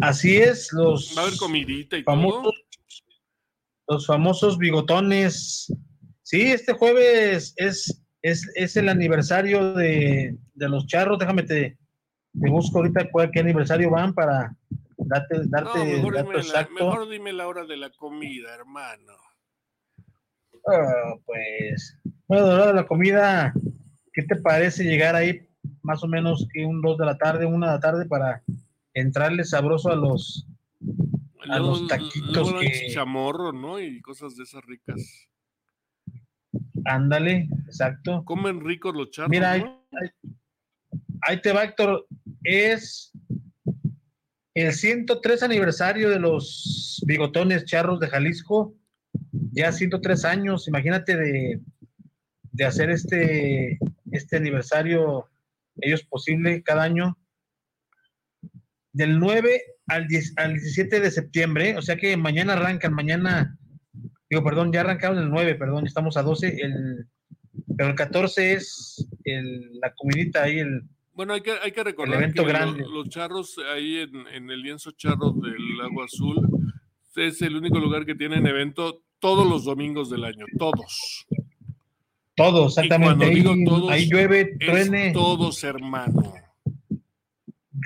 Así 0.00 0.36
es, 0.36 0.72
los 0.72 1.14
Va 1.16 1.22
a 1.22 1.26
haber 1.26 1.38
comidita 1.38 1.96
y 1.96 2.04
todo. 2.04 2.16
famosos, 2.16 2.54
los 3.88 4.06
famosos 4.06 4.58
bigotones. 4.58 5.72
Sí, 6.22 6.42
este 6.42 6.72
jueves 6.72 7.54
es, 7.56 8.02
es, 8.22 8.50
es 8.54 8.76
el 8.76 8.88
aniversario 8.88 9.74
de, 9.74 10.36
de 10.54 10.68
los 10.68 10.86
charros. 10.86 11.18
Déjame 11.18 11.42
te, 11.44 11.78
te 12.40 12.50
busco 12.50 12.78
ahorita 12.78 13.10
cuál 13.10 13.30
qué 13.30 13.40
aniversario 13.40 13.90
van 13.90 14.14
para 14.14 14.56
darte, 14.96 15.42
darte 15.46 15.78
No, 15.78 15.84
mejor, 15.84 16.16
dime 16.16 16.42
la, 16.42 16.68
mejor 16.68 17.08
dime 17.08 17.32
la 17.32 17.46
hora 17.46 17.64
de 17.64 17.76
la 17.76 17.90
comida, 17.90 18.54
hermano. 18.54 19.12
Ah, 20.66 21.14
pues, 21.26 21.98
bueno, 22.26 22.46
la 22.46 22.54
hora 22.54 22.66
de 22.68 22.74
la 22.74 22.86
comida, 22.86 23.52
¿qué 24.12 24.22
te 24.22 24.36
parece 24.36 24.82
llegar 24.82 25.14
ahí 25.14 25.46
más 25.82 26.02
o 26.02 26.08
menos 26.08 26.48
que 26.52 26.64
un 26.64 26.80
2 26.80 26.96
de 26.98 27.04
la 27.04 27.18
tarde, 27.18 27.44
una 27.44 27.66
de 27.66 27.72
la 27.74 27.80
tarde 27.80 28.06
para 28.06 28.42
entrarle 28.94 29.44
sabroso 29.44 29.90
a 29.90 29.96
los... 29.96 30.46
A 31.50 31.58
los 31.58 31.86
taquitos 31.88 32.54
que- 32.58 32.70
chichamorro, 32.72 33.52
¿no? 33.52 33.78
Y 33.78 34.00
cosas 34.00 34.34
de 34.36 34.44
esas 34.44 34.64
ricas. 34.64 35.28
Ándale, 36.86 37.48
exacto. 37.66 38.24
Comen 38.24 38.60
ricos 38.64 38.94
los 38.94 39.10
charros, 39.10 39.30
Mira, 39.30 39.52
ahí, 39.52 39.60
¿no? 39.62 39.84
ahí- 40.00 40.32
ahí 41.22 41.40
te 41.42 41.52
va, 41.52 41.64
Héctor. 41.64 42.06
Es 42.42 43.12
el 44.54 44.72
103 44.72 45.42
aniversario 45.42 46.10
de 46.10 46.18
los 46.20 47.02
bigotones 47.06 47.64
charros 47.64 48.00
de 48.00 48.08
Jalisco. 48.08 48.74
Ya 49.52 49.72
103 49.72 50.24
años, 50.24 50.66
imagínate 50.68 51.16
de, 51.16 51.60
de 52.52 52.64
hacer 52.64 52.90
este, 52.90 53.78
este 54.12 54.36
aniversario, 54.36 55.28
ellos 55.76 56.02
posible 56.04 56.62
cada 56.62 56.82
año. 56.84 57.18
Del 58.94 59.18
9 59.18 59.60
al, 59.88 60.08
10 60.08 60.34
al 60.36 60.54
17 60.54 61.00
de 61.00 61.10
septiembre, 61.10 61.76
o 61.76 61.82
sea 61.82 61.96
que 61.96 62.16
mañana 62.16 62.54
arrancan, 62.54 62.94
mañana, 62.94 63.58
digo, 64.30 64.42
perdón, 64.42 64.72
ya 64.72 64.80
arrancaron 64.80 65.18
el 65.18 65.28
9, 65.28 65.56
perdón, 65.56 65.86
estamos 65.86 66.16
a 66.16 66.22
12, 66.22 66.56
el, 66.62 67.06
pero 67.76 67.90
el 67.90 67.94
14 67.94 68.54
es 68.54 69.06
el, 69.24 69.78
la 69.80 69.92
comidita 69.94 70.44
ahí, 70.44 70.60
el, 70.60 70.84
Bueno, 71.12 71.34
hay 71.34 71.42
que, 71.42 71.52
hay 71.62 71.72
que 71.72 71.84
recordar 71.84 72.16
evento 72.16 72.42
que 72.44 72.48
grande. 72.48 72.84
los 72.88 73.10
charros 73.10 73.56
ahí 73.74 73.98
en, 73.98 74.26
en 74.28 74.50
el 74.50 74.62
lienzo 74.62 74.92
charro 74.92 75.32
del 75.32 75.80
Agua 75.82 76.06
Azul 76.06 76.48
es 77.16 77.42
el 77.42 77.56
único 77.56 77.78
lugar 77.78 78.04
que 78.06 78.14
tienen 78.14 78.46
evento 78.46 79.02
todos 79.18 79.48
los 79.48 79.64
domingos 79.64 80.10
del 80.10 80.24
año, 80.24 80.44
todos. 80.58 81.26
todo, 82.34 82.66
exactamente. 82.66 83.16
cuando 83.16 83.24
Ahí, 83.24 83.34
digo 83.34 83.54
todos, 83.64 83.90
ahí 83.90 84.06
llueve, 84.08 84.56
truene, 84.58 85.12
todos, 85.12 85.62
hermano. 85.64 86.34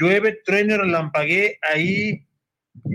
Llueve, 0.00 0.38
truene, 0.44 0.76
relampaguee, 0.76 1.58
ahí 1.72 2.24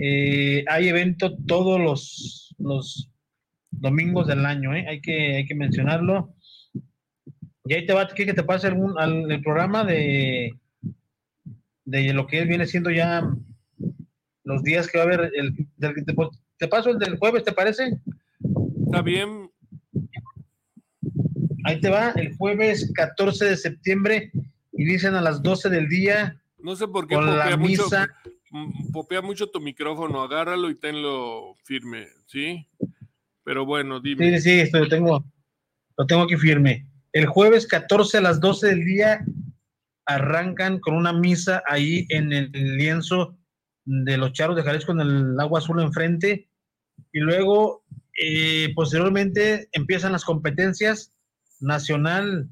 eh, 0.00 0.64
hay 0.68 0.88
evento 0.88 1.36
todos 1.46 1.80
los, 1.80 2.54
los 2.58 3.10
domingos 3.70 4.26
del 4.26 4.44
año, 4.46 4.74
¿eh? 4.74 4.86
hay, 4.88 5.00
que, 5.00 5.36
hay 5.36 5.44
que 5.46 5.54
mencionarlo. 5.54 6.34
Y 7.66 7.74
ahí 7.74 7.86
te 7.86 7.92
va, 7.92 8.06
¿qué 8.08 8.26
que 8.26 8.34
te 8.34 8.42
pase 8.42 8.66
algún, 8.66 8.98
al, 8.98 9.30
el 9.30 9.42
programa 9.42 9.84
de, 9.84 10.52
de 11.84 12.12
lo 12.12 12.26
que 12.26 12.44
viene 12.44 12.66
siendo 12.66 12.90
ya 12.90 13.22
los 14.44 14.62
días 14.62 14.86
que 14.88 14.98
va 14.98 15.04
a 15.04 15.06
haber, 15.06 15.30
el, 15.34 15.54
del- 15.76 16.04
te, 16.04 16.14
te 16.58 16.68
paso 16.68 16.90
el 16.90 16.98
del 16.98 17.16
jueves, 17.16 17.44
¿te 17.44 17.52
parece? 17.52 17.98
Está 18.86 19.00
bien, 19.02 19.50
Ahí 21.66 21.80
te 21.80 21.88
va, 21.88 22.10
el 22.16 22.36
jueves 22.36 22.92
14 22.94 23.46
de 23.46 23.56
septiembre, 23.56 24.30
inician 24.74 25.14
a 25.14 25.22
las 25.22 25.42
12 25.42 25.70
del 25.70 25.88
día 25.88 26.38
no 26.64 26.74
sé 26.76 26.88
por 26.88 27.06
qué 27.06 27.14
popea 27.14 27.56
mucho, 27.58 27.84
popea 28.90 29.20
mucho 29.20 29.50
tu 29.50 29.60
micrófono, 29.60 30.22
agárralo 30.22 30.70
y 30.70 30.74
tenlo 30.76 31.54
firme, 31.64 32.08
¿sí? 32.26 32.66
Pero 33.44 33.66
bueno, 33.66 34.00
Sí, 34.00 34.14
dime. 34.14 34.40
sí, 34.40 34.60
esto 34.60 34.78
lo 34.78 34.88
tengo, 34.88 35.24
lo 35.98 36.06
tengo 36.06 36.22
aquí 36.22 36.36
firme. 36.36 36.88
El 37.12 37.26
jueves 37.26 37.66
14 37.66 38.16
a 38.16 38.20
las 38.22 38.40
12 38.40 38.68
del 38.68 38.84
día 38.86 39.24
arrancan 40.06 40.80
con 40.80 40.94
una 40.94 41.12
misa 41.12 41.62
ahí 41.66 42.06
en 42.08 42.32
el 42.32 42.50
lienzo 42.50 43.36
de 43.84 44.16
los 44.16 44.32
charros 44.32 44.56
de 44.56 44.62
Jalisco 44.62 44.92
con 44.94 45.02
el 45.02 45.38
agua 45.38 45.58
azul 45.58 45.82
enfrente. 45.82 46.48
Y 47.12 47.20
luego, 47.20 47.84
eh, 48.18 48.72
posteriormente, 48.74 49.68
empiezan 49.72 50.12
las 50.12 50.24
competencias 50.24 51.12
nacional 51.60 52.48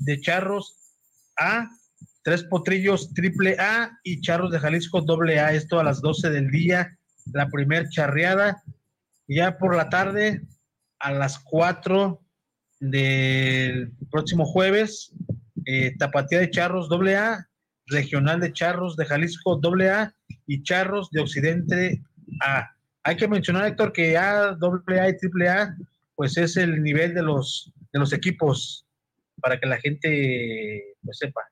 de 0.00 0.20
charros 0.20 0.76
A, 1.38 1.70
tres 2.26 2.42
potrillos 2.42 3.14
triple 3.14 3.54
A 3.60 4.00
y 4.02 4.20
charros 4.20 4.50
de 4.50 4.58
Jalisco 4.58 5.00
doble 5.00 5.38
A. 5.38 5.52
Esto 5.52 5.78
a 5.78 5.84
las 5.84 6.00
12 6.00 6.30
del 6.30 6.50
día, 6.50 6.98
la 7.32 7.48
primer 7.48 7.88
charreada. 7.88 8.60
Ya 9.28 9.58
por 9.58 9.76
la 9.76 9.88
tarde, 9.90 10.42
a 10.98 11.12
las 11.12 11.38
4 11.38 12.20
del 12.80 13.92
próximo 14.10 14.44
jueves, 14.44 15.12
eh, 15.66 15.94
Tapatía 15.96 16.40
de 16.40 16.50
Charros 16.50 16.88
AA, 16.90 17.46
Regional 17.86 18.40
de 18.40 18.52
Charros 18.52 18.96
de 18.96 19.06
Jalisco 19.06 19.60
AA 19.62 20.12
y 20.48 20.64
Charros 20.64 21.08
de 21.12 21.20
Occidente 21.20 22.02
A. 22.44 22.68
Hay 23.04 23.16
que 23.16 23.28
mencionar, 23.28 23.66
Héctor, 23.66 23.92
que 23.92 24.16
A, 24.16 24.48
AA 24.48 25.10
y 25.10 25.44
AAA, 25.44 25.76
pues 26.16 26.36
es 26.38 26.56
el 26.56 26.82
nivel 26.82 27.14
de 27.14 27.22
los, 27.22 27.72
de 27.92 28.00
los 28.00 28.12
equipos, 28.12 28.84
para 29.40 29.60
que 29.60 29.68
la 29.68 29.78
gente 29.78 30.96
pues, 31.04 31.18
sepa. 31.18 31.42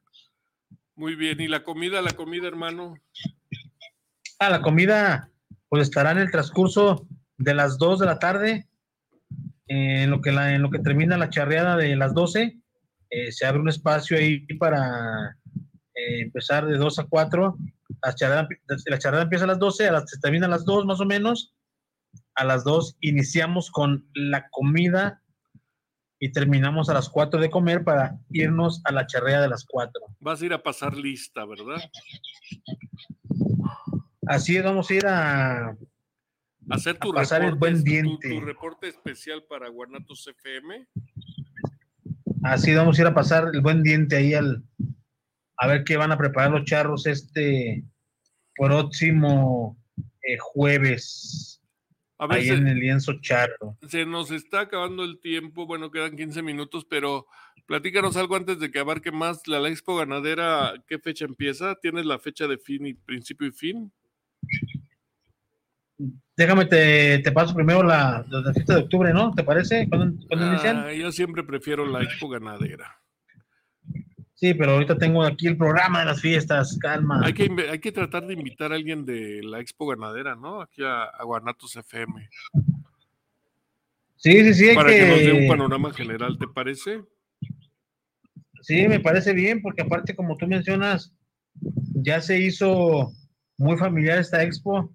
Muy 0.97 1.17
bien, 1.17 1.41
¿y 1.41 1.49
la 1.49 1.65
comida, 1.65 2.01
la 2.03 2.13
comida, 2.13 2.47
hermano? 2.47 2.95
Ah, 4.39 4.49
la 4.49 4.63
comida, 4.63 5.29
pues 5.69 5.83
estará 5.83 6.13
en 6.13 6.19
el 6.19 6.31
transcurso 6.31 7.09
de 7.37 7.53
las 7.53 7.79
2 7.79 7.99
de 7.99 8.07
la 8.07 8.21
tarde, 8.21 8.69
eh, 9.67 10.05
en 10.05 10.11
lo 10.11 10.21
que, 10.21 10.31
la, 10.31 10.55
en 10.55 10.63
lo 10.63 10.71
que 10.71 10.79
termina 10.79 11.19
la 11.19 11.31
charreada 11.31 11.77
de 11.77 11.97
las 11.97 12.15
12, 12.15 12.61
eh, 13.11 13.33
se 13.33 13.45
abre 13.45 13.61
un 13.61 13.69
espacio 13.69 14.17
ahí 14.17 14.47
para 14.57 15.37
eh, 15.97 16.21
empezar 16.21 16.65
de 16.65 16.77
2 16.77 17.01
a 17.01 17.05
4. 17.05 17.57
La 18.01 18.15
charreada, 18.15 18.49
la 18.87 18.99
charreada 18.99 19.25
empieza 19.25 19.47
a 19.47 19.49
las 19.49 19.59
12, 19.59 19.89
a 19.89 19.93
las, 19.93 20.09
se 20.09 20.21
termina 20.21 20.47
a 20.47 20.51
las 20.51 20.65
2 20.65 20.87
más 20.87 21.01
o 21.01 21.07
menos. 21.07 21.57
A 22.37 22.45
las 22.45 22.63
2 22.63 22.99
iniciamos 23.01 23.69
con 23.73 24.09
la 24.15 24.49
comida 24.51 25.24
y 26.19 26.33
terminamos 26.33 26.89
a 26.89 26.95
las 26.95 27.09
4 27.09 27.41
de 27.41 27.51
comer 27.51 27.85
para 27.85 28.19
irnos 28.31 28.81
a 28.85 28.93
la 28.93 29.07
charreada 29.07 29.43
de 29.43 29.49
las 29.49 29.65
4. 29.65 29.93
Vas 30.21 30.41
a 30.41 30.47
ir 30.47 30.53
a 30.53 30.63
pasar 30.63 30.97
lista, 30.97 31.45
¿verdad? 31.45 31.83
Así 34.27 34.57
es, 34.57 34.65
vamos 34.65 34.91
a 34.91 34.95
ir 34.95 35.07
a, 35.07 35.77
Hacer 36.71 36.99
tu 36.99 37.11
A 37.11 37.17
pasar 37.17 37.45
el 37.45 37.57
buen 37.57 37.79
tu- 37.79 37.85
diente. 37.85 38.31
Tu, 38.31 38.41
reporte 38.41 38.89
especial 38.89 39.45
para 39.49 39.69
Guanatos 39.69 40.27
FM. 40.27 40.87
Así 42.43 42.75
vamos 42.75 42.99
a 42.99 43.03
ir 43.03 43.07
a 43.07 43.15
pasar 43.15 43.51
el 43.53 43.61
buen 43.61 43.83
diente 43.83 44.17
ahí 44.17 44.35
al 44.35 44.63
a 45.57 45.67
ver 45.67 45.85
qué 45.85 45.97
van 45.97 46.11
a 46.13 46.19
preparar 46.19 46.51
los 46.51 46.65
charros 46.65 47.07
este 47.07 47.85
próximo 48.57 49.77
eh, 50.23 50.37
jueves 50.39 51.54
A 52.25 52.27
ver, 52.27 52.39
ahí 52.39 52.47
se, 52.47 52.55
en 52.55 52.67
el 52.67 52.79
lienzo 52.79 53.21
charro. 53.21 53.77
se 53.89 54.07
nos 54.07 54.31
está 54.31 54.61
acabando 54.61 55.05
el 55.05 55.19
tiempo, 55.21 55.67
bueno, 55.67 55.91
quedan 55.91 56.17
15 56.17 56.43
minutos, 56.43 56.87
pero 56.89 57.27
platícanos 57.67 58.17
algo 58.17 58.37
antes 58.37 58.59
de 58.59 58.71
que 58.71 58.79
abarque 58.79 59.13
más 59.13 59.47
la, 59.47 59.61
la 59.61 59.69
Expo 59.69 59.97
Ganadera. 59.97 60.75
¿Qué 60.87 60.99
fecha 60.99 61.25
empieza? 61.25 61.75
¿Tienes 61.77 62.07
la 62.07 62.19
fecha 62.19 62.47
de 62.47 62.59
fin 62.59 62.87
y 62.87 62.95
principio 62.95 63.47
y 63.47 63.53
fin? 63.53 63.93
déjame, 66.37 66.65
te, 66.67 67.19
te 67.21 67.33
paso 67.33 67.55
primero 67.55 67.83
la, 67.83 68.25
la, 68.29 68.53
fiesta 68.53 68.75
de 68.75 68.81
octubre, 68.83 69.13
¿no? 69.13 69.33
¿Te 69.35 69.45
parece? 69.45 69.89
¿Cuándo, 69.89 70.27
¿cuándo 70.27 70.47
ah, 70.47 70.49
inician? 70.51 70.91
Yo 70.95 71.13
siempre 71.13 71.45
prefiero 71.45 71.87
la 71.87 72.03
expo 72.03 72.29
ganadera. 72.29 73.01
Sí, 74.35 74.53
pero 74.53 74.73
ahorita 74.73 74.99
tengo 74.99 75.23
aquí 75.23 75.47
el 75.47 75.57
programa 75.57 76.01
de 76.01 76.07
las 76.07 76.21
fiestas, 76.21 76.77
calma. 76.81 77.21
Hay 77.25 77.33
que, 77.33 77.49
hay 77.71 77.79
que 77.79 77.93
tratar 77.93 78.27
de 78.27 78.35
invitar 78.35 78.73
a 78.73 78.75
alguien 78.75 79.05
de 79.05 79.41
la 79.43 79.61
expo 79.61 79.87
ganadera, 79.87 80.35
¿no? 80.35 80.61
Aquí 80.61 80.83
a, 80.85 81.11
Guanatos 81.23 81.77
FM. 81.77 82.29
Sí, 84.17 84.45
sí, 84.45 84.55
sí. 84.55 84.75
Para 84.75 84.91
que... 84.91 85.07
nos 85.07 85.19
dé 85.21 85.33
un 85.33 85.49
panorama 85.49 85.93
general, 85.93 86.37
¿te 86.37 86.49
parece? 86.49 87.05
Sí, 88.61 88.89
me 88.89 88.99
parece 88.99 89.35
bien, 89.35 89.63
porque 89.63 89.83
aparte, 89.83 90.17
como 90.17 90.37
tú 90.37 90.47
mencionas, 90.47 91.15
ya 91.95 92.21
se 92.21 92.39
hizo 92.39 93.13
muy 93.57 93.77
familiar 93.77 94.19
esta 94.19 94.43
expo. 94.43 94.93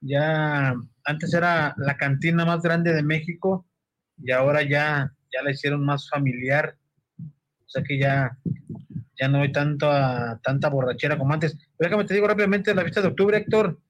Ya 0.00 0.74
antes 1.04 1.34
era 1.34 1.74
la 1.78 1.96
cantina 1.96 2.44
más 2.44 2.62
grande 2.62 2.92
de 2.92 3.02
México 3.02 3.66
y 4.18 4.30
ahora 4.30 4.62
ya, 4.62 5.12
ya 5.32 5.42
la 5.42 5.50
hicieron 5.50 5.84
más 5.84 6.08
familiar. 6.08 6.76
O 7.66 7.68
sea 7.68 7.82
que 7.82 7.98
ya, 7.98 8.38
ya 9.18 9.28
no 9.28 9.42
hay 9.42 9.52
tanta, 9.52 10.40
tanta 10.42 10.68
borrachera 10.68 11.18
como 11.18 11.34
antes. 11.34 11.56
déjame 11.78 12.04
te 12.04 12.14
digo 12.14 12.28
rápidamente 12.28 12.74
la 12.74 12.82
fiesta 12.82 13.02
de 13.02 13.08
octubre, 13.08 13.36
Héctor, 13.38 13.80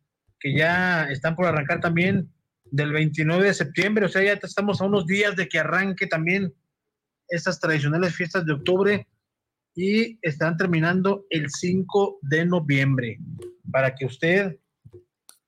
que 0.40 0.56
ya 0.56 1.04
están 1.10 1.36
por 1.36 1.46
arrancar 1.46 1.80
también 1.80 2.32
del 2.64 2.92
29 2.92 3.44
de 3.44 3.54
septiembre. 3.54 4.06
O 4.06 4.08
sea, 4.08 4.22
ya 4.22 4.32
estamos 4.32 4.80
a 4.80 4.84
unos 4.84 5.06
días 5.06 5.36
de 5.36 5.48
que 5.48 5.58
arranque 5.58 6.06
también 6.06 6.54
estas 7.28 7.60
tradicionales 7.60 8.14
fiestas 8.14 8.46
de 8.46 8.52
octubre 8.52 9.06
y 9.74 10.18
están 10.22 10.56
terminando 10.56 11.26
el 11.30 11.50
5 11.50 12.18
de 12.22 12.46
noviembre. 12.46 13.18
Para 13.70 13.94
que 13.94 14.06
usted, 14.06 14.58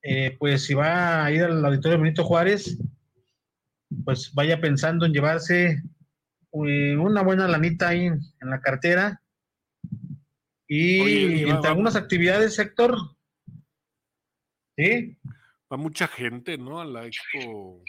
eh, 0.02 0.36
pues 0.38 0.64
si 0.64 0.74
va 0.74 1.24
a 1.24 1.32
ir 1.32 1.44
al 1.44 1.64
Auditorio 1.64 1.98
Benito 1.98 2.24
Juárez, 2.24 2.76
pues 4.04 4.32
vaya 4.34 4.60
pensando 4.60 5.06
en 5.06 5.12
llevarse 5.12 5.82
una 6.52 7.22
buena 7.22 7.48
lanita 7.48 7.88
ahí 7.88 8.06
en, 8.06 8.20
la 8.40 8.60
cartera. 8.60 9.22
Y 10.66 11.48
entre 11.48 11.68
algunas 11.68 11.96
actividades, 11.96 12.54
sector. 12.54 12.96
¿Sí? 14.76 15.18
Va 15.72 15.76
mucha 15.76 16.06
gente, 16.08 16.56
¿no? 16.56 16.80
A 16.80 16.84
la 16.84 17.06
Expo, 17.06 17.82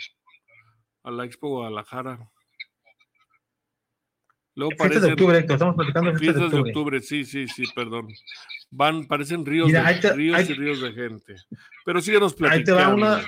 a 1.04 1.12
la 1.12 1.26
Expo 1.26 1.50
Guadalajara. 1.50 2.30
Luego 4.56 4.72
parecen, 4.78 5.04
de 5.04 5.12
octubre, 5.14 5.38
Héctor, 5.38 5.54
estamos 5.54 5.76
platicando 5.76 6.12
de 6.12 6.20
fiestas 6.20 6.52
de 6.52 6.60
octubre. 6.60 7.02
sí, 7.02 7.24
sí, 7.24 7.48
sí, 7.48 7.64
perdón. 7.74 8.08
Van, 8.72 9.08
parecen 9.08 9.46
ríos, 9.46 9.72
de, 9.72 10.14
ríos 10.14 10.50
y 10.50 10.54
ríos 10.54 10.82
de 10.82 10.92
gente. 10.92 11.36
Pero 11.86 12.02
síguenos 12.02 12.34
platicando. 12.34 12.74
Ahí 12.74 12.84
te 12.84 12.90
va 12.90 12.94
una. 12.94 13.22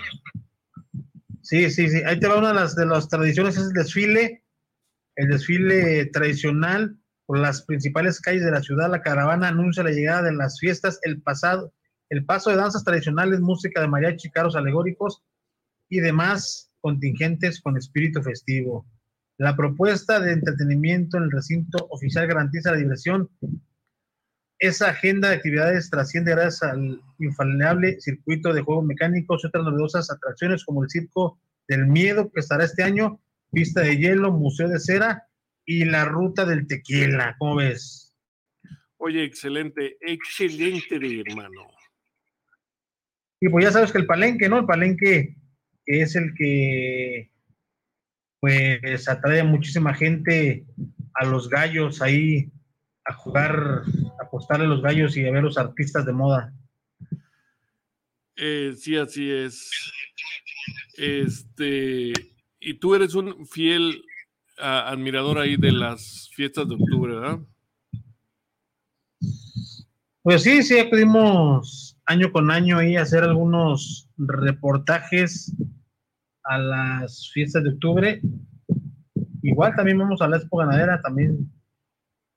Sí, 1.41 1.69
sí, 1.69 1.87
sí. 1.89 2.01
Ahí 2.05 2.19
te 2.19 2.27
va 2.27 2.37
una 2.37 2.49
de 2.49 2.55
las, 2.55 2.75
de 2.75 2.85
las 2.85 3.07
tradiciones, 3.07 3.55
es 3.55 3.67
el 3.67 3.73
desfile, 3.73 4.40
el 5.21 5.29
desfile 5.29 6.07
tradicional 6.07 6.97
por 7.27 7.37
las 7.37 7.61
principales 7.61 8.19
calles 8.19 8.43
de 8.43 8.49
la 8.49 8.63
ciudad. 8.63 8.89
La 8.89 9.03
caravana 9.03 9.49
anuncia 9.49 9.83
la 9.83 9.91
llegada 9.91 10.23
de 10.23 10.33
las 10.33 10.59
fiestas, 10.59 10.99
el 11.03 11.21
pasado, 11.21 11.71
el 12.09 12.25
paso 12.25 12.49
de 12.49 12.55
danzas 12.55 12.83
tradicionales, 12.83 13.39
música 13.39 13.81
de 13.81 13.87
mariachi, 13.87 14.31
carros 14.31 14.55
alegóricos 14.55 15.21
y 15.89 15.99
demás 15.99 16.71
contingentes 16.79 17.61
con 17.61 17.77
espíritu 17.77 18.23
festivo. 18.23 18.87
La 19.37 19.55
propuesta 19.55 20.19
de 20.19 20.31
entretenimiento 20.31 21.17
en 21.17 21.25
el 21.25 21.31
recinto 21.31 21.85
oficial 21.91 22.25
garantiza 22.25 22.71
la 22.71 22.77
diversión. 22.77 23.29
Esa 24.57 24.89
agenda 24.89 25.29
de 25.29 25.35
actividades 25.35 25.91
trasciende 25.91 26.31
gracias 26.31 26.63
al 26.63 26.99
infalable 27.19 28.01
circuito 28.01 28.53
de 28.53 28.61
juegos 28.61 28.85
mecánicos 28.85 29.43
y 29.43 29.47
otras 29.47 29.65
novedosas 29.65 30.09
atracciones 30.09 30.65
como 30.65 30.83
el 30.83 30.89
Circo 30.89 31.39
del 31.67 31.85
Miedo 31.85 32.31
que 32.31 32.39
estará 32.39 32.63
este 32.63 32.81
año, 32.81 33.19
pista 33.51 33.81
de 33.81 33.97
hielo, 33.97 34.31
museo 34.31 34.67
de 34.67 34.79
cera 34.79 35.27
y 35.65 35.85
la 35.85 36.05
ruta 36.05 36.45
del 36.45 36.67
tequila. 36.67 37.35
¿Cómo 37.37 37.57
ves? 37.57 38.15
Oye, 38.97 39.23
excelente, 39.23 39.97
excelente, 40.01 40.95
hermano. 41.27 41.67
Y 43.39 43.49
pues 43.49 43.65
ya 43.65 43.71
sabes 43.71 43.91
que 43.91 43.97
el 43.97 44.05
palenque, 44.05 44.47
¿no? 44.47 44.59
El 44.59 44.65
palenque 44.65 45.35
es 45.85 46.15
el 46.15 46.33
que 46.35 47.31
pues 48.39 49.07
atrae 49.07 49.39
a 49.39 49.43
muchísima 49.43 49.93
gente 49.93 50.65
a 51.13 51.25
los 51.25 51.49
gallos 51.49 52.01
ahí 52.01 52.51
a 53.05 53.13
jugar, 53.13 53.83
a 54.19 54.23
apostarle 54.23 54.65
a 54.65 54.69
los 54.69 54.81
gallos 54.81 55.15
y 55.17 55.25
a 55.25 55.31
ver 55.31 55.43
los 55.43 55.57
artistas 55.57 56.05
de 56.05 56.13
moda. 56.13 56.53
Eh, 58.35 58.73
sí, 58.77 58.97
así 58.97 59.31
es. 59.31 59.69
Este, 60.97 62.13
y 62.61 62.75
tú 62.75 62.95
eres 62.95 63.15
un 63.15 63.45
fiel 63.47 64.05
admirador 64.57 65.39
ahí 65.39 65.57
de 65.57 65.71
las 65.71 66.29
fiestas 66.35 66.69
de 66.69 66.75
octubre, 66.75 67.15
¿verdad? 67.15 67.39
Pues 70.21 70.43
sí, 70.43 70.61
sí, 70.61 70.77
acudimos 70.77 71.97
año 72.05 72.31
con 72.31 72.51
año 72.51 72.77
ahí 72.77 72.95
a 72.95 73.01
hacer 73.01 73.23
algunos 73.23 74.07
reportajes 74.17 75.51
a 76.43 76.59
las 76.59 77.31
fiestas 77.33 77.63
de 77.63 77.71
octubre. 77.71 78.21
Igual 79.41 79.75
también 79.75 79.97
vamos 79.97 80.21
a 80.21 80.27
la 80.27 80.37
Expo 80.37 80.57
Ganadera, 80.57 81.01
también, 81.01 81.51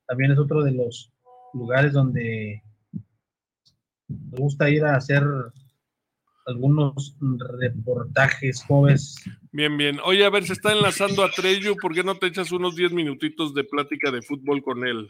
también 0.07 0.31
es 0.31 0.39
otro 0.39 0.63
de 0.63 0.71
los 0.71 1.13
lugares 1.53 1.93
donde 1.93 2.63
me 4.07 4.37
gusta 4.37 4.69
ir 4.69 4.83
a 4.83 4.95
hacer 4.95 5.23
algunos 6.47 7.15
reportajes 7.59 8.63
jóvenes. 8.63 9.15
Bien, 9.55 9.77
bien. 9.77 10.01
Oye, 10.03 10.25
a 10.25 10.29
ver, 10.29 10.45
se 10.45 10.51
está 10.51 10.73
enlazando 10.73 11.23
a 11.23 11.31
Treyu, 11.31 11.77
¿por 11.77 11.93
qué 11.93 12.03
no 12.03 12.17
te 12.17 12.27
echas 12.27 12.51
unos 12.51 12.75
10 12.75 12.91
minutitos 12.91 13.53
de 13.53 13.63
plática 13.63 14.11
de 14.11 14.21
fútbol 14.21 14.61
con 14.61 14.85
él? 14.85 15.09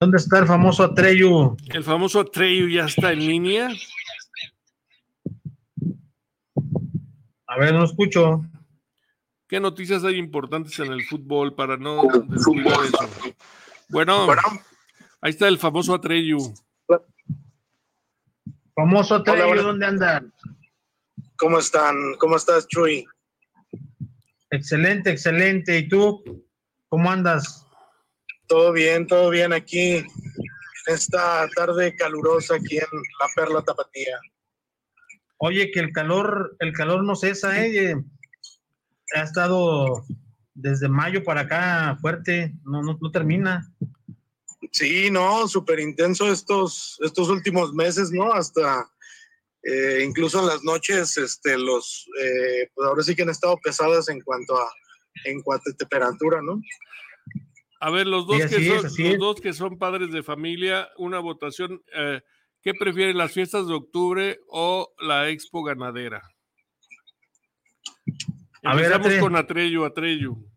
¿Dónde 0.00 0.18
está 0.18 0.38
el 0.38 0.46
famoso 0.46 0.84
Atreyu? 0.84 1.56
El 1.74 1.82
famoso 1.82 2.20
Atreyu 2.20 2.68
ya 2.68 2.84
está 2.84 3.10
en 3.10 3.18
línea. 3.18 3.70
A 7.48 7.58
ver, 7.58 7.74
no 7.74 7.82
escucho. 7.82 8.42
¿Qué 9.48 9.58
noticias 9.58 10.04
hay 10.04 10.18
importantes 10.18 10.78
en 10.78 10.92
el 10.92 11.02
fútbol 11.02 11.56
para 11.56 11.76
no 11.76 12.02
descuidar 12.28 12.78
eso? 12.84 13.34
Bueno, 13.88 14.28
ahí 15.20 15.30
está 15.30 15.48
el 15.48 15.58
famoso 15.58 15.96
Atreyu. 15.96 16.38
Famoso 18.72 19.16
Atreyu, 19.16 19.62
¿dónde 19.62 19.84
andan? 19.84 20.32
¿Cómo 21.38 21.58
están? 21.58 21.96
¿Cómo 22.18 22.36
estás, 22.36 22.66
Chuy? 22.66 23.06
Excelente, 24.50 25.10
excelente. 25.10 25.78
¿Y 25.78 25.88
tú? 25.88 26.22
¿Cómo 26.88 27.10
andas? 27.10 27.66
Todo 28.46 28.72
bien, 28.72 29.06
todo 29.06 29.28
bien 29.28 29.52
aquí. 29.52 30.02
Esta 30.86 31.46
tarde 31.54 31.94
calurosa 31.94 32.54
aquí 32.54 32.78
en 32.78 32.86
La 33.20 33.26
Perla 33.34 33.62
Tapatía. 33.62 34.18
Oye, 35.38 35.70
que 35.70 35.80
el 35.80 35.92
calor, 35.92 36.56
el 36.60 36.72
calor 36.72 37.04
no 37.04 37.14
cesa, 37.16 37.62
¿eh? 37.62 37.94
Ha 39.14 39.22
estado 39.22 40.04
desde 40.54 40.88
mayo 40.88 41.22
para 41.22 41.42
acá 41.42 41.98
fuerte, 42.00 42.54
no, 42.64 42.82
no, 42.82 43.10
termina. 43.10 43.70
Sí, 44.72 45.10
no, 45.10 45.46
súper 45.48 45.80
intenso 45.80 46.32
estos, 46.32 46.98
estos 47.02 47.28
últimos 47.28 47.74
meses, 47.74 48.10
¿no? 48.10 48.32
Hasta 48.32 48.88
eh, 49.68 50.04
incluso 50.04 50.40
en 50.40 50.46
las 50.46 50.62
noches, 50.62 51.16
este, 51.16 51.58
los, 51.58 52.08
eh, 52.22 52.70
pues 52.72 52.86
ahora 52.86 53.02
sí 53.02 53.16
que 53.16 53.22
han 53.22 53.30
estado 53.30 53.58
pesadas 53.58 54.08
en 54.08 54.20
cuanto 54.20 54.56
a, 54.56 54.68
en 55.24 55.42
cuanto 55.42 55.70
a 55.70 55.76
temperatura, 55.76 56.40
¿no? 56.40 56.60
A 57.80 57.90
ver, 57.90 58.06
los 58.06 58.26
dos, 58.26 58.38
que 58.46 58.64
son, 58.64 58.84
los 58.84 59.18
dos 59.18 59.40
que 59.40 59.52
son 59.52 59.76
padres 59.76 60.12
de 60.12 60.22
familia, 60.22 60.88
una 60.98 61.18
votación. 61.18 61.82
Eh, 61.92 62.20
¿Qué 62.62 62.74
prefieren, 62.74 63.18
las 63.18 63.32
fiestas 63.32 63.66
de 63.66 63.74
octubre 63.74 64.40
o 64.48 64.94
la 65.00 65.28
expo 65.30 65.62
ganadera? 65.62 66.22
A 68.62 68.72
Empezamos 68.72 69.08
ver, 69.08 69.20
con 69.20 69.36
Atreyu, 69.36 69.84
Atreyu. 69.84 70.48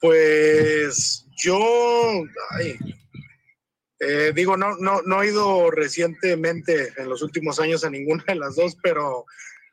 Pues 0.00 1.26
yo, 1.36 1.58
eh, 4.00 4.32
digo, 4.34 4.56
no, 4.56 4.76
no, 4.78 5.02
no 5.02 5.22
he 5.22 5.28
ido 5.28 5.70
recientemente 5.70 6.94
en 6.96 7.08
los 7.08 7.20
últimos 7.22 7.60
años 7.60 7.84
a 7.84 7.90
ninguna 7.90 8.24
de 8.26 8.34
las 8.34 8.56
dos, 8.56 8.74
pero 8.82 9.26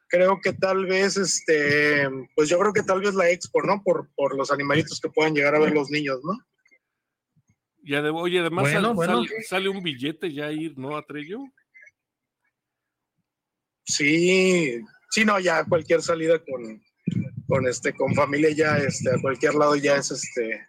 creo 0.09 0.41
que 0.41 0.51
tal 0.51 0.86
vez, 0.86 1.15
este, 1.15 2.09
pues 2.36 2.49
yo 2.49 2.59
creo 2.59 2.73
que 2.73 2.84
tal 2.84 2.99
vez 2.99 3.15
la 3.15 3.30
expo, 3.30 3.61
¿no? 3.63 3.82
Por, 3.82 4.09
por 4.15 4.36
los 4.36 4.51
animalitos 4.51 4.99
que 4.99 5.09
puedan 5.09 5.34
llegar 5.34 5.55
a 5.55 5.59
ver 5.59 5.73
los 5.73 5.89
niños, 5.89 6.19
¿no? 6.23 6.38
Y 7.84 7.95
oye, 7.95 8.39
además 8.39 8.69
sale, 9.47 9.69
un 9.69 9.82
billete 9.82 10.34
ya 10.34 10.51
ir, 10.51 10.78
¿no, 10.78 10.97
Atrello? 10.97 11.39
Sí, 13.86 14.82
sí, 15.09 15.23
no, 15.23 15.39
ya 15.39 15.63
cualquier 15.63 16.01
salida 16.01 16.38
con, 16.43 16.84
con 17.47 17.65
este, 17.65 17.93
con 17.93 18.13
familia 18.13 18.49
ya, 18.49 18.78
este, 18.78 19.09
a 19.09 19.21
cualquier 19.21 19.55
lado 19.55 19.78
ya 19.78 19.95
es 19.95 20.11
este 20.11 20.67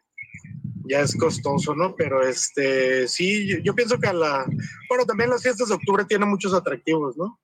ya 0.89 1.01
es 1.01 1.17
costoso, 1.17 1.75
¿no? 1.75 1.95
Pero 1.95 2.27
este, 2.27 3.07
sí, 3.09 3.63
yo, 3.63 3.75
pienso 3.75 3.99
que 3.99 4.09
a 4.09 4.13
la, 4.13 4.47
bueno, 4.89 5.05
también 5.05 5.31
las 5.31 5.43
fiestas 5.43 5.69
de 5.69 5.75
octubre 5.75 6.05
tienen 6.05 6.29
muchos 6.29 6.55
atractivos, 6.55 7.17
¿no? 7.17 7.39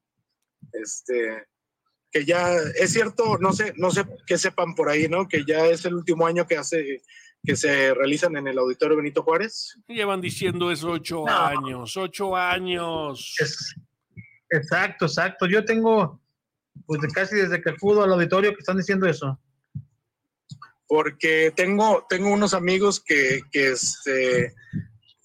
Este, 0.73 1.47
que 2.11 2.25
ya 2.25 2.55
es 2.55 2.93
cierto, 2.93 3.39
no 3.39 3.53
sé, 3.53 3.75
no 3.77 3.91
sé 3.91 4.05
qué 4.27 4.39
sepan 4.39 4.75
por 4.75 4.89
ahí, 4.89 5.09
¿no? 5.09 5.29
Que 5.29 5.45
ya 5.45 5.67
es 5.67 5.85
el 5.85 5.95
último 5.95 6.27
año 6.27 6.47
que 6.47 6.57
hace, 6.57 7.03
que 7.45 7.57
se 7.57 7.93
realizan 7.95 8.37
en 8.37 8.49
el 8.49 8.59
Auditorio 8.59 8.97
Benito 8.97 9.23
Juárez. 9.23 9.79
Llevan 9.89 10.21
diciendo 10.21 10.71
eso 10.71 10.91
ocho 10.91 11.29
años, 11.29 11.97
ocho 11.97 12.37
años. 12.37 13.37
exacto, 14.51 15.07
exacto. 15.07 15.47
Yo 15.47 15.65
tengo, 15.65 16.21
pues 16.87 17.01
casi 17.13 17.37
desde 17.37 17.61
que 17.61 17.75
fui 17.75 18.01
al 18.01 18.13
auditorio 18.13 18.53
que 18.53 18.61
están 18.61 18.79
diciendo 18.79 19.07
eso 19.07 19.39
porque 20.87 21.53
tengo, 21.55 22.07
tengo 22.09 22.31
unos 22.31 22.55
amigos 22.55 23.03
que, 23.05 23.43
que, 23.51 23.73
este, 23.73 24.55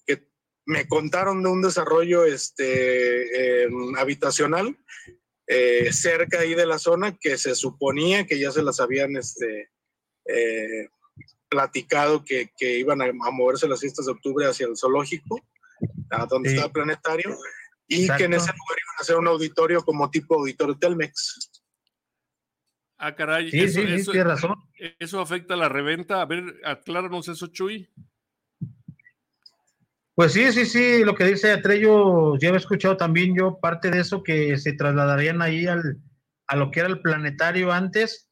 que 0.06 0.26
me 0.66 0.86
contaron 0.88 1.42
de 1.42 1.48
un 1.48 1.62
desarrollo 1.62 2.24
este, 2.24 3.64
em, 3.64 3.96
habitacional 3.96 4.76
eh, 5.46 5.92
cerca 5.92 6.40
ahí 6.40 6.54
de 6.54 6.66
la 6.66 6.78
zona 6.78 7.16
que 7.18 7.36
se 7.36 7.54
suponía 7.54 8.26
que 8.26 8.38
ya 8.38 8.52
se 8.52 8.62
las 8.62 8.78
habían 8.78 9.16
este, 9.16 9.70
eh, 10.26 10.88
platicado 11.48 12.24
que, 12.24 12.50
que, 12.56 12.78
iban 12.78 13.02
a, 13.02 13.12
moverse 13.32 13.68
las 13.68 13.80
fiestas 13.80 14.06
de 14.06 14.12
octubre 14.12 14.46
hacia 14.46 14.68
el 14.68 14.76
zoológico, 14.76 15.40
a 16.10 16.26
donde 16.26 16.50
está 16.50 16.66
el 16.66 16.72
planetario, 16.72 17.36
y 17.88 18.06
que 18.06 18.24
en 18.24 18.34
ese 18.34 18.52
lugar 18.52 18.78
iban 18.78 18.96
a 18.96 19.00
hacer 19.00 19.16
un 19.16 19.26
auditorio 19.26 19.82
como 19.82 20.08
tipo 20.08 20.36
auditorio 20.36 20.78
Telmex. 20.78 21.50
Ah, 22.96 23.14
caray. 23.14 23.50
Sí, 23.50 23.68
sí, 23.68 24.04
sí, 24.04 24.10
tienes 24.12 24.26
razón. 24.26 24.54
¿Eso 24.98 25.20
afecta 25.20 25.54
a 25.54 25.56
la 25.58 25.68
reventa? 25.68 26.22
A 26.22 26.24
ver, 26.24 26.60
acláranos 26.64 27.28
eso, 27.28 27.48
Chuy. 27.48 27.88
Pues 30.14 30.32
sí, 30.32 30.52
sí, 30.52 30.64
sí, 30.64 31.04
lo 31.04 31.14
que 31.14 31.24
dice 31.24 31.52
Atrello, 31.52 32.36
ya 32.38 32.50
he 32.50 32.56
escuchado 32.56 32.96
también 32.96 33.34
yo 33.34 33.58
parte 33.60 33.90
de 33.90 34.00
eso 34.00 34.22
que 34.22 34.56
se 34.58 34.72
trasladarían 34.72 35.40
ahí 35.40 35.66
al, 35.66 35.98
a 36.46 36.56
lo 36.56 36.70
que 36.70 36.80
era 36.80 36.88
el 36.88 37.00
planetario 37.00 37.72
antes, 37.72 38.28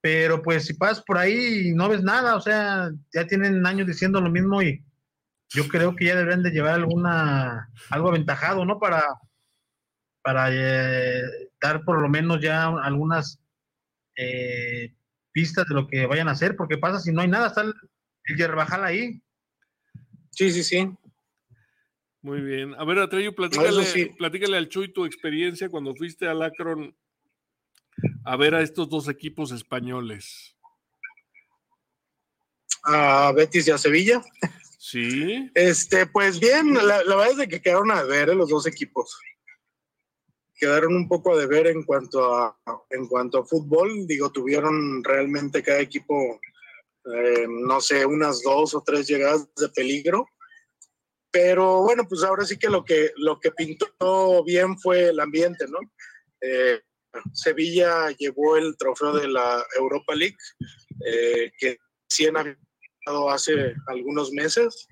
pero 0.00 0.42
pues 0.42 0.66
si 0.66 0.74
pasas 0.74 1.02
por 1.04 1.18
ahí 1.18 1.68
y 1.68 1.74
no 1.74 1.88
ves 1.88 2.02
nada, 2.02 2.36
o 2.36 2.40
sea, 2.40 2.90
ya 3.12 3.26
tienen 3.26 3.66
años 3.66 3.86
diciendo 3.86 4.20
lo 4.20 4.30
mismo 4.30 4.60
y 4.62 4.84
yo 5.50 5.68
creo 5.68 5.94
que 5.94 6.06
ya 6.06 6.16
deberían 6.16 6.42
de 6.42 6.50
llevar 6.50 6.74
alguna, 6.74 7.70
algo 7.90 8.08
aventajado, 8.08 8.64
¿no? 8.64 8.78
Para, 8.78 9.04
para 10.22 10.48
eh, 10.50 11.22
dar 11.60 11.84
por 11.84 12.02
lo 12.02 12.08
menos 12.08 12.40
ya 12.40 12.66
algunas 12.66 13.40
eh, 14.16 14.94
pistas 15.34 15.66
de 15.66 15.74
lo 15.74 15.86
que 15.88 16.06
vayan 16.06 16.28
a 16.28 16.32
hacer, 16.32 16.56
porque 16.56 16.78
pasa 16.78 17.00
si 17.00 17.12
no 17.12 17.20
hay 17.20 17.28
nada, 17.28 17.48
está 17.48 17.62
el, 17.62 17.74
yerbajal 18.38 18.84
ahí. 18.84 19.20
Sí, 20.30 20.50
sí, 20.50 20.62
sí. 20.62 20.88
Muy 22.22 22.40
bien. 22.40 22.74
A 22.76 22.84
ver, 22.84 23.00
Atreyu, 23.00 23.34
platícale, 23.34 24.14
platícale 24.16 24.56
al 24.56 24.68
Chuy 24.68 24.92
tu 24.92 25.04
experiencia 25.04 25.68
cuando 25.68 25.94
fuiste 25.94 26.26
al 26.26 26.40
Akron 26.40 26.96
a 28.24 28.36
ver 28.36 28.54
a 28.54 28.62
estos 28.62 28.88
dos 28.88 29.08
equipos 29.08 29.52
españoles. 29.52 30.56
A 32.84 33.32
Betis 33.32 33.68
y 33.68 33.70
a 33.72 33.78
Sevilla. 33.78 34.22
Sí. 34.78 35.50
Este, 35.54 36.06
pues 36.06 36.38
bien, 36.38 36.74
la, 36.74 36.98
verdad 36.98 37.30
es 37.30 37.36
de 37.38 37.48
que 37.48 37.60
quedaron 37.60 37.90
a 37.90 38.02
ver 38.04 38.28
eh, 38.28 38.34
los 38.34 38.50
dos 38.50 38.66
equipos 38.66 39.18
quedaron 40.56 40.94
un 40.94 41.08
poco 41.08 41.32
a 41.32 41.38
deber 41.38 41.66
en 41.66 41.82
cuanto 41.82 42.34
a, 42.34 42.56
en 42.90 43.06
cuanto 43.06 43.38
a 43.38 43.46
fútbol. 43.46 44.06
Digo, 44.06 44.30
tuvieron 44.30 45.02
realmente 45.02 45.62
cada 45.62 45.80
equipo, 45.80 46.40
eh, 47.14 47.46
no 47.48 47.80
sé, 47.80 48.06
unas 48.06 48.42
dos 48.42 48.74
o 48.74 48.82
tres 48.84 49.06
llegadas 49.06 49.48
de 49.54 49.68
peligro. 49.70 50.26
Pero 51.30 51.82
bueno, 51.82 52.06
pues 52.08 52.22
ahora 52.22 52.44
sí 52.44 52.56
que 52.56 52.68
lo 52.68 52.84
que, 52.84 53.10
lo 53.16 53.40
que 53.40 53.50
pintó 53.50 54.44
bien 54.44 54.78
fue 54.78 55.08
el 55.08 55.18
ambiente, 55.18 55.66
¿no? 55.66 55.78
Eh, 56.40 56.80
Sevilla 57.32 58.10
llevó 58.10 58.56
el 58.56 58.76
trofeo 58.76 59.12
de 59.14 59.28
la 59.28 59.64
Europa 59.76 60.14
League, 60.14 60.36
eh, 61.04 61.50
que 61.58 61.78
sí 62.08 62.26
han 62.26 62.56
hace 63.28 63.74
algunos 63.86 64.32
meses 64.32 64.86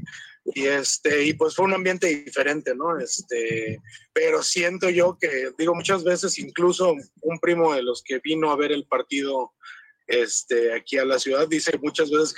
y 0.45 0.66
este 0.66 1.24
y 1.24 1.34
pues 1.34 1.55
fue 1.55 1.66
un 1.66 1.74
ambiente 1.74 2.09
diferente 2.09 2.74
no 2.74 2.99
este 2.99 3.80
pero 4.12 4.43
siento 4.43 4.90
yo 4.90 5.16
que 5.20 5.53
digo 5.57 5.74
muchas 5.74 6.03
veces 6.03 6.38
incluso 6.38 6.95
un 7.20 7.38
primo 7.38 7.74
de 7.74 7.82
los 7.82 8.03
que 8.03 8.18
vino 8.18 8.51
a 8.51 8.57
ver 8.57 8.72
el 8.72 8.86
partido 8.86 9.53
este 10.07 10.74
aquí 10.74 10.99
a 10.99 11.05
la 11.05 11.18
ciudad 11.20 11.47
dice 11.49 11.78
muchas 11.80 12.11
veces 12.11 12.34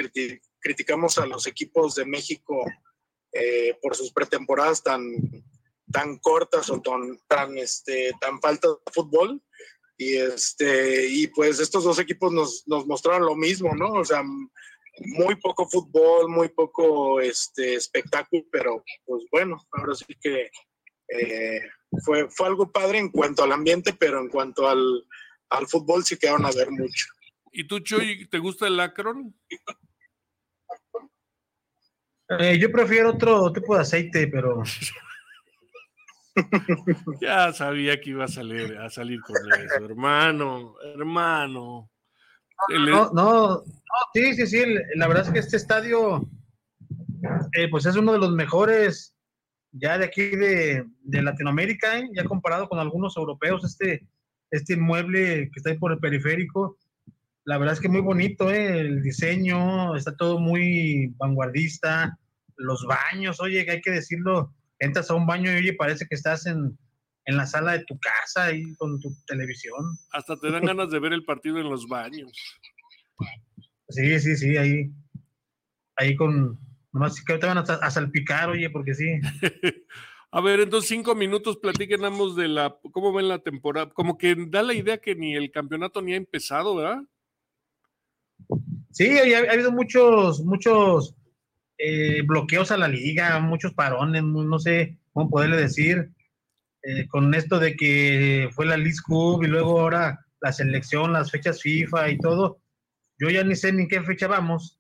criticamos 0.60 1.18
a 1.18 1.26
los 1.26 1.46
equipos 1.46 1.94
de 1.94 2.04
México 2.04 2.62
eh, 3.32 3.76
por 3.82 3.96
sus 3.96 4.12
pretemporadas 4.12 4.82
tan 4.82 5.02
tan 5.90 6.18
cortas 6.18 6.70
o 6.70 6.80
tan 6.80 7.18
tan 7.28 7.58
este 7.58 8.12
tan 8.20 8.40
falta 8.40 8.68
de 8.68 8.92
fútbol. 8.92 9.42
Y 9.96 10.16
este 10.16 11.06
y 11.08 11.28
pues 11.28 11.60
estos 11.60 11.84
dos 11.84 12.00
equipos 12.00 12.32
nos, 12.32 12.64
nos 12.66 12.84
mostraron 12.84 13.26
lo 13.26 13.36
mismo 13.36 13.72
no 13.76 13.92
o 13.92 14.04
sea 14.04 14.24
muy 15.00 15.36
poco 15.36 15.68
fútbol, 15.68 16.28
muy 16.28 16.48
poco 16.48 17.20
este, 17.20 17.74
espectáculo, 17.74 18.44
pero 18.50 18.84
pues 19.04 19.24
bueno, 19.30 19.60
ahora 19.72 19.94
sí 19.94 20.14
que 20.20 20.50
eh, 21.08 21.60
fue, 22.04 22.28
fue 22.30 22.46
algo 22.46 22.70
padre 22.70 22.98
en 22.98 23.10
cuanto 23.10 23.42
al 23.42 23.52
ambiente, 23.52 23.92
pero 23.92 24.20
en 24.20 24.28
cuanto 24.28 24.68
al, 24.68 25.06
al 25.50 25.66
fútbol 25.66 26.04
sí 26.04 26.16
quedaron 26.16 26.46
a 26.46 26.52
ver 26.52 26.70
mucho. 26.70 27.06
¿Y 27.52 27.66
tú, 27.66 27.80
Choy, 27.80 28.26
te 28.28 28.38
gusta 28.38 28.66
el 28.66 28.80
Acron? 28.80 29.34
Eh, 32.38 32.58
yo 32.58 32.70
prefiero 32.72 33.10
otro 33.10 33.52
tipo 33.52 33.74
de 33.74 33.82
aceite, 33.82 34.26
pero... 34.28 34.62
ya 37.20 37.52
sabía 37.52 38.00
que 38.00 38.10
iba 38.10 38.24
a 38.24 38.28
salir, 38.28 38.76
a 38.76 38.90
salir 38.90 39.20
con 39.20 39.36
eso, 39.36 39.84
hermano, 39.84 40.74
hermano. 40.82 41.90
No, 42.68 43.10
no, 43.12 43.62
sí, 44.14 44.34
sí, 44.34 44.46
sí. 44.46 44.64
La 44.96 45.08
verdad 45.08 45.26
es 45.26 45.32
que 45.32 45.38
este 45.38 45.56
estadio, 45.56 46.28
eh, 47.52 47.68
pues 47.70 47.86
es 47.86 47.96
uno 47.96 48.12
de 48.12 48.18
los 48.18 48.32
mejores 48.32 49.14
ya 49.72 49.98
de 49.98 50.04
aquí 50.04 50.30
de, 50.30 50.86
Latinoamérica, 51.04 51.98
¿eh? 51.98 52.08
ya 52.14 52.24
comparado 52.24 52.68
con 52.68 52.78
algunos 52.78 53.16
europeos. 53.16 53.64
Este, 53.64 54.06
este 54.50 54.74
inmueble 54.74 55.50
que 55.52 55.56
está 55.56 55.70
ahí 55.70 55.78
por 55.78 55.92
el 55.92 55.98
periférico, 55.98 56.78
la 57.44 57.58
verdad 57.58 57.74
es 57.74 57.80
que 57.80 57.88
muy 57.88 58.00
bonito, 58.00 58.50
¿eh? 58.50 58.80
el 58.80 59.02
diseño, 59.02 59.94
está 59.96 60.16
todo 60.16 60.38
muy 60.38 61.12
vanguardista. 61.18 62.18
Los 62.56 62.86
baños, 62.86 63.40
oye, 63.40 63.64
que 63.64 63.72
hay 63.72 63.80
que 63.80 63.90
decirlo, 63.90 64.54
entras 64.78 65.10
a 65.10 65.14
un 65.14 65.26
baño 65.26 65.52
y 65.52 65.56
oye, 65.56 65.72
parece 65.74 66.06
que 66.06 66.14
estás 66.14 66.46
en, 66.46 66.78
en 67.26 67.36
la 67.36 67.46
sala 67.46 67.72
de 67.72 67.84
tu 67.84 67.98
casa 67.98 68.44
ahí 68.44 68.74
con 68.76 69.00
tu 69.00 69.14
televisión. 69.26 69.98
Hasta 70.12 70.36
te 70.36 70.50
dan 70.50 70.64
ganas 70.64 70.90
de 70.90 70.98
ver 70.98 71.12
el 71.12 71.24
partido 71.24 71.58
en 71.58 71.70
los 71.70 71.86
baños. 71.88 72.32
Sí, 73.88 74.18
sí, 74.20 74.36
sí, 74.36 74.56
ahí, 74.56 74.90
ahí 75.96 76.16
con, 76.16 76.58
nomás 76.92 77.22
que 77.22 77.38
te 77.38 77.46
van 77.46 77.58
a, 77.58 77.90
salpicar, 77.90 78.50
oye, 78.50 78.70
porque 78.70 78.94
sí. 78.94 79.20
a 80.30 80.40
ver, 80.40 80.60
entonces 80.60 80.88
cinco 80.88 81.14
minutos 81.14 81.58
platiquenamos 81.58 82.36
de 82.36 82.48
la, 82.48 82.78
cómo 82.92 83.12
ven 83.12 83.28
la 83.28 83.38
temporada, 83.38 83.90
como 83.90 84.18
que 84.18 84.34
da 84.48 84.62
la 84.62 84.74
idea 84.74 84.98
que 84.98 85.14
ni 85.14 85.34
el 85.34 85.50
campeonato 85.50 86.02
ni 86.02 86.14
ha 86.14 86.16
empezado, 86.16 86.76
¿verdad? 86.76 87.02
Sí, 88.90 89.08
ha, 89.08 89.52
habido 89.52 89.72
muchos, 89.72 90.40
muchos 90.44 91.14
eh, 91.78 92.22
bloqueos 92.22 92.70
a 92.70 92.76
la 92.76 92.88
liga, 92.88 93.38
muchos 93.40 93.72
parones, 93.74 94.22
no 94.22 94.58
sé 94.58 94.98
cómo 95.12 95.30
poderle 95.30 95.56
decir. 95.56 96.13
Eh, 96.86 97.08
con 97.08 97.34
esto 97.34 97.58
de 97.58 97.76
que 97.76 98.50
fue 98.52 98.66
la 98.66 98.76
League 98.76 98.98
Cup 99.06 99.42
y 99.42 99.46
luego 99.46 99.80
ahora 99.80 100.26
la 100.40 100.52
selección, 100.52 101.14
las 101.14 101.30
fechas 101.30 101.62
FIFA 101.62 102.10
y 102.10 102.18
todo, 102.18 102.60
yo 103.18 103.30
ya 103.30 103.42
ni 103.42 103.56
sé 103.56 103.72
ni 103.72 103.82
en 103.82 103.88
qué 103.88 104.02
fecha 104.02 104.26
vamos. 104.26 104.78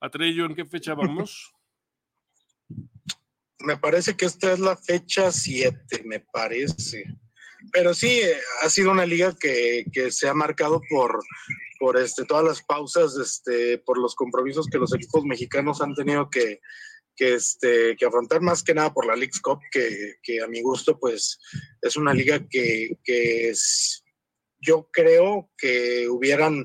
Atrello, 0.00 0.46
¿en 0.46 0.56
qué 0.56 0.64
fecha 0.64 0.94
vamos? 0.94 1.52
me 3.60 3.76
parece 3.76 4.16
que 4.16 4.24
esta 4.24 4.52
es 4.52 4.58
la 4.58 4.76
fecha 4.76 5.30
7, 5.30 6.02
me 6.04 6.20
parece. 6.20 7.04
Pero 7.72 7.94
sí, 7.94 8.08
eh, 8.08 8.36
ha 8.62 8.68
sido 8.68 8.90
una 8.90 9.06
liga 9.06 9.32
que, 9.38 9.84
que, 9.92 10.10
se 10.10 10.28
ha 10.28 10.34
marcado 10.34 10.80
por, 10.88 11.22
por 11.78 11.96
este, 11.98 12.24
todas 12.24 12.44
las 12.44 12.62
pausas, 12.62 13.16
este, 13.16 13.78
por 13.78 13.98
los 13.98 14.16
compromisos 14.16 14.66
que 14.66 14.78
los 14.78 14.94
equipos 14.94 15.24
mexicanos 15.24 15.80
han 15.80 15.94
tenido 15.94 16.28
que, 16.30 16.60
que, 17.20 17.34
este, 17.34 17.96
que 17.98 18.06
afrontar 18.06 18.40
más 18.40 18.62
que 18.62 18.72
nada 18.72 18.94
por 18.94 19.04
la 19.04 19.14
League 19.14 19.38
Cup, 19.42 19.58
que, 19.70 20.14
que 20.22 20.40
a 20.40 20.46
mi 20.46 20.62
gusto 20.62 20.98
pues 20.98 21.38
es 21.82 21.94
una 21.98 22.14
liga 22.14 22.40
que, 22.48 22.96
que 23.04 23.50
es, 23.50 24.02
yo 24.58 24.88
creo 24.90 25.50
que 25.58 26.08
hubieran 26.08 26.64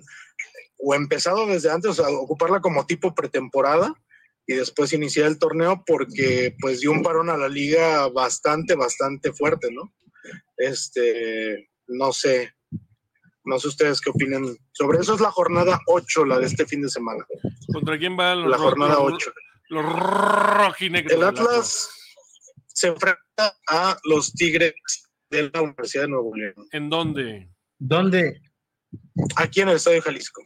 o 0.78 0.95
empezado 0.95 1.45
desde 1.45 1.70
antes, 1.70 1.99
a 1.99 2.10
ocuparla 2.10 2.62
como 2.62 2.86
tipo 2.86 3.14
pretemporada 3.14 3.93
y 4.47 4.53
después 4.53 4.93
iniciar 4.93 5.28
el 5.28 5.39
torneo 5.39 5.84
porque 5.86 6.56
pues 6.62 6.80
dio 6.80 6.91
un 6.91 7.03
parón 7.03 7.30
a 7.30 7.36
la 7.36 7.49
liga 7.49 8.08
bastante, 8.08 8.76
bastante 8.76 9.34
fuerte, 9.34 9.68
¿no? 9.74 9.93
Este, 10.56 11.70
no 11.88 12.14
sé, 12.14 12.53
no 13.43 13.60
sé 13.60 13.68
ustedes 13.68 13.99
qué 13.99 14.10
opinan 14.10 14.56
sobre 14.72 14.99
eso. 14.99 15.16
Es 15.16 15.20
la 15.20 15.32
jornada 15.32 15.82
8, 15.88 16.24
la 16.24 16.39
de 16.39 16.45
este 16.45 16.66
fin 16.66 16.82
de 16.82 16.89
semana. 16.89 17.26
¿Contra 17.74 17.97
quién 17.97 18.18
va 18.18 18.36
la 18.36 18.58
jornada 18.58 18.99
8? 18.99 19.34
Los 19.70 19.86
rojinegros. 19.86 21.13
El 21.13 21.24
Atlas 21.24 21.89
se 22.68 22.88
enfrenta 22.88 23.57
a 23.70 23.97
los 24.03 24.34
Tigres 24.34 24.74
de 25.30 25.49
la 25.53 25.61
Universidad 25.61 26.03
de 26.03 26.09
Nuevo 26.09 26.36
León. 26.36 26.68
¿En 26.72 26.89
dónde? 26.89 27.49
¿Dónde? 27.80 28.41
Aquí 29.38 29.61
en 29.61 29.70
el 29.70 29.76
Estadio 29.78 30.01
Jalisco. 30.01 30.43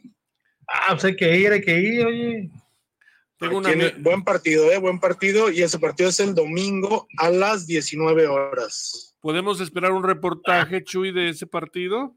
Ah, 0.68 0.90
pues 0.92 1.06
hay 1.06 1.16
que 1.16 1.38
ir, 1.38 1.52
hay 1.52 1.62
que 1.62 1.80
ir, 1.80 2.06
oye. 2.06 2.50
Tengo 3.38 3.58
una 3.58 3.70
Tiene- 3.70 3.94
ami- 3.94 4.04
buen 4.04 4.24
partido, 4.24 4.72
¿eh? 4.72 4.78
Buen 4.78 5.00
partido. 5.00 5.50
Y 5.50 5.62
ese 5.64 5.80
partido 5.80 6.10
es 6.10 6.20
el 6.20 6.36
domingo 6.36 7.08
a 7.18 7.30
las 7.30 7.66
19 7.66 8.28
horas. 8.28 9.16
¿Podemos 9.22 9.60
esperar 9.62 9.92
un 9.92 10.04
reportaje, 10.04 10.84
Chuy, 10.84 11.12
de 11.12 11.30
ese 11.30 11.48
partido? 11.48 12.16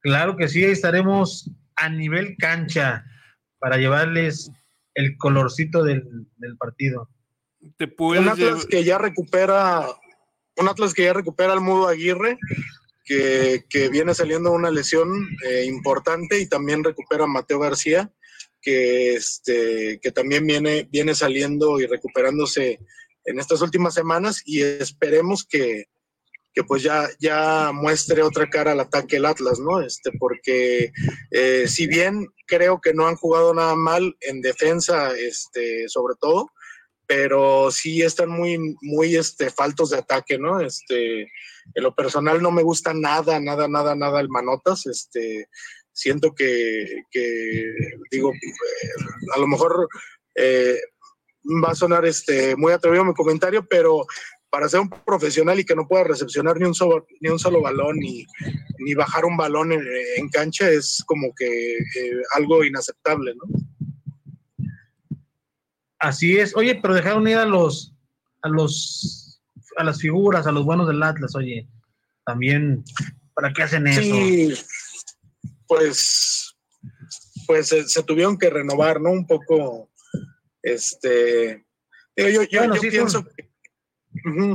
Claro 0.00 0.36
que 0.36 0.48
sí, 0.48 0.64
ahí 0.64 0.72
estaremos 0.72 1.50
a 1.76 1.88
nivel 1.88 2.36
cancha 2.36 3.04
para 3.58 3.76
llevarles 3.78 4.50
el 4.94 5.16
colorcito 5.18 5.82
del, 5.82 6.04
del 6.36 6.56
partido. 6.56 7.08
¿Te 7.76 7.88
Un 7.98 8.28
Atlas 8.28 8.38
llevar- 8.38 8.68
que 8.68 8.84
ya 8.84 8.98
recupera, 8.98 9.86
un 10.56 10.68
Atlas 10.68 10.94
que 10.94 11.04
ya 11.04 11.12
recupera 11.12 11.52
al 11.52 11.60
Mudo 11.60 11.88
Aguirre, 11.88 12.38
que, 13.04 13.64
que 13.68 13.88
viene 13.88 14.14
saliendo 14.14 14.50
de 14.50 14.56
una 14.56 14.70
lesión 14.70 15.08
eh, 15.46 15.64
importante 15.66 16.40
y 16.40 16.48
también 16.48 16.84
recupera 16.84 17.24
a 17.24 17.28
Mateo 17.28 17.58
García, 17.58 18.10
que, 18.62 19.14
este, 19.14 19.98
que 20.00 20.10
también 20.12 20.46
viene, 20.46 20.88
viene 20.90 21.14
saliendo 21.14 21.80
y 21.80 21.86
recuperándose 21.86 22.80
en 23.26 23.38
estas 23.38 23.60
últimas 23.62 23.94
semanas 23.94 24.42
y 24.46 24.62
esperemos 24.62 25.44
que, 25.44 25.86
que 26.54 26.62
pues 26.62 26.82
ya, 26.82 27.08
ya 27.18 27.72
muestre 27.74 28.22
otra 28.22 28.48
cara 28.48 28.72
al 28.72 28.80
ataque 28.80 29.16
el 29.16 29.26
Atlas, 29.26 29.58
¿no? 29.58 29.82
Este, 29.82 30.12
porque 30.18 30.92
eh, 31.32 31.66
si 31.66 31.86
bien 31.88 32.28
creo 32.46 32.80
que 32.80 32.94
no 32.94 33.06
han 33.06 33.16
jugado 33.16 33.52
nada 33.52 33.74
mal 33.74 34.16
en 34.20 34.40
defensa, 34.40 35.10
este, 35.16 35.88
sobre 35.88 36.14
todo, 36.20 36.50
pero 37.06 37.70
sí 37.70 38.02
están 38.02 38.30
muy, 38.30 38.76
muy 38.80 39.16
este, 39.16 39.50
faltos 39.50 39.90
de 39.90 39.98
ataque, 39.98 40.38
¿no? 40.38 40.60
Este, 40.60 41.22
en 41.22 41.82
lo 41.82 41.94
personal 41.94 42.40
no 42.40 42.52
me 42.52 42.62
gusta 42.62 42.94
nada, 42.94 43.40
nada, 43.40 43.68
nada, 43.68 43.96
nada 43.96 44.20
el 44.20 44.28
Manotas, 44.28 44.86
este, 44.86 45.48
siento 45.92 46.34
que, 46.34 46.86
que 47.10 47.72
digo, 48.10 48.30
eh, 48.32 48.88
a 49.34 49.38
lo 49.38 49.46
mejor 49.48 49.88
eh, 50.36 50.78
va 51.62 51.70
a 51.70 51.74
sonar 51.74 52.04
este, 52.06 52.56
muy 52.56 52.72
atrevido 52.72 53.04
mi 53.04 53.14
comentario, 53.14 53.66
pero 53.68 54.06
para 54.54 54.68
ser 54.68 54.78
un 54.78 54.88
profesional 54.88 55.58
y 55.58 55.64
que 55.64 55.74
no 55.74 55.88
pueda 55.88 56.04
recepcionar 56.04 56.56
ni 56.60 56.64
un 56.64 56.74
solo, 56.76 57.04
ni 57.20 57.28
un 57.28 57.40
solo 57.40 57.60
balón 57.60 57.96
ni, 57.96 58.24
ni 58.78 58.94
bajar 58.94 59.24
un 59.24 59.36
balón 59.36 59.72
en, 59.72 59.82
en 60.16 60.28
cancha 60.28 60.70
es 60.70 61.02
como 61.06 61.34
que 61.34 61.76
eh, 61.78 62.22
algo 62.36 62.62
inaceptable, 62.62 63.34
¿no? 63.34 64.68
Así 65.98 66.38
es. 66.38 66.54
Oye, 66.54 66.76
pero 66.80 66.94
dejaron 66.94 67.26
ir 67.26 67.36
a 67.36 67.46
los, 67.46 67.96
a 68.42 68.48
los, 68.48 69.42
a 69.76 69.82
las 69.82 70.00
figuras, 70.00 70.46
a 70.46 70.52
los 70.52 70.64
buenos 70.64 70.86
del 70.86 71.02
Atlas, 71.02 71.34
oye. 71.34 71.66
También, 72.24 72.84
¿para 73.34 73.52
qué 73.52 73.64
hacen 73.64 73.88
eso? 73.88 74.02
Sí, 74.02 74.54
pues, 75.66 76.56
pues 77.48 77.66
se, 77.70 77.88
se 77.88 78.04
tuvieron 78.04 78.38
que 78.38 78.50
renovar, 78.50 79.00
¿no? 79.00 79.10
Un 79.10 79.26
poco, 79.26 79.90
este, 80.62 81.66
yo, 82.16 82.28
yo, 82.44 82.60
Bueno, 82.60 82.76
yo 82.76 82.80
sí, 82.82 82.90
pienso 82.90 83.18
son- 83.18 83.28
que. 83.36 83.52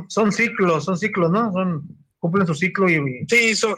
Son 0.08 0.32
ciclos, 0.32 0.86
son 0.86 0.98
ciclos, 0.98 1.32
¿no? 1.32 1.52
Son, 1.52 1.88
cumplen 2.20 2.48
su 2.48 2.56
ciclo 2.56 2.90
y, 2.90 3.26
sí, 3.30 3.56
son, 3.56 3.76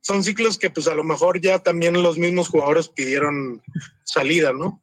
son 0.00 0.22
ciclos 0.24 0.58
que 0.58 0.70
pues 0.70 0.88
a 0.88 0.94
lo 0.94 1.04
mejor 1.04 1.40
ya 1.40 1.58
también 1.58 2.02
los 2.02 2.18
mismos 2.18 2.48
jugadores 2.48 2.88
pidieron 2.88 3.62
salida, 4.04 4.52
¿no? 4.52 4.82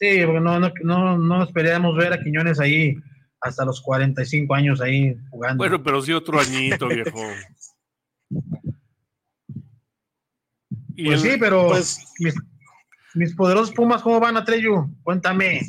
Sí, 0.00 0.20
porque 0.24 0.40
no, 0.40 0.58
no, 0.58 0.72
no, 0.82 1.18
no 1.18 1.42
esperábamos 1.44 1.96
ver 1.96 2.12
a 2.12 2.20
Quiñones 2.22 2.58
ahí 2.58 2.96
hasta 3.40 3.64
los 3.64 3.80
45 3.82 4.54
años 4.54 4.80
ahí 4.80 5.16
jugando. 5.30 5.58
Bueno, 5.58 5.82
pero 5.82 6.00
sí 6.02 6.12
otro 6.12 6.40
añito, 6.40 6.88
viejo. 6.88 7.18
Y 10.94 11.04
pues 11.06 11.24
el- 11.24 11.32
sí, 11.32 11.36
pero 11.38 11.68
Pues 11.68 11.98
mis, 12.18 12.34
mis 13.14 13.34
poderosos 13.34 13.72
Pumas, 13.74 14.02
¿cómo 14.02 14.20
van 14.20 14.36
a 14.36 14.44
Treyu? 14.44 14.88
Cuéntame. 15.02 15.62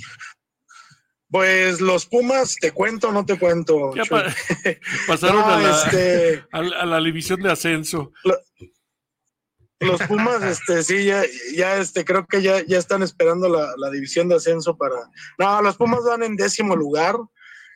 Pues 1.33 1.81
los 1.81 2.05
Pumas, 2.05 2.55
¿te 2.61 2.71
cuento 2.71 3.09
o 3.09 3.11
no 3.11 3.25
te 3.25 3.39
cuento? 3.39 3.89
pa- 4.07 4.25
pasaron 5.07 5.41
No, 5.41 5.47
a, 5.49 5.59
la, 5.59 5.69
este, 5.83 6.43
a 6.51 6.61
la- 6.61 6.77
a 6.81 6.85
la 6.85 7.01
división 7.01 7.41
de 7.41 7.51
ascenso. 7.51 8.13
los 9.79 9.99
Pumas, 10.03 10.43
este, 10.43 10.83
sí, 10.83 11.05
ya, 11.05 11.23
ya, 11.55 11.77
este, 11.77 12.05
creo 12.05 12.27
que 12.27 12.43
ya, 12.43 12.63
ya 12.65 12.77
están 12.77 13.01
esperando 13.01 13.49
la, 13.49 13.73
la 13.77 13.89
división 13.89 14.29
de 14.29 14.35
ascenso 14.35 14.77
para. 14.77 14.95
No, 15.39 15.59
los 15.63 15.75
Pumas 15.75 16.03
van 16.07 16.21
en 16.21 16.35
décimo 16.35 16.75
lugar. 16.75 17.15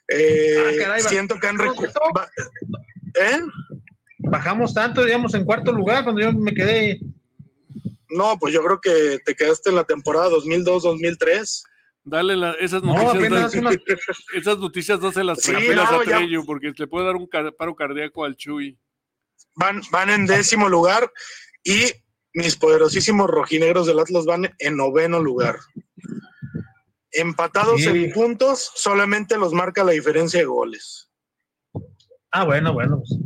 Eh, 0.07 0.55
Ah, 0.59 0.71
caray, 0.83 1.01
va- 1.03 1.09
siento 1.09 1.39
que 1.39 1.47
han 1.47 1.57
recu- 1.57 1.91
va- 2.15 2.29
¿Eh? 3.15 3.41
Bajamos 4.19 4.73
tanto, 4.75 5.03
digamos, 5.03 5.33
en 5.33 5.45
cuarto 5.45 5.71
lugar 5.71 6.03
cuando 6.03 6.21
yo 6.21 6.31
me 6.31 6.53
quedé. 6.53 6.99
No, 8.09 8.37
pues 8.37 8.53
yo 8.53 8.63
creo 8.63 8.79
que 8.79 9.17
te 9.25 9.35
quedaste 9.35 9.69
en 9.71 9.75
la 9.77 9.83
temporada 9.83 10.29
2002-2003. 10.29 11.63
Dale 12.09 12.37
la- 12.37 12.53
esas 12.53 12.81
No, 12.83 12.93
noticias. 12.93 13.15
apenas 13.15 13.53
no- 13.55 13.61
unas- 13.61 13.77
Esas 14.33 14.57
noticias 14.59 14.99
no 15.01 15.11
se 15.11 15.23
las 15.25 15.41
Sí, 15.41 15.51
no, 15.51 15.81
a 15.81 16.05
ya. 16.05 16.17
Trello 16.17 16.45
porque 16.45 16.71
le 16.75 16.87
puede 16.87 17.05
dar 17.05 17.17
un 17.17 17.27
car- 17.27 17.53
paro 17.57 17.75
cardíaco 17.75 18.23
al 18.23 18.37
Chuy. 18.37 18.79
Van, 19.55 19.81
van 19.91 20.09
en 20.09 20.25
décimo 20.25 20.69
lugar 20.69 21.11
y 21.65 21.83
mis 22.33 22.55
poderosísimos 22.55 23.29
rojinegros 23.29 23.87
del 23.87 23.99
Atlas 23.99 24.25
van 24.25 24.49
en 24.57 24.77
noveno 24.77 25.19
lugar. 25.21 25.57
Empatados 27.11 27.81
Sí. 27.81 27.87
en 27.89 28.11
puntos, 28.13 28.71
solamente 28.75 29.37
los 29.37 29.51
marca 29.53 29.83
la 29.83 29.91
diferencia 29.91 30.39
de 30.39 30.45
goles. 30.45 31.09
Ah, 32.31 32.45
bueno, 32.45 32.71
bueno. 32.73 32.99
pues, 32.99 33.19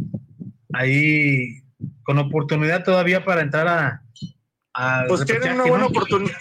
ahí 0.73 1.61
con 2.03 2.17
oportunidad 2.17 2.83
todavía 2.83 3.23
para 3.25 3.41
entrar 3.41 3.67
a. 3.67 4.03
a 4.73 5.03
Pues 5.07 5.25
tienen 5.25 5.53
una 5.53 5.65
buena 5.65 5.85
oportunidad. 5.87 6.35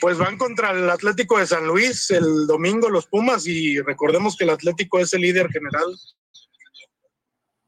Pues 0.00 0.18
van 0.18 0.36
contra 0.36 0.70
el 0.70 0.88
Atlético 0.88 1.38
de 1.38 1.46
San 1.46 1.66
Luis 1.66 2.10
el 2.10 2.46
domingo 2.46 2.88
los 2.88 3.06
Pumas 3.06 3.46
y 3.46 3.80
recordemos 3.80 4.36
que 4.36 4.44
el 4.44 4.50
Atlético 4.50 4.98
es 4.98 5.12
el 5.14 5.22
líder 5.22 5.50
general. 5.50 5.86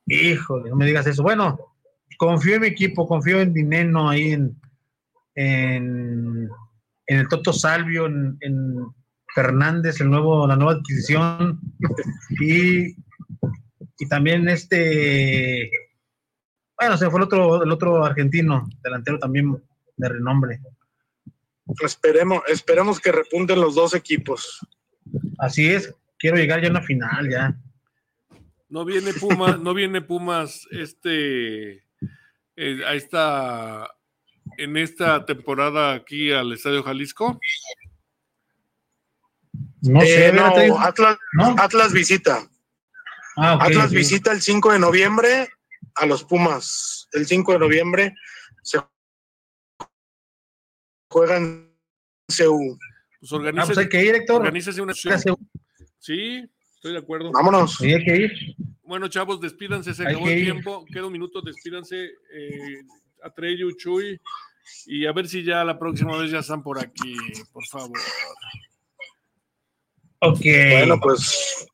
Híjole, 0.06 0.70
no 0.70 0.76
me 0.76 0.86
digas 0.86 1.06
eso. 1.06 1.22
Bueno, 1.22 1.58
confío 2.18 2.56
en 2.56 2.62
mi 2.62 2.66
equipo, 2.68 3.06
confío 3.06 3.40
en 3.40 3.52
Dineno 3.52 4.08
ahí 4.08 4.32
en, 4.32 4.60
en, 5.34 6.48
el 7.06 7.28
Toto 7.28 7.52
Salvio, 7.52 8.06
en, 8.06 8.36
en 8.40 8.76
Fernández, 9.34 10.00
el 10.00 10.10
nuevo, 10.10 10.46
la 10.46 10.56
nueva 10.56 10.72
adquisición. 10.72 11.60
Y, 12.40 12.96
y 13.98 14.08
también 14.08 14.48
este. 14.48 15.70
Bueno, 16.78 16.96
se 16.96 17.08
fue 17.10 17.20
el 17.20 17.24
otro, 17.24 17.62
el 17.62 17.70
otro 17.70 18.04
argentino, 18.04 18.68
delantero 18.82 19.18
también 19.18 19.62
de 19.96 20.08
renombre. 20.08 20.60
Esperemos, 21.82 22.42
esperemos 22.48 23.00
que 23.00 23.12
repunten 23.12 23.60
los 23.60 23.74
dos 23.74 23.94
equipos. 23.94 24.58
Así 25.38 25.68
es, 25.70 25.94
quiero 26.18 26.36
llegar 26.36 26.60
ya 26.60 26.68
a 26.68 26.70
una 26.70 26.82
final, 26.82 27.30
ya. 27.30 27.54
No 28.68 28.84
viene 28.84 29.12
Pumas, 29.12 29.60
no 29.60 29.74
viene 29.74 30.00
Pumas 30.00 30.66
este 30.70 31.84
eh, 32.56 32.84
a 32.86 32.94
esta 32.94 33.90
en 34.58 34.76
esta 34.76 35.24
temporada 35.24 35.94
aquí 35.94 36.32
al 36.32 36.52
Estadio 36.52 36.82
Jalisco. 36.82 37.38
No 39.82 40.02
Eh, 40.02 40.06
sé, 40.06 40.32
no, 40.32 40.78
Atlas, 40.80 41.18
¿no? 41.34 41.54
Atlas 41.58 41.92
visita. 41.92 42.48
Ah, 43.36 43.58
Atlas 43.60 43.90
visita 43.90 44.32
el 44.32 44.40
5 44.40 44.72
de 44.72 44.78
noviembre 44.78 45.48
a 45.96 46.06
los 46.06 46.24
Pumas. 46.24 47.08
El 47.12 47.26
5 47.26 47.52
de 47.52 47.58
noviembre 47.58 48.14
se 48.62 48.78
juegan 51.12 51.70
CU. 52.26 52.78
Pues 53.20 53.32
Ah, 53.32 53.36
organícese, 53.36 53.74
pues 53.74 53.78
hay 53.78 53.88
que 53.88 54.04
ir, 54.04 54.14
Héctor. 54.16 54.40
organícese 54.40 54.82
una. 54.82 54.94
Sí, 54.94 56.44
estoy 56.74 56.92
de 56.92 56.98
acuerdo. 56.98 57.30
Vámonos. 57.30 57.76
Sí, 57.76 57.92
hay 57.92 58.04
que 58.04 58.16
ir. 58.16 58.32
Bueno, 58.82 59.08
chavos, 59.08 59.40
despídanse, 59.40 59.94
se 59.94 60.02
Hay 60.06 60.14
acabó 60.14 60.28
el 60.28 60.42
tiempo, 60.42 60.84
queda 60.92 61.06
un 61.06 61.12
minuto, 61.12 61.40
despídanse, 61.40 62.04
eh, 62.34 62.82
Atreyu, 63.22 63.72
Chuy, 63.76 64.20
y 64.86 65.06
a 65.06 65.12
ver 65.12 65.28
si 65.28 65.44
ya 65.44 65.64
la 65.64 65.78
próxima 65.78 66.16
vez 66.18 66.30
ya 66.30 66.40
están 66.40 66.62
por 66.62 66.78
aquí, 66.78 67.14
por 67.52 67.64
favor. 67.66 67.98
Ok. 70.18 70.40
Bueno, 70.72 71.00
pues, 71.00 71.66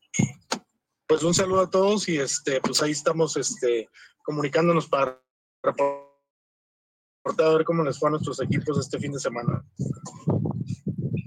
pues 1.07 1.23
un 1.23 1.35
saludo 1.35 1.63
a 1.63 1.71
todos 1.71 2.09
y 2.09 2.19
este, 2.19 2.61
pues 2.61 2.83
ahí 2.83 2.93
estamos 2.93 3.37
este, 3.37 3.89
comunicándonos 4.23 4.87
para 4.87 5.21
a 7.25 7.49
ver 7.57 7.65
cómo 7.65 7.85
les 7.85 7.99
fue 7.99 8.09
a 8.09 8.13
nuestros 8.13 8.41
equipos 8.41 8.79
este 8.79 8.99
fin 8.99 9.13
de 9.13 9.21
semana. 9.21 9.65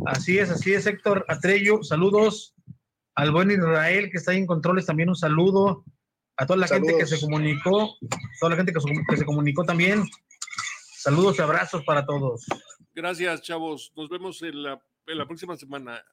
Así 0.05 0.39
es, 0.39 0.49
así 0.49 0.73
es, 0.73 0.85
Héctor 0.87 1.25
Atrello. 1.27 1.83
Saludos 1.83 2.55
al 3.15 3.31
buen 3.31 3.51
Israel 3.51 4.09
que 4.11 4.17
está 4.17 4.31
ahí 4.31 4.37
en 4.37 4.47
controles. 4.47 4.85
También 4.85 5.09
un 5.09 5.15
saludo 5.15 5.83
a 6.37 6.45
toda 6.45 6.57
la 6.57 6.67
gente 6.67 6.97
que 6.97 7.05
se 7.05 7.19
comunicó, 7.19 7.95
toda 8.39 8.49
la 8.49 8.55
gente 8.55 8.73
que 8.73 8.79
se, 8.79 8.89
que 9.09 9.17
se 9.17 9.25
comunicó 9.25 9.63
también. 9.63 10.03
Saludos 10.97 11.37
y 11.37 11.41
abrazos 11.41 11.83
para 11.83 12.05
todos. 12.05 12.45
Gracias, 12.93 13.41
chavos. 13.41 13.91
Nos 13.95 14.09
vemos 14.09 14.41
en 14.41 14.63
la, 14.63 14.81
en 15.07 15.17
la 15.17 15.25
próxima 15.25 15.55
semana. 15.55 16.03